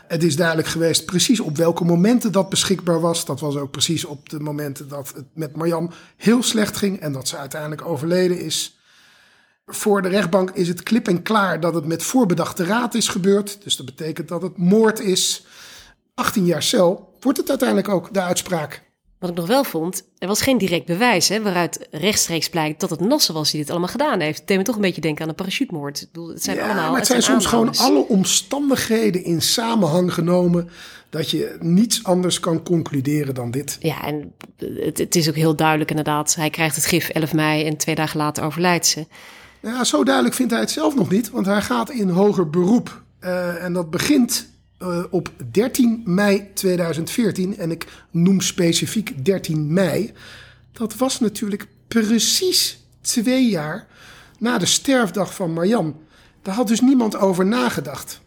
Het 0.08 0.24
is 0.24 0.36
duidelijk 0.36 0.68
geweest 0.68 1.06
precies 1.06 1.40
op 1.40 1.58
welke 1.58 1.84
momenten 1.84 2.32
dat 2.32 2.50
beschikbaar 2.50 3.00
was. 3.00 3.26
Dat 3.26 3.40
was 3.40 3.56
ook 3.56 3.72
precies 3.72 4.06
op 4.06 4.30
de 4.30 4.40
momenten 4.40 4.88
dat 4.88 5.12
het 5.16 5.26
met 5.34 5.56
Marjam 5.56 5.90
heel 6.18 6.44
slecht 6.44 6.78
ging 6.78 7.00
en 7.00 7.12
dat 7.12 7.28
ze 7.28 7.38
uiteindelijk 7.38 7.86
overleden 7.86 8.40
is. 8.40 8.80
Voor 9.66 10.02
de 10.02 10.08
rechtbank 10.08 10.52
is 10.52 10.68
het 10.68 10.84
klip 10.84 11.08
en 11.08 11.22
klaar 11.22 11.60
dat 11.60 11.74
het 11.74 11.86
met 11.86 12.04
voorbedachte 12.04 12.64
raad 12.64 12.94
is 12.94 13.08
gebeurd. 13.08 13.64
Dus 13.64 13.76
dat 13.76 13.86
betekent 13.86 14.28
dat 14.28 14.42
het 14.42 14.58
moord 14.58 15.00
is. 15.00 15.46
18 16.14 16.46
jaar 16.46 16.64
cel 16.64 17.18
wordt 17.20 17.38
het 17.38 17.50
uiteindelijk 17.50 17.90
ook 17.90 18.14
de 18.14 18.22
uitspraak. 18.22 18.89
Wat 19.20 19.30
ik 19.30 19.36
nog 19.36 19.48
wel 19.48 19.64
vond, 19.64 20.04
er 20.18 20.28
was 20.28 20.42
geen 20.42 20.58
direct 20.58 20.86
bewijs 20.86 21.30
hè, 21.30 21.42
waaruit 21.42 21.88
rechtstreeks 21.92 22.50
blijkt 22.50 22.80
dat 22.80 22.90
het 22.90 23.00
Nasser 23.00 23.34
was 23.34 23.52
die 23.52 23.60
dit 23.60 23.70
allemaal 23.70 23.88
gedaan 23.90 24.20
heeft. 24.20 24.38
Het 24.40 24.48
deed 24.48 24.58
me 24.58 24.64
toch 24.64 24.76
een 24.76 24.82
beetje 24.82 25.02
denken 25.02 25.24
aan 25.24 25.30
een 25.30 25.36
parachute-moord. 25.36 26.02
Ik 26.02 26.08
bedoel, 26.12 26.30
het 26.30 26.44
zijn 26.44 26.58
Ja, 26.58 26.64
allemaal. 26.66 26.90
maar 26.90 26.98
het 27.00 27.08
zijn 27.08 27.22
soms 27.24 27.46
gewoon 27.46 27.78
alle 27.78 28.08
omstandigheden 28.08 29.24
in 29.24 29.42
samenhang 29.42 30.14
genomen 30.14 30.70
dat 31.10 31.30
je 31.30 31.58
niets 31.60 32.04
anders 32.04 32.40
kan 32.40 32.64
concluderen 32.64 33.34
dan 33.36 33.52
dit. 33.52 33.78
Ja, 33.80 34.06
en 34.06 34.34
het, 34.58 34.98
het 34.98 35.16
is 35.16 35.30
ook 35.30 35.36
heel 35.36 35.56
duidelijk 35.56 35.90
inderdaad. 35.90 36.36
Hij 36.36 36.50
krijgt 36.50 36.76
het 36.76 36.86
gif 36.86 37.10
11 37.10 37.34
mei 37.34 37.66
en 37.66 37.78
twee 37.78 37.96
dagen 37.96 38.18
later 38.18 38.44
overlijdt 38.44 38.88
ze. 38.88 39.06
Ja, 39.62 39.84
zo 39.84 40.04
duidelijk 40.04 40.36
vindt 40.36 40.52
hij 40.52 40.62
het 40.62 40.72
zelf 40.72 40.96
nog 40.96 41.10
niet, 41.10 41.30
want 41.30 41.46
hij 41.46 41.62
gaat 41.62 41.90
in 41.90 42.10
hoger 42.10 42.50
beroep. 42.50 43.02
Eh, 43.20 43.64
en 43.64 43.74
dat 43.74 43.90
begint 43.90 44.49
eh, 44.80 45.04
op 45.10 45.32
13 45.52 46.02
mei 46.06 46.48
2014. 46.54 47.58
En 47.58 47.72
ik 47.72 47.88
noem 48.12 48.42
specifiek 48.42 49.26
13 49.26 49.74
mei. 49.74 50.14
Dat 50.72 50.96
was 50.96 51.20
natuurlijk 51.20 51.68
precies 51.88 52.84
twee 53.02 53.50
jaar 53.50 53.88
na 54.38 54.58
de 54.58 54.66
sterfdag 54.66 55.36
van 55.36 55.54
Marjan. 55.54 56.00
Daar 56.42 56.56
had 56.56 56.68
dus 56.68 56.82
niemand 56.82 57.16
over 57.18 57.46
nagedacht. 57.46 58.22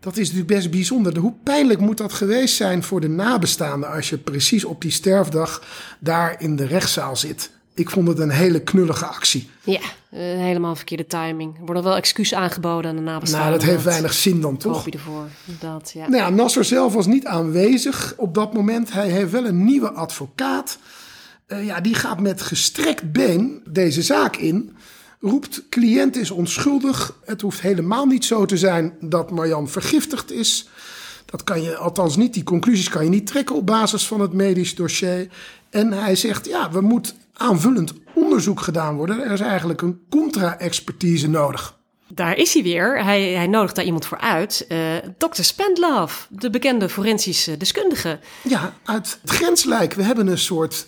Dat 0.00 0.16
is 0.16 0.26
natuurlijk 0.26 0.54
best 0.54 0.70
bijzonder. 0.70 1.18
Hoe 1.18 1.34
pijnlijk 1.42 1.80
moet 1.80 1.96
dat 1.96 2.12
geweest 2.12 2.54
zijn 2.56 2.82
voor 2.82 3.00
de 3.00 3.08
nabestaanden 3.08 3.90
als 3.90 4.10
je 4.10 4.18
precies 4.18 4.64
op 4.64 4.80
die 4.80 4.90
sterfdag 4.90 5.62
daar 6.00 6.40
in 6.40 6.56
de 6.56 6.66
rechtszaal 6.66 7.16
zit? 7.16 7.50
Ik 7.76 7.90
vond 7.90 8.08
het 8.08 8.18
een 8.18 8.30
hele 8.30 8.60
knullige 8.60 9.06
actie. 9.06 9.50
Ja, 9.64 9.80
eh, 10.10 10.20
helemaal 10.20 10.76
verkeerde 10.76 11.06
timing. 11.06 11.58
Er 11.58 11.64
worden 11.64 11.82
wel 11.82 11.96
excuses 11.96 12.38
aangeboden 12.38 12.90
aan 12.90 12.96
de 12.96 13.02
nabestaanden. 13.02 13.48
Nou, 13.48 13.60
dat 13.60 13.68
heeft 13.68 13.84
weinig 13.84 14.12
zin 14.12 14.40
dan 14.40 14.56
toch? 14.56 14.74
Hoop 14.74 14.84
je 14.84 14.90
ervoor, 14.90 15.28
inderdaad. 15.44 15.90
Ja. 15.94 16.08
Nou 16.08 16.22
ja, 16.22 16.30
Nasser 16.30 16.64
zelf 16.64 16.92
was 16.92 17.06
niet 17.06 17.26
aanwezig 17.26 18.14
op 18.16 18.34
dat 18.34 18.52
moment. 18.52 18.92
Hij 18.92 19.08
heeft 19.08 19.30
wel 19.30 19.44
een 19.44 19.64
nieuwe 19.64 19.90
advocaat. 19.90 20.78
Eh, 21.46 21.66
ja, 21.66 21.80
die 21.80 21.94
gaat 21.94 22.20
met 22.20 22.42
gestrekt 22.42 23.12
been 23.12 23.62
deze 23.68 24.02
zaak 24.02 24.36
in. 24.36 24.76
Roept, 25.20 25.62
cliënt 25.68 26.16
is 26.16 26.30
onschuldig. 26.30 27.18
Het 27.24 27.40
hoeft 27.40 27.60
helemaal 27.60 28.06
niet 28.06 28.24
zo 28.24 28.44
te 28.44 28.56
zijn 28.56 28.92
dat 29.00 29.30
Marjan 29.30 29.68
vergiftigd 29.68 30.30
is. 30.32 30.68
Dat 31.24 31.44
kan 31.44 31.62
je, 31.62 31.76
althans 31.76 32.16
niet, 32.16 32.34
die 32.34 32.44
conclusies 32.44 32.88
kan 32.88 33.04
je 33.04 33.10
niet 33.10 33.26
trekken 33.26 33.56
op 33.56 33.66
basis 33.66 34.06
van 34.06 34.20
het 34.20 34.32
medisch 34.32 34.74
dossier. 34.74 35.28
En 35.70 35.92
hij 35.92 36.16
zegt, 36.16 36.46
ja, 36.46 36.70
er 36.72 36.82
moet 36.82 37.14
aanvullend 37.36 37.92
onderzoek 38.14 38.60
gedaan 38.60 38.96
worden. 38.96 39.20
Er 39.24 39.30
is 39.32 39.40
eigenlijk 39.40 39.82
een 39.82 40.00
contra-expertise 40.10 41.28
nodig. 41.28 41.78
Daar 42.08 42.36
is 42.36 42.54
hij 42.54 42.62
weer. 42.62 43.04
Hij, 43.04 43.22
hij 43.32 43.46
nodigt 43.46 43.74
daar 43.76 43.84
iemand 43.84 44.06
voor 44.06 44.18
uit. 44.18 44.64
Eh 44.68 44.78
Dr. 45.18 45.42
Spendlove, 45.42 46.26
de 46.30 46.50
bekende 46.50 46.88
forensische 46.88 47.56
deskundige. 47.56 48.18
Ja, 48.42 48.74
uit 48.84 49.18
het 49.22 49.30
grenslijk. 49.30 49.92
We 49.92 50.02
hebben 50.02 50.26
een 50.26 50.38
soort 50.38 50.86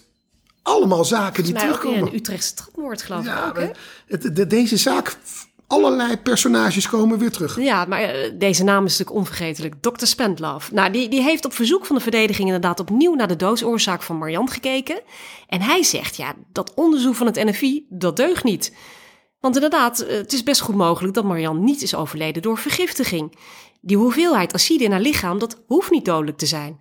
allemaal 0.62 1.04
zaken 1.04 1.44
die 1.44 1.52
terugkomen. 1.54 2.02
een 2.06 2.14
Utrechtse 2.14 2.54
trapmoord, 2.54 3.02
geloof 3.02 3.20
ik 3.20 3.26
Ja, 3.26 3.46
ook, 3.48 3.56
hè? 3.58 3.66
we- 3.66 3.72
het, 4.06 4.36
de- 4.36 4.46
deze 4.46 4.76
zaak, 4.76 5.16
allerlei 5.68 6.16
personages 6.16 6.88
komen 6.88 7.18
weer 7.18 7.30
terug. 7.30 7.60
Ja, 7.60 7.84
maar 7.84 8.00
eh, 8.00 8.32
deze 8.34 8.64
naam 8.64 8.84
is 8.84 8.90
natuurlijk 8.98 9.18
onvergetelijk. 9.18 9.74
Dr. 9.80 10.06
Spendlove. 10.06 10.74
Nou, 10.74 10.90
die, 10.90 11.08
die 11.08 11.22
heeft 11.22 11.44
op 11.44 11.52
verzoek 11.52 11.86
van 11.86 11.96
de 11.96 12.02
verdediging 12.02 12.46
inderdaad 12.46 12.80
opnieuw 12.80 13.14
naar 13.14 13.28
de 13.28 13.36
doodsoorzaak 13.36 14.02
van 14.02 14.18
Marian 14.18 14.50
gekeken. 14.50 15.00
En 15.46 15.60
hij 15.60 15.82
zegt, 15.82 16.16
ja, 16.16 16.34
dat 16.52 16.74
onderzoek 16.74 17.14
van 17.14 17.26
het 17.26 17.44
NFI, 17.44 17.86
dat 17.88 18.16
deugt 18.16 18.44
niet. 18.44 18.76
Want 19.40 19.54
inderdaad, 19.54 20.00
eh, 20.00 20.16
het 20.16 20.32
is 20.32 20.42
best 20.42 20.60
goed 20.60 20.74
mogelijk 20.74 21.14
dat 21.14 21.24
Marian 21.24 21.64
niet 21.64 21.82
is 21.82 21.94
overleden 21.94 22.42
door 22.42 22.58
vergiftiging. 22.58 23.38
Die 23.80 23.96
hoeveelheid 23.96 24.54
acide 24.54 24.84
in 24.84 24.90
haar 24.90 25.00
lichaam, 25.00 25.38
dat 25.38 25.62
hoeft 25.66 25.90
niet 25.90 26.04
dodelijk 26.04 26.38
te 26.38 26.46
zijn. 26.46 26.80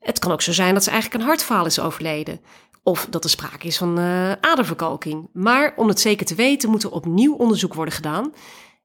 Het 0.00 0.18
kan 0.18 0.32
ook 0.32 0.42
zo 0.42 0.52
zijn 0.52 0.74
dat 0.74 0.84
ze 0.84 0.90
eigenlijk 0.90 1.22
een 1.22 1.28
hartfaal 1.28 1.66
is 1.66 1.80
overleden. 1.80 2.40
Of 2.88 3.06
dat 3.10 3.24
er 3.24 3.30
sprake 3.30 3.66
is 3.66 3.76
van 3.76 3.98
uh, 3.98 4.32
aderverkalking. 4.40 5.28
Maar 5.32 5.72
om 5.76 5.88
het 5.88 6.00
zeker 6.00 6.26
te 6.26 6.34
weten 6.34 6.70
moet 6.70 6.82
er 6.82 6.90
opnieuw 6.90 7.34
onderzoek 7.34 7.74
worden 7.74 7.94
gedaan. 7.94 8.32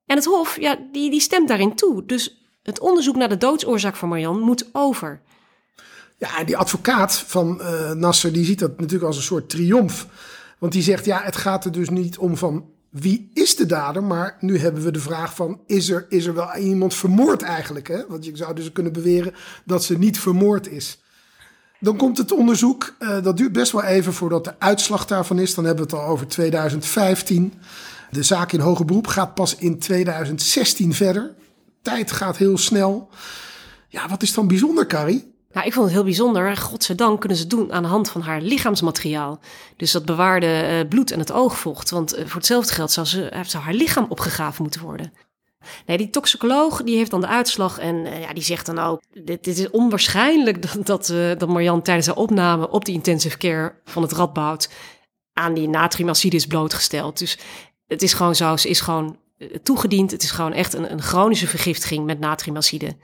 En 0.06 0.16
het 0.16 0.26
Hof, 0.26 0.60
ja, 0.60 0.78
die, 0.92 1.12
die 1.12 1.20
stemt 1.20 1.48
daarin 1.48 1.76
toe. 1.76 2.06
Dus 2.06 2.46
het 2.64 2.80
onderzoek 2.80 3.16
naar 3.16 3.30
de 3.30 3.38
doodsoorzaak 3.38 3.96
van 3.96 4.10
Marian 4.10 4.40
moet 4.40 4.70
over. 4.72 5.22
Ja, 6.18 6.38
en 6.40 6.46
die 6.46 6.58
advocaat 6.58 7.16
van 7.16 7.62
uh, 7.62 7.92
Nasser, 7.92 8.34
die 8.34 8.46
ziet 8.46 8.60
dat 8.60 8.78
natuurlijk 8.78 9.04
als 9.04 9.16
een 9.16 9.24
soort 9.24 9.50
triomf. 9.50 10.08
Want 10.60 10.72
die 10.72 10.82
zegt, 10.82 11.06
ja, 11.06 11.22
het 11.22 11.36
gaat 11.36 11.66
er 11.66 11.72
dus 11.72 11.90
niet 11.90 12.18
om 12.18 12.38
van 12.38 12.70
wie 12.90 13.32
is 13.34 13.56
de 13.56 13.66
dader, 13.66 14.04
maar 14.04 14.38
nu 14.40 14.58
hebben 14.58 14.84
we 14.84 14.92
de 14.92 15.00
vraag 15.00 15.36
van, 15.36 15.62
is 15.66 15.90
er, 15.90 16.06
is 16.10 16.26
er 16.26 16.34
wel 16.34 16.56
iemand 16.56 16.94
vermoord 16.94 17.42
eigenlijk? 17.42 17.88
Hè? 17.88 18.08
Want 18.08 18.26
je 18.26 18.38
zou 18.38 18.56
dus 18.56 18.72
kunnen 18.72 18.94
beweren 18.94 19.34
dat 19.66 19.84
ze 19.84 19.98
niet 19.98 20.20
vermoord 20.20 20.68
is. 20.68 21.01
Dan 21.84 21.98
komt 21.98 22.18
het 22.18 22.32
onderzoek, 22.32 22.96
uh, 23.00 23.24
dat 23.24 23.38
duurt 23.38 23.52
best 23.52 23.72
wel 23.72 23.84
even 23.84 24.14
voordat 24.14 24.44
de 24.44 24.60
uitslag 24.60 25.06
daarvan 25.06 25.40
is. 25.40 25.56
Dan 25.56 25.66
hebben 25.66 25.86
we 25.86 25.96
het 25.96 26.02
al 26.02 26.10
over 26.10 26.28
2015. 26.28 27.54
De 28.12 28.24
zaak 28.24 28.52
in 28.52 28.60
hoger 28.60 28.86
beroep 28.86 29.08
gaat 29.08 29.34
pas 29.34 29.56
in 29.56 29.80
2016 29.80 30.94
verder. 30.94 31.34
Tijd 31.82 32.12
gaat 32.12 32.38
heel 32.38 32.58
snel. 32.58 33.10
Ja, 33.88 34.08
wat 34.08 34.22
is 34.22 34.34
dan 34.34 34.48
bijzonder, 34.48 34.88
Carrie? 34.88 35.34
Nou, 35.52 35.66
ik 35.66 35.74
vond 35.74 35.86
het 35.86 35.96
heel 35.96 36.04
bijzonder. 36.04 36.58
Godzijdank 36.58 37.20
kunnen 37.20 37.38
ze 37.38 37.44
het 37.44 37.52
doen 37.52 37.74
aan 37.74 37.84
de 37.84 37.90
hand 37.90 38.10
van 38.10 38.22
haar 38.22 38.42
lichaamsmateriaal. 38.42 39.40
Dus 39.78 39.92
dat 39.92 40.06
bewaarde 40.06 40.68
uh, 40.82 40.90
bloed 40.90 41.12
en 41.12 41.20
het 41.20 41.32
oogvocht. 41.32 41.90
Want 41.90 42.18
uh, 42.18 42.26
voor 42.26 42.36
hetzelfde 42.36 42.74
geld 42.74 42.92
zou, 42.92 43.08
ze, 43.08 43.44
zou 43.48 43.64
haar 43.64 43.74
lichaam 43.74 44.06
opgegraven 44.10 44.62
moeten 44.62 44.82
worden. 44.82 45.14
Nee, 45.86 45.98
die 45.98 46.10
toxicoloog 46.10 46.84
die 46.84 46.98
heeft 46.98 47.12
dan 47.12 47.22
de 47.22 47.28
uitslag 47.28 47.80
en 47.80 47.96
uh, 47.96 48.22
ja, 48.22 48.34
die 48.34 48.44
zegt 48.44 48.66
dan 48.66 48.80
ook... 48.80 49.02
dit, 49.24 49.48
is 49.48 49.70
onwaarschijnlijk 49.70 50.62
dat, 50.74 50.86
dat, 50.86 51.10
uh, 51.10 51.38
dat 51.38 51.86
tijdens 51.86 52.08
haar 52.08 52.16
opname 52.16 52.70
op 52.70 52.86
de 52.86 52.92
intensive 52.92 53.38
care 53.38 53.74
van 53.86 54.02
het 54.02 54.12
Radboud... 54.12 54.70
aan 55.34 55.54
die 55.54 55.70
natriumacide 55.70 56.36
is 56.36 56.46
blootgesteld. 56.46 57.20
Dus 57.20 57.38
het 57.88 58.02
is 58.02 58.14
gewoon 58.14 58.36
zo, 58.36 58.58
ze 58.58 58.70
is 58.70 58.80
gewoon 58.80 59.18
uh, 59.38 59.48
toegediend. 59.64 60.12
Het 60.12 60.24
is 60.24 60.32
gewoon 60.32 60.54
echt 60.54 60.74
een, 60.74 60.92
een 60.92 61.02
chronische 61.02 61.48
vergiftiging 61.48 62.06
met 62.06 62.20
natriumacide. 62.20 62.96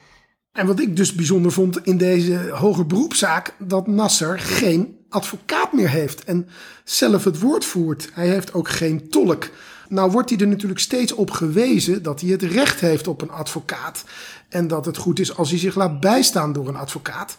En 0.51 0.68
wat 0.68 0.80
ik 0.80 0.95
dus 0.95 1.14
bijzonder 1.14 1.51
vond 1.51 1.86
in 1.86 1.97
deze 1.97 2.49
hoger 2.51 2.86
beroepszaak... 2.86 3.55
dat 3.60 3.88
Nasser 3.88 4.39
geen 4.39 4.97
advocaat 5.10 5.74
meer 5.74 5.89
heeft 5.89 6.24
en 6.24 6.47
zelf 6.84 7.24
het 7.24 7.39
woord 7.39 7.66
voert. 7.66 8.10
Hij 8.14 8.28
heeft 8.28 8.53
ook 8.53 8.70
geen 8.70 9.10
tolk... 9.10 9.49
Nou 9.89 10.11
wordt 10.11 10.29
hij 10.29 10.39
er 10.39 10.47
natuurlijk 10.47 10.79
steeds 10.79 11.11
op 11.13 11.31
gewezen 11.31 12.03
dat 12.03 12.21
hij 12.21 12.29
het 12.29 12.43
recht 12.43 12.79
heeft 12.79 13.07
op 13.07 13.21
een 13.21 13.31
advocaat. 13.31 14.03
En 14.49 14.67
dat 14.67 14.85
het 14.85 14.97
goed 14.97 15.19
is 15.19 15.38
als 15.38 15.49
hij 15.49 15.59
zich 15.59 15.75
laat 15.75 15.99
bijstaan 15.99 16.53
door 16.53 16.67
een 16.67 16.75
advocaat. 16.75 17.38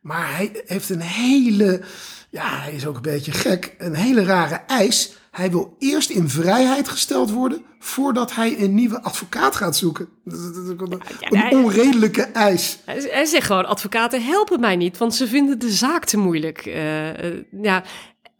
Maar 0.00 0.36
hij 0.36 0.62
heeft 0.66 0.90
een 0.90 1.00
hele, 1.00 1.80
ja, 2.30 2.60
hij 2.60 2.72
is 2.72 2.86
ook 2.86 2.96
een 2.96 3.02
beetje 3.02 3.32
gek, 3.32 3.74
een 3.78 3.94
hele 3.94 4.24
rare 4.24 4.60
eis. 4.66 5.16
Hij 5.30 5.50
wil 5.50 5.76
eerst 5.78 6.10
in 6.10 6.28
vrijheid 6.28 6.88
gesteld 6.88 7.30
worden 7.30 7.64
voordat 7.78 8.34
hij 8.34 8.60
een 8.60 8.74
nieuwe 8.74 9.02
advocaat 9.02 9.56
gaat 9.56 9.76
zoeken. 9.76 10.08
Een 10.24 11.50
onredelijke 11.50 12.22
eis. 12.22 12.78
Hij 12.84 13.24
zegt 13.24 13.46
gewoon, 13.46 13.66
advocaten 13.66 14.24
helpen 14.24 14.60
mij 14.60 14.76
niet, 14.76 14.98
want 14.98 15.14
ze 15.14 15.26
vinden 15.26 15.58
de 15.58 15.70
zaak 15.70 16.04
te 16.04 16.16
moeilijk. 16.16 16.66
Uh, 16.66 17.24
uh, 17.24 17.42
ja, 17.62 17.82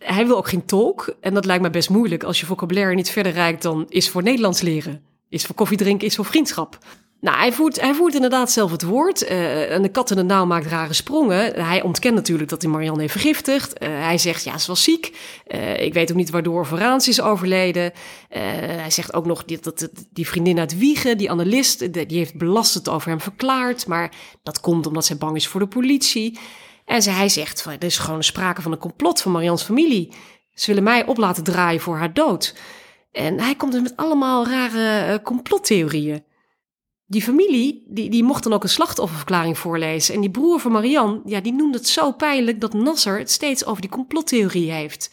hij 0.05 0.27
wil 0.27 0.37
ook 0.37 0.49
geen 0.49 0.65
tolk. 0.65 1.17
En 1.21 1.35
dat 1.35 1.45
lijkt 1.45 1.63
me 1.63 1.71
best 1.71 1.91
moeilijk. 1.91 2.23
Als 2.23 2.41
je 2.41 2.47
vocabulaire 2.47 2.95
niet 2.95 3.11
verder 3.11 3.33
reikt 3.33 3.63
dan 3.63 3.87
is 3.89 4.09
voor 4.09 4.23
Nederlands 4.23 4.61
leren. 4.61 5.03
Is 5.29 5.45
voor 5.45 5.55
koffie 5.55 5.77
drinken, 5.77 6.07
is 6.07 6.17
voor 6.17 6.25
vriendschap. 6.25 6.79
Nou, 7.25 7.37
hij 7.37 7.53
voert, 7.53 7.81
hij 7.81 7.95
voert 7.95 8.15
inderdaad 8.15 8.51
zelf 8.51 8.71
het 8.71 8.83
woord. 8.83 9.23
Uh, 9.23 9.71
en 9.71 9.83
de 9.83 9.89
kat 9.89 10.11
in 10.11 10.17
de 10.17 10.23
nauw 10.23 10.45
maakt 10.45 10.67
rare 10.67 10.93
sprongen. 10.93 11.65
Hij 11.65 11.83
ontkent 11.83 12.15
natuurlijk 12.15 12.51
dat 12.51 12.63
hij 12.63 12.71
Marianne 12.71 13.01
heeft 13.01 13.13
vergiftigd. 13.13 13.83
Uh, 13.83 13.89
hij 13.89 14.19
zegt, 14.19 14.45
ja, 14.45 14.59
ze 14.59 14.67
was 14.67 14.83
ziek. 14.83 15.17
Uh, 15.49 15.81
ik 15.81 15.95
weet 15.95 16.11
ook 16.11 16.17
niet 16.17 16.31
waardoor 16.31 16.67
Vooraans 16.67 17.09
is 17.09 17.21
overleden. 17.21 17.93
hij 18.29 18.91
zegt 18.91 19.15
ook 19.15 19.27
nog 19.27 19.45
dat, 19.45 19.65
dat 19.65 19.91
die 20.13 20.29
vriendin 20.29 20.59
uit 20.59 20.79
Wiegen, 20.79 21.19
die 21.19 21.31
analist, 21.31 21.93
die 21.93 22.19
heeft 22.19 22.35
belastend 22.35 22.89
over 22.89 23.09
hem 23.09 23.21
verklaard. 23.21 23.87
Maar 23.87 24.13
dat 24.43 24.61
komt 24.61 24.87
omdat 24.87 25.05
zij 25.05 25.17
bang 25.17 25.37
is 25.37 25.47
voor 25.47 25.61
de 25.61 25.67
politie. 25.67 26.39
En 26.85 27.03
ze, 27.03 27.11
hij 27.11 27.29
zegt, 27.29 27.63
van, 27.63 27.73
er 27.73 27.85
is 27.85 27.99
gewoon 27.99 28.23
sprake 28.23 28.63
van 28.63 28.73
een 28.73 28.79
complot 28.79 29.21
van 29.21 29.33
Marians 29.33 29.63
familie. 29.63 30.13
Ze 30.55 30.67
willen 30.67 30.83
mij 30.83 31.07
op 31.07 31.17
laten 31.17 31.45
draaien 31.45 31.81
voor 31.81 31.97
haar 31.97 32.13
dood. 32.13 32.55
En 33.13 33.41
hij 33.41 33.55
komt 33.55 33.73
dus 33.73 33.83
met 33.83 33.97
allemaal 33.97 34.47
rare 34.47 35.13
uh, 35.13 35.25
complottheorieën. 35.25 36.25
Die 37.07 37.23
familie, 37.23 37.85
die, 37.89 38.11
die 38.11 38.23
mocht 38.23 38.43
dan 38.43 38.53
ook 38.53 38.63
een 38.63 38.69
slachtofferverklaring 38.69 39.59
voorlezen. 39.59 40.15
En 40.15 40.21
die 40.21 40.31
broer 40.31 40.61
van 40.61 40.73
Marianne, 40.73 41.21
ja, 41.25 41.41
die 41.41 41.53
noemde 41.53 41.79
het 41.79 41.89
zo 41.89 42.13
pijnlijk 42.13 42.61
dat 42.61 42.73
Nasser 42.73 43.19
het 43.19 43.31
steeds 43.31 43.65
over 43.65 43.81
die 43.81 43.91
complottheorie 43.91 44.71
heeft. 44.71 45.11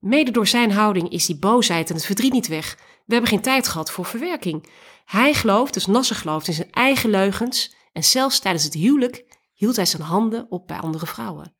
Mede 0.00 0.30
door 0.30 0.46
zijn 0.46 0.70
houding 0.72 1.10
is 1.10 1.26
die 1.26 1.38
boosheid 1.38 1.88
en 1.88 1.94
het 1.94 2.04
verdriet 2.04 2.32
niet 2.32 2.48
weg. 2.48 2.76
We 3.06 3.12
hebben 3.12 3.30
geen 3.30 3.40
tijd 3.40 3.68
gehad 3.68 3.90
voor 3.90 4.04
verwerking. 4.04 4.68
Hij 5.04 5.34
gelooft, 5.34 5.74
dus 5.74 5.86
Nasser 5.86 6.16
gelooft 6.16 6.48
in 6.48 6.54
zijn 6.54 6.72
eigen 6.72 7.10
leugens. 7.10 7.74
En 7.92 8.04
zelfs 8.04 8.38
tijdens 8.38 8.64
het 8.64 8.74
huwelijk 8.74 9.24
hield 9.58 9.76
hij 9.76 9.86
zijn 9.86 10.02
handen 10.02 10.46
op 10.50 10.66
bij 10.66 10.76
andere 10.76 11.06
vrouwen. 11.06 11.54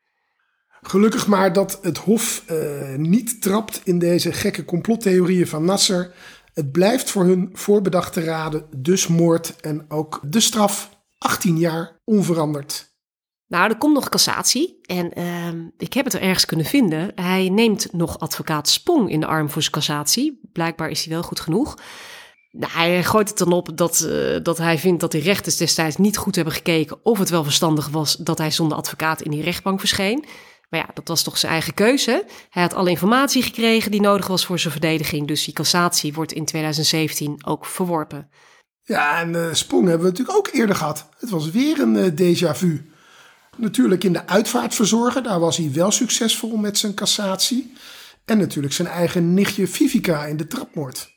Gelukkig 0.80 1.26
maar 1.26 1.52
dat 1.52 1.78
het 1.82 1.98
Hof 1.98 2.44
uh, 2.50 2.94
niet 2.94 3.42
trapt 3.42 3.80
in 3.84 3.98
deze 3.98 4.32
gekke 4.32 4.64
complottheorieën 4.64 5.46
van 5.46 5.64
Nasser. 5.64 6.14
Het 6.54 6.72
blijft 6.72 7.10
voor 7.10 7.24
hun 7.24 7.50
voorbedachte 7.52 8.20
raden 8.20 8.66
dus 8.76 9.06
moord 9.06 9.56
en 9.60 9.84
ook 9.88 10.20
de 10.22 10.40
straf 10.40 10.90
18 11.18 11.58
jaar 11.58 12.00
onveranderd. 12.04 12.96
Nou, 13.46 13.70
er 13.70 13.78
komt 13.78 13.94
nog 13.94 14.08
cassatie 14.08 14.78
en 14.82 15.18
uh, 15.18 15.48
ik 15.76 15.92
heb 15.92 16.04
het 16.04 16.14
er 16.14 16.22
ergens 16.22 16.44
kunnen 16.44 16.66
vinden. 16.66 17.12
Hij 17.14 17.48
neemt 17.48 17.92
nog 17.92 18.18
advocaat 18.18 18.68
Spong 18.68 19.10
in 19.10 19.20
de 19.20 19.26
arm 19.26 19.50
voor 19.50 19.62
zijn 19.62 19.74
cassatie. 19.74 20.40
Blijkbaar 20.52 20.88
is 20.90 21.04
hij 21.04 21.14
wel 21.14 21.22
goed 21.22 21.40
genoeg. 21.40 21.76
Nou, 22.50 22.72
hij 22.72 23.04
gooit 23.04 23.28
het 23.28 23.38
dan 23.38 23.52
op 23.52 23.76
dat, 23.76 24.06
uh, 24.08 24.36
dat 24.42 24.58
hij 24.58 24.78
vindt 24.78 25.00
dat 25.00 25.12
de 25.12 25.18
rechters 25.18 25.56
destijds 25.56 25.96
niet 25.96 26.16
goed 26.16 26.34
hebben 26.34 26.54
gekeken 26.54 27.04
of 27.04 27.18
het 27.18 27.30
wel 27.30 27.44
verstandig 27.44 27.88
was 27.88 28.16
dat 28.16 28.38
hij 28.38 28.50
zonder 28.50 28.78
advocaat 28.78 29.22
in 29.22 29.30
die 29.30 29.42
rechtbank 29.42 29.78
verscheen. 29.78 30.24
Maar 30.68 30.80
ja, 30.80 30.88
dat 30.94 31.08
was 31.08 31.22
toch 31.22 31.38
zijn 31.38 31.52
eigen 31.52 31.74
keuze. 31.74 32.24
Hij 32.50 32.62
had 32.62 32.74
alle 32.74 32.90
informatie 32.90 33.42
gekregen 33.42 33.90
die 33.90 34.00
nodig 34.00 34.26
was 34.26 34.46
voor 34.46 34.58
zijn 34.58 34.72
verdediging. 34.72 35.26
Dus 35.26 35.44
die 35.44 35.54
cassatie 35.54 36.12
wordt 36.12 36.32
in 36.32 36.44
2017 36.44 37.46
ook 37.46 37.66
verworpen. 37.66 38.30
Ja, 38.82 39.20
en 39.20 39.32
uh, 39.32 39.52
Sprong 39.52 39.88
hebben 39.88 40.04
we 40.04 40.10
natuurlijk 40.10 40.38
ook 40.38 40.48
eerder 40.52 40.76
gehad. 40.76 41.08
Het 41.18 41.30
was 41.30 41.50
weer 41.50 41.80
een 41.80 41.94
uh, 41.94 42.06
déjà 42.06 42.56
vu. 42.56 42.90
Natuurlijk 43.56 44.04
in 44.04 44.12
de 44.12 44.26
uitvaartverzorger, 44.26 45.22
daar 45.22 45.40
was 45.40 45.56
hij 45.56 45.72
wel 45.72 45.90
succesvol 45.90 46.56
met 46.56 46.78
zijn 46.78 46.94
cassatie. 46.94 47.72
En 48.24 48.38
natuurlijk 48.38 48.74
zijn 48.74 48.88
eigen 48.88 49.34
nichtje 49.34 49.66
Vivica 49.66 50.24
in 50.24 50.36
de 50.36 50.46
trapmoord. 50.46 51.16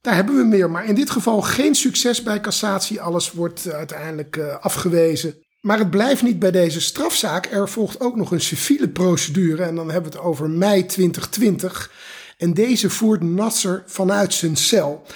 Daar 0.00 0.14
hebben 0.14 0.36
we 0.36 0.44
meer, 0.44 0.70
maar 0.70 0.84
in 0.84 0.94
dit 0.94 1.10
geval 1.10 1.42
geen 1.42 1.74
succes 1.74 2.22
bij 2.22 2.40
cassatie. 2.40 3.00
Alles 3.00 3.32
wordt 3.32 3.72
uiteindelijk 3.72 4.36
uh, 4.36 4.56
afgewezen. 4.56 5.34
Maar 5.60 5.78
het 5.78 5.90
blijft 5.90 6.22
niet 6.22 6.38
bij 6.38 6.50
deze 6.50 6.80
strafzaak. 6.80 7.46
Er 7.46 7.68
volgt 7.68 8.00
ook 8.00 8.16
nog 8.16 8.32
een 8.32 8.40
civiele 8.40 8.88
procedure 8.88 9.62
en 9.62 9.74
dan 9.74 9.90
hebben 9.90 10.10
we 10.10 10.16
het 10.16 10.26
over 10.26 10.50
mei 10.50 10.86
2020. 10.86 11.92
En 12.38 12.54
deze 12.54 12.90
voert 12.90 13.22
Nasser 13.22 13.82
vanuit 13.86 14.34
zijn 14.34 14.56
cel. 14.56 15.06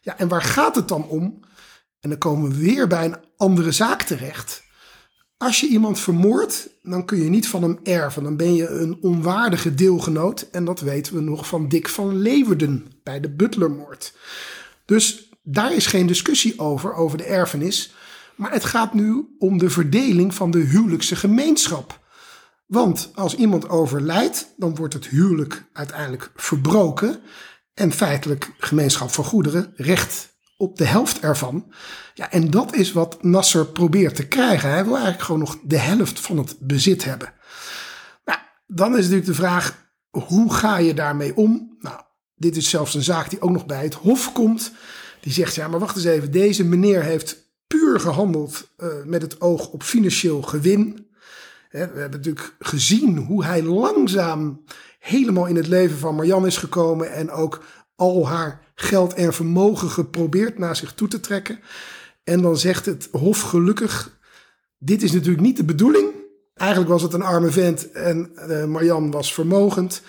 Ja, 0.00 0.18
en 0.18 0.28
waar 0.28 0.42
gaat 0.42 0.74
het 0.74 0.88
dan 0.88 1.08
om? 1.08 1.40
En 2.00 2.08
dan 2.08 2.18
komen 2.18 2.50
we 2.50 2.56
weer 2.56 2.86
bij 2.86 3.04
een 3.04 3.16
andere 3.36 3.72
zaak 3.72 4.02
terecht. 4.02 4.62
Als 5.36 5.60
je 5.60 5.66
iemand 5.66 6.00
vermoordt, 6.00 6.68
dan 6.82 7.04
kun 7.04 7.22
je 7.22 7.28
niet 7.28 7.48
van 7.48 7.62
hem 7.62 7.78
erven. 7.82 8.22
Dan 8.22 8.36
ben 8.36 8.54
je 8.54 8.68
een 8.68 8.98
onwaardige 9.00 9.74
deelgenoot. 9.74 10.48
En 10.52 10.64
dat 10.64 10.80
weten 10.80 11.14
we 11.14 11.20
nog 11.20 11.46
van 11.46 11.68
Dick 11.68 11.88
van 11.88 12.16
Leeuwarden 12.16 12.86
bij 13.08 13.20
de 13.20 13.30
Butlermoord. 13.30 14.12
Dus 14.84 15.28
daar 15.42 15.74
is 15.74 15.86
geen 15.86 16.06
discussie 16.06 16.58
over, 16.58 16.94
over 16.94 17.18
de 17.18 17.24
erfenis. 17.24 17.94
Maar 18.34 18.52
het 18.52 18.64
gaat 18.64 18.94
nu 18.94 19.34
om 19.38 19.58
de 19.58 19.70
verdeling 19.70 20.34
van 20.34 20.50
de 20.50 20.58
huwelijkse 20.58 21.16
gemeenschap. 21.16 22.00
Want 22.66 23.10
als 23.14 23.34
iemand 23.34 23.68
overlijdt, 23.68 24.54
dan 24.56 24.74
wordt 24.74 24.94
het 24.94 25.06
huwelijk 25.06 25.64
uiteindelijk 25.72 26.30
verbroken. 26.36 27.20
En 27.74 27.92
feitelijk 27.92 28.50
gemeenschap 28.58 29.10
van 29.10 29.24
goederen, 29.24 29.72
recht 29.76 30.36
op 30.56 30.76
de 30.76 30.84
helft 30.84 31.20
ervan. 31.20 31.72
Ja, 32.14 32.30
en 32.30 32.50
dat 32.50 32.74
is 32.74 32.92
wat 32.92 33.22
Nasser 33.22 33.66
probeert 33.66 34.14
te 34.14 34.26
krijgen. 34.26 34.70
Hij 34.70 34.84
wil 34.84 34.94
eigenlijk 34.94 35.24
gewoon 35.24 35.40
nog 35.40 35.58
de 35.62 35.78
helft 35.78 36.20
van 36.20 36.38
het 36.38 36.56
bezit 36.60 37.04
hebben. 37.04 37.32
Nou, 38.24 38.38
dan 38.66 38.90
is 38.90 38.96
natuurlijk 38.96 39.26
de 39.26 39.34
vraag, 39.34 39.90
hoe 40.10 40.52
ga 40.52 40.78
je 40.78 40.94
daarmee 40.94 41.36
om? 41.36 41.67
Dit 42.38 42.56
is 42.56 42.70
zelfs 42.70 42.94
een 42.94 43.02
zaak 43.02 43.30
die 43.30 43.40
ook 43.40 43.50
nog 43.50 43.66
bij 43.66 43.82
het 43.82 43.94
Hof 43.94 44.32
komt. 44.32 44.72
Die 45.20 45.32
zegt, 45.32 45.54
ja, 45.54 45.68
maar 45.68 45.80
wacht 45.80 45.96
eens 45.96 46.04
even, 46.04 46.30
deze 46.30 46.64
meneer 46.64 47.02
heeft 47.02 47.46
puur 47.66 48.00
gehandeld 48.00 48.68
uh, 48.78 48.88
met 49.04 49.22
het 49.22 49.40
oog 49.40 49.68
op 49.68 49.82
financieel 49.82 50.42
gewin. 50.42 51.06
We 51.70 51.78
hebben 51.78 52.10
natuurlijk 52.10 52.54
gezien 52.58 53.16
hoe 53.16 53.44
hij 53.44 53.62
langzaam 53.62 54.64
helemaal 54.98 55.46
in 55.46 55.56
het 55.56 55.66
leven 55.66 55.98
van 55.98 56.14
Marjan 56.14 56.46
is 56.46 56.56
gekomen 56.56 57.12
en 57.12 57.30
ook 57.30 57.62
al 57.96 58.28
haar 58.28 58.60
geld 58.74 59.14
en 59.14 59.32
vermogen 59.32 59.88
geprobeerd 59.88 60.58
naar 60.58 60.76
zich 60.76 60.92
toe 60.94 61.08
te 61.08 61.20
trekken. 61.20 61.60
En 62.24 62.42
dan 62.42 62.56
zegt 62.56 62.86
het 62.86 63.08
Hof 63.12 63.40
gelukkig: 63.40 64.18
Dit 64.78 65.02
is 65.02 65.12
natuurlijk 65.12 65.42
niet 65.42 65.56
de 65.56 65.64
bedoeling. 65.64 66.10
Eigenlijk 66.54 66.90
was 66.90 67.02
het 67.02 67.12
een 67.12 67.22
arme 67.22 67.50
vent 67.50 67.92
en 67.92 68.30
uh, 68.48 68.64
Marjan 68.64 69.10
was 69.10 69.34
vermogend. 69.34 70.02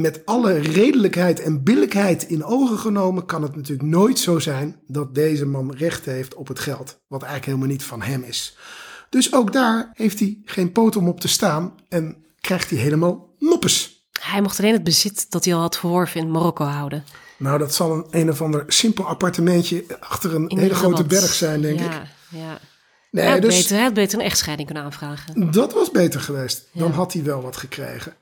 Met 0.00 0.26
alle 0.26 0.52
redelijkheid 0.58 1.40
en 1.40 1.62
billijkheid 1.62 2.22
in 2.22 2.44
ogen 2.44 2.78
genomen 2.78 3.26
kan 3.26 3.42
het 3.42 3.56
natuurlijk 3.56 3.88
nooit 3.88 4.18
zo 4.18 4.38
zijn 4.38 4.80
dat 4.86 5.14
deze 5.14 5.46
man 5.46 5.74
recht 5.74 6.04
heeft 6.04 6.34
op 6.34 6.48
het 6.48 6.58
geld, 6.58 7.00
wat 7.06 7.22
eigenlijk 7.22 7.52
helemaal 7.52 7.72
niet 7.76 7.84
van 7.84 8.02
hem 8.02 8.22
is. 8.22 8.56
Dus 9.08 9.32
ook 9.32 9.52
daar 9.52 9.90
heeft 9.94 10.18
hij 10.18 10.38
geen 10.44 10.72
poot 10.72 10.96
om 10.96 11.08
op 11.08 11.20
te 11.20 11.28
staan 11.28 11.74
en 11.88 12.24
krijgt 12.40 12.70
hij 12.70 12.78
helemaal 12.78 13.34
moppes. 13.38 14.04
Hij 14.20 14.42
mocht 14.42 14.58
alleen 14.58 14.72
het 14.72 14.84
bezit 14.84 15.30
dat 15.30 15.44
hij 15.44 15.54
al 15.54 15.60
had 15.60 15.78
verworven 15.78 16.20
in 16.20 16.30
Marokko 16.30 16.64
houden. 16.64 17.04
Nou, 17.36 17.58
dat 17.58 17.74
zal 17.74 17.92
een 17.92 18.06
een 18.10 18.30
of 18.30 18.42
ander 18.42 18.64
simpel 18.66 19.06
appartementje 19.06 19.84
achter 20.00 20.34
een 20.34 20.58
hele 20.58 20.74
grote 20.74 21.04
berg 21.04 21.34
zijn, 21.34 21.60
denk 21.60 21.78
ja, 21.78 21.84
ik. 22.02 22.08
Ja. 22.30 22.58
Nee, 23.10 23.24
hij, 23.24 23.32
had 23.32 23.42
dus 23.42 23.56
beter, 23.56 23.74
hij 23.74 23.84
had 23.84 23.94
beter 23.94 24.18
een 24.18 24.24
echtscheiding 24.24 24.68
kunnen 24.68 24.86
aanvragen. 24.86 25.50
dat 25.50 25.72
was 25.72 25.90
beter 25.90 26.20
geweest. 26.20 26.68
Dan 26.72 26.88
Ja. 26.88 26.94
had 26.94 27.12
hij 27.12 27.22
wel 27.22 27.42
wat 27.42 27.56
gekregen. 27.56 28.14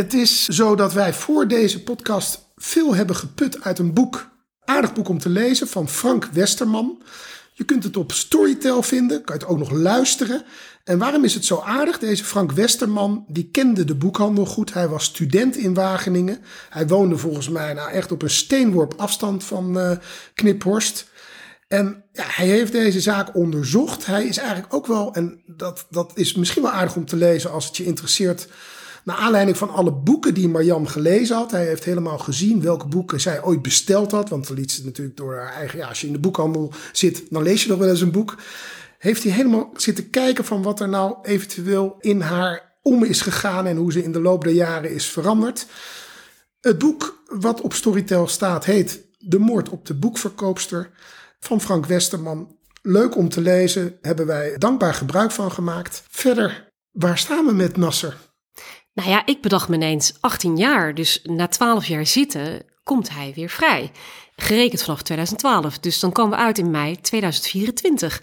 Het 0.00 0.14
is 0.14 0.44
zo 0.44 0.74
dat 0.74 0.92
wij 0.92 1.14
voor 1.14 1.48
deze 1.48 1.82
podcast 1.82 2.38
veel 2.56 2.94
hebben 2.94 3.16
geput 3.16 3.62
uit 3.62 3.78
een 3.78 3.92
boek. 3.92 4.30
Aardig 4.64 4.92
boek 4.92 5.08
om 5.08 5.18
te 5.18 5.28
lezen 5.28 5.68
van 5.68 5.88
Frank 5.88 6.24
Westerman. 6.24 7.02
Je 7.52 7.64
kunt 7.64 7.84
het 7.84 7.96
op 7.96 8.12
Storytel 8.12 8.82
vinden, 8.82 9.24
kan 9.24 9.34
je 9.34 9.40
het 9.40 9.50
ook 9.50 9.58
nog 9.58 9.70
luisteren. 9.70 10.44
En 10.84 10.98
waarom 10.98 11.24
is 11.24 11.34
het 11.34 11.44
zo 11.44 11.62
aardig? 11.64 11.98
Deze 11.98 12.24
Frank 12.24 12.52
Westerman, 12.52 13.24
die 13.28 13.48
kende 13.50 13.84
de 13.84 13.94
boekhandel 13.94 14.46
goed. 14.46 14.74
Hij 14.74 14.88
was 14.88 15.04
student 15.04 15.56
in 15.56 15.74
Wageningen. 15.74 16.38
Hij 16.70 16.86
woonde 16.86 17.16
volgens 17.16 17.48
mij 17.48 17.72
nou 17.72 17.90
echt 17.90 18.12
op 18.12 18.22
een 18.22 18.30
steenworp 18.30 18.94
afstand 18.96 19.44
van 19.44 19.78
eh, 19.78 19.90
Kniphorst. 20.34 21.10
En 21.68 22.04
ja, 22.12 22.24
hij 22.26 22.46
heeft 22.46 22.72
deze 22.72 23.00
zaak 23.00 23.36
onderzocht. 23.36 24.06
Hij 24.06 24.24
is 24.24 24.38
eigenlijk 24.38 24.74
ook 24.74 24.86
wel, 24.86 25.14
en 25.14 25.42
dat, 25.46 25.86
dat 25.90 26.12
is 26.14 26.34
misschien 26.34 26.62
wel 26.62 26.72
aardig 26.72 26.96
om 26.96 27.06
te 27.06 27.16
lezen 27.16 27.52
als 27.52 27.66
het 27.66 27.76
je 27.76 27.84
interesseert. 27.84 28.48
Naar 29.04 29.16
aanleiding 29.16 29.56
van 29.56 29.70
alle 29.70 29.92
boeken 29.92 30.34
die 30.34 30.48
Marjan 30.48 30.88
gelezen 30.88 31.36
had. 31.36 31.50
Hij 31.50 31.66
heeft 31.66 31.84
helemaal 31.84 32.18
gezien 32.18 32.62
welke 32.62 32.86
boeken 32.86 33.20
zij 33.20 33.42
ooit 33.42 33.62
besteld 33.62 34.10
had. 34.10 34.28
Want 34.28 34.46
dan 34.46 34.56
liet 34.56 34.72
ze 34.72 34.84
natuurlijk 34.84 35.16
door 35.16 35.36
haar 35.36 35.52
eigen. 35.52 35.78
Ja, 35.78 35.88
als 35.88 36.00
je 36.00 36.06
in 36.06 36.12
de 36.12 36.18
boekhandel 36.18 36.72
zit, 36.92 37.22
dan 37.30 37.42
lees 37.42 37.62
je 37.62 37.68
nog 37.68 37.78
wel 37.78 37.88
eens 37.88 38.00
een 38.00 38.10
boek. 38.10 38.36
Heeft 38.98 39.22
hij 39.22 39.32
helemaal 39.32 39.70
zitten 39.76 40.10
kijken 40.10 40.44
van 40.44 40.62
wat 40.62 40.80
er 40.80 40.88
nou 40.88 41.16
eventueel 41.22 41.96
in 42.00 42.20
haar 42.20 42.76
om 42.82 43.04
is 43.04 43.20
gegaan. 43.20 43.66
En 43.66 43.76
hoe 43.76 43.92
ze 43.92 44.02
in 44.02 44.12
de 44.12 44.20
loop 44.20 44.44
der 44.44 44.52
jaren 44.52 44.90
is 44.90 45.06
veranderd. 45.06 45.66
Het 46.60 46.78
boek 46.78 47.22
wat 47.26 47.60
op 47.60 47.72
Storytel 47.72 48.28
staat 48.28 48.64
heet 48.64 49.08
De 49.18 49.38
moord 49.38 49.68
op 49.68 49.86
de 49.86 49.94
boekverkoopster 49.94 50.90
van 51.40 51.60
Frank 51.60 51.86
Westerman. 51.86 52.56
Leuk 52.82 53.16
om 53.16 53.28
te 53.28 53.40
lezen, 53.40 53.98
hebben 54.00 54.26
wij 54.26 54.58
dankbaar 54.58 54.94
gebruik 54.94 55.30
van 55.30 55.52
gemaakt. 55.52 56.02
Verder, 56.10 56.72
waar 56.90 57.18
staan 57.18 57.46
we 57.46 57.52
met 57.52 57.76
Nasser? 57.76 58.16
Nou 59.00 59.12
ja, 59.12 59.26
ik 59.26 59.40
bedacht 59.40 59.68
me 59.68 59.74
ineens 59.74 60.12
18 60.20 60.56
jaar. 60.56 60.94
Dus 60.94 61.20
na 61.22 61.48
12 61.48 61.86
jaar 61.86 62.06
zitten 62.06 62.62
komt 62.82 63.10
hij 63.10 63.32
weer 63.34 63.48
vrij. 63.48 63.90
Gerekend 64.36 64.82
vanaf 64.82 65.02
2012. 65.02 65.78
Dus 65.78 66.00
dan 66.00 66.12
komen 66.12 66.38
we 66.38 66.44
uit 66.44 66.58
in 66.58 66.70
mei 66.70 67.00
2024. 67.00 68.22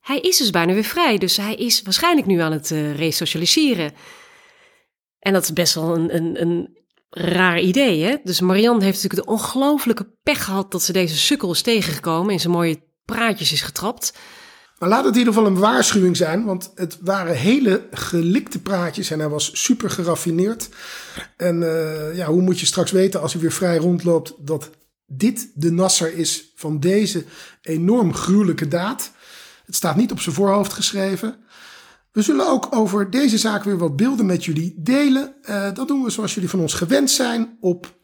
Hij 0.00 0.20
is 0.20 0.36
dus 0.36 0.50
bijna 0.50 0.72
weer 0.72 0.84
vrij. 0.84 1.18
Dus 1.18 1.36
hij 1.36 1.54
is 1.54 1.82
waarschijnlijk 1.82 2.26
nu 2.26 2.40
aan 2.40 2.52
het 2.52 2.70
eh, 2.70 2.96
resocialiseren. 2.96 3.92
En 5.18 5.32
dat 5.32 5.42
is 5.42 5.52
best 5.52 5.74
wel 5.74 5.94
een, 5.96 6.16
een, 6.16 6.40
een 6.42 6.78
raar 7.10 7.60
idee, 7.60 8.02
hè? 8.02 8.16
Dus 8.24 8.40
Marianne 8.40 8.84
heeft 8.84 9.02
natuurlijk 9.02 9.28
de 9.28 9.34
ongelofelijke 9.34 10.10
pech 10.22 10.44
gehad... 10.44 10.70
dat 10.70 10.82
ze 10.82 10.92
deze 10.92 11.18
sukkel 11.18 11.50
is 11.50 11.62
tegengekomen... 11.62 12.32
en 12.32 12.40
zijn 12.40 12.52
mooie 12.52 12.82
praatjes 13.04 13.52
is 13.52 13.62
getrapt. 13.62 14.18
Maar 14.82 14.90
laat 14.90 15.04
het 15.04 15.12
in 15.12 15.18
ieder 15.18 15.34
geval 15.34 15.48
een 15.48 15.58
waarschuwing 15.58 16.16
zijn, 16.16 16.44
want 16.44 16.72
het 16.74 16.98
waren 17.00 17.36
hele 17.36 17.88
gelikte 17.90 18.60
praatjes 18.60 19.10
en 19.10 19.18
hij 19.18 19.28
was 19.28 19.50
super 19.52 19.90
geraffineerd. 19.90 20.68
En 21.36 21.62
eh, 21.62 22.16
ja, 22.16 22.26
hoe 22.26 22.42
moet 22.42 22.60
je 22.60 22.66
straks 22.66 22.90
weten 22.90 23.20
als 23.20 23.32
hij 23.32 23.42
weer 23.42 23.52
vrij 23.52 23.76
rondloopt 23.76 24.34
dat 24.38 24.70
dit 25.06 25.50
de 25.54 25.70
Nasser 25.70 26.16
is 26.16 26.52
van 26.56 26.80
deze 26.80 27.24
enorm 27.60 28.14
gruwelijke 28.14 28.68
daad? 28.68 29.10
Het 29.66 29.74
staat 29.74 29.96
niet 29.96 30.12
op 30.12 30.20
zijn 30.20 30.34
voorhoofd 30.34 30.72
geschreven. 30.72 31.36
We 32.12 32.22
zullen 32.22 32.48
ook 32.48 32.68
over 32.70 33.10
deze 33.10 33.38
zaak 33.38 33.64
weer 33.64 33.78
wat 33.78 33.96
beelden 33.96 34.26
met 34.26 34.44
jullie 34.44 34.74
delen. 34.78 35.34
Eh, 35.42 35.74
dat 35.74 35.88
doen 35.88 36.02
we 36.02 36.10
zoals 36.10 36.34
jullie 36.34 36.50
van 36.50 36.60
ons 36.60 36.74
gewend 36.74 37.10
zijn 37.10 37.56
op 37.60 37.94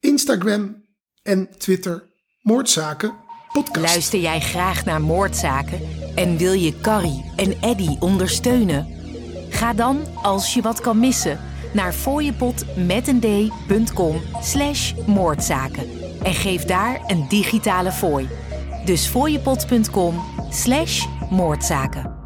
Instagram 0.00 0.84
en 1.22 1.48
Twitter. 1.58 2.04
Moordzaken 2.40 3.22
Luister 3.62 4.20
jij 4.20 4.40
graag 4.40 4.84
naar 4.84 5.00
moordzaken 5.00 5.80
en 6.14 6.36
wil 6.36 6.52
je 6.52 6.80
Carrie 6.80 7.32
en 7.36 7.60
Eddy 7.60 7.96
ondersteunen? 7.98 8.86
Ga 9.48 9.72
dan, 9.72 10.00
als 10.22 10.54
je 10.54 10.62
wat 10.62 10.80
kan 10.80 10.98
missen, 10.98 11.40
naar 11.72 11.92
fooiepot.com 11.92 14.20
slash 14.40 14.92
moordzaken 15.06 15.84
en 16.22 16.34
geef 16.34 16.64
daar 16.64 17.00
een 17.06 17.28
digitale 17.28 17.92
fooi. 17.92 18.28
Dus 18.84 19.06
fooiepot.com 19.06 20.22
slash 20.50 21.06
moordzaken. 21.30 22.23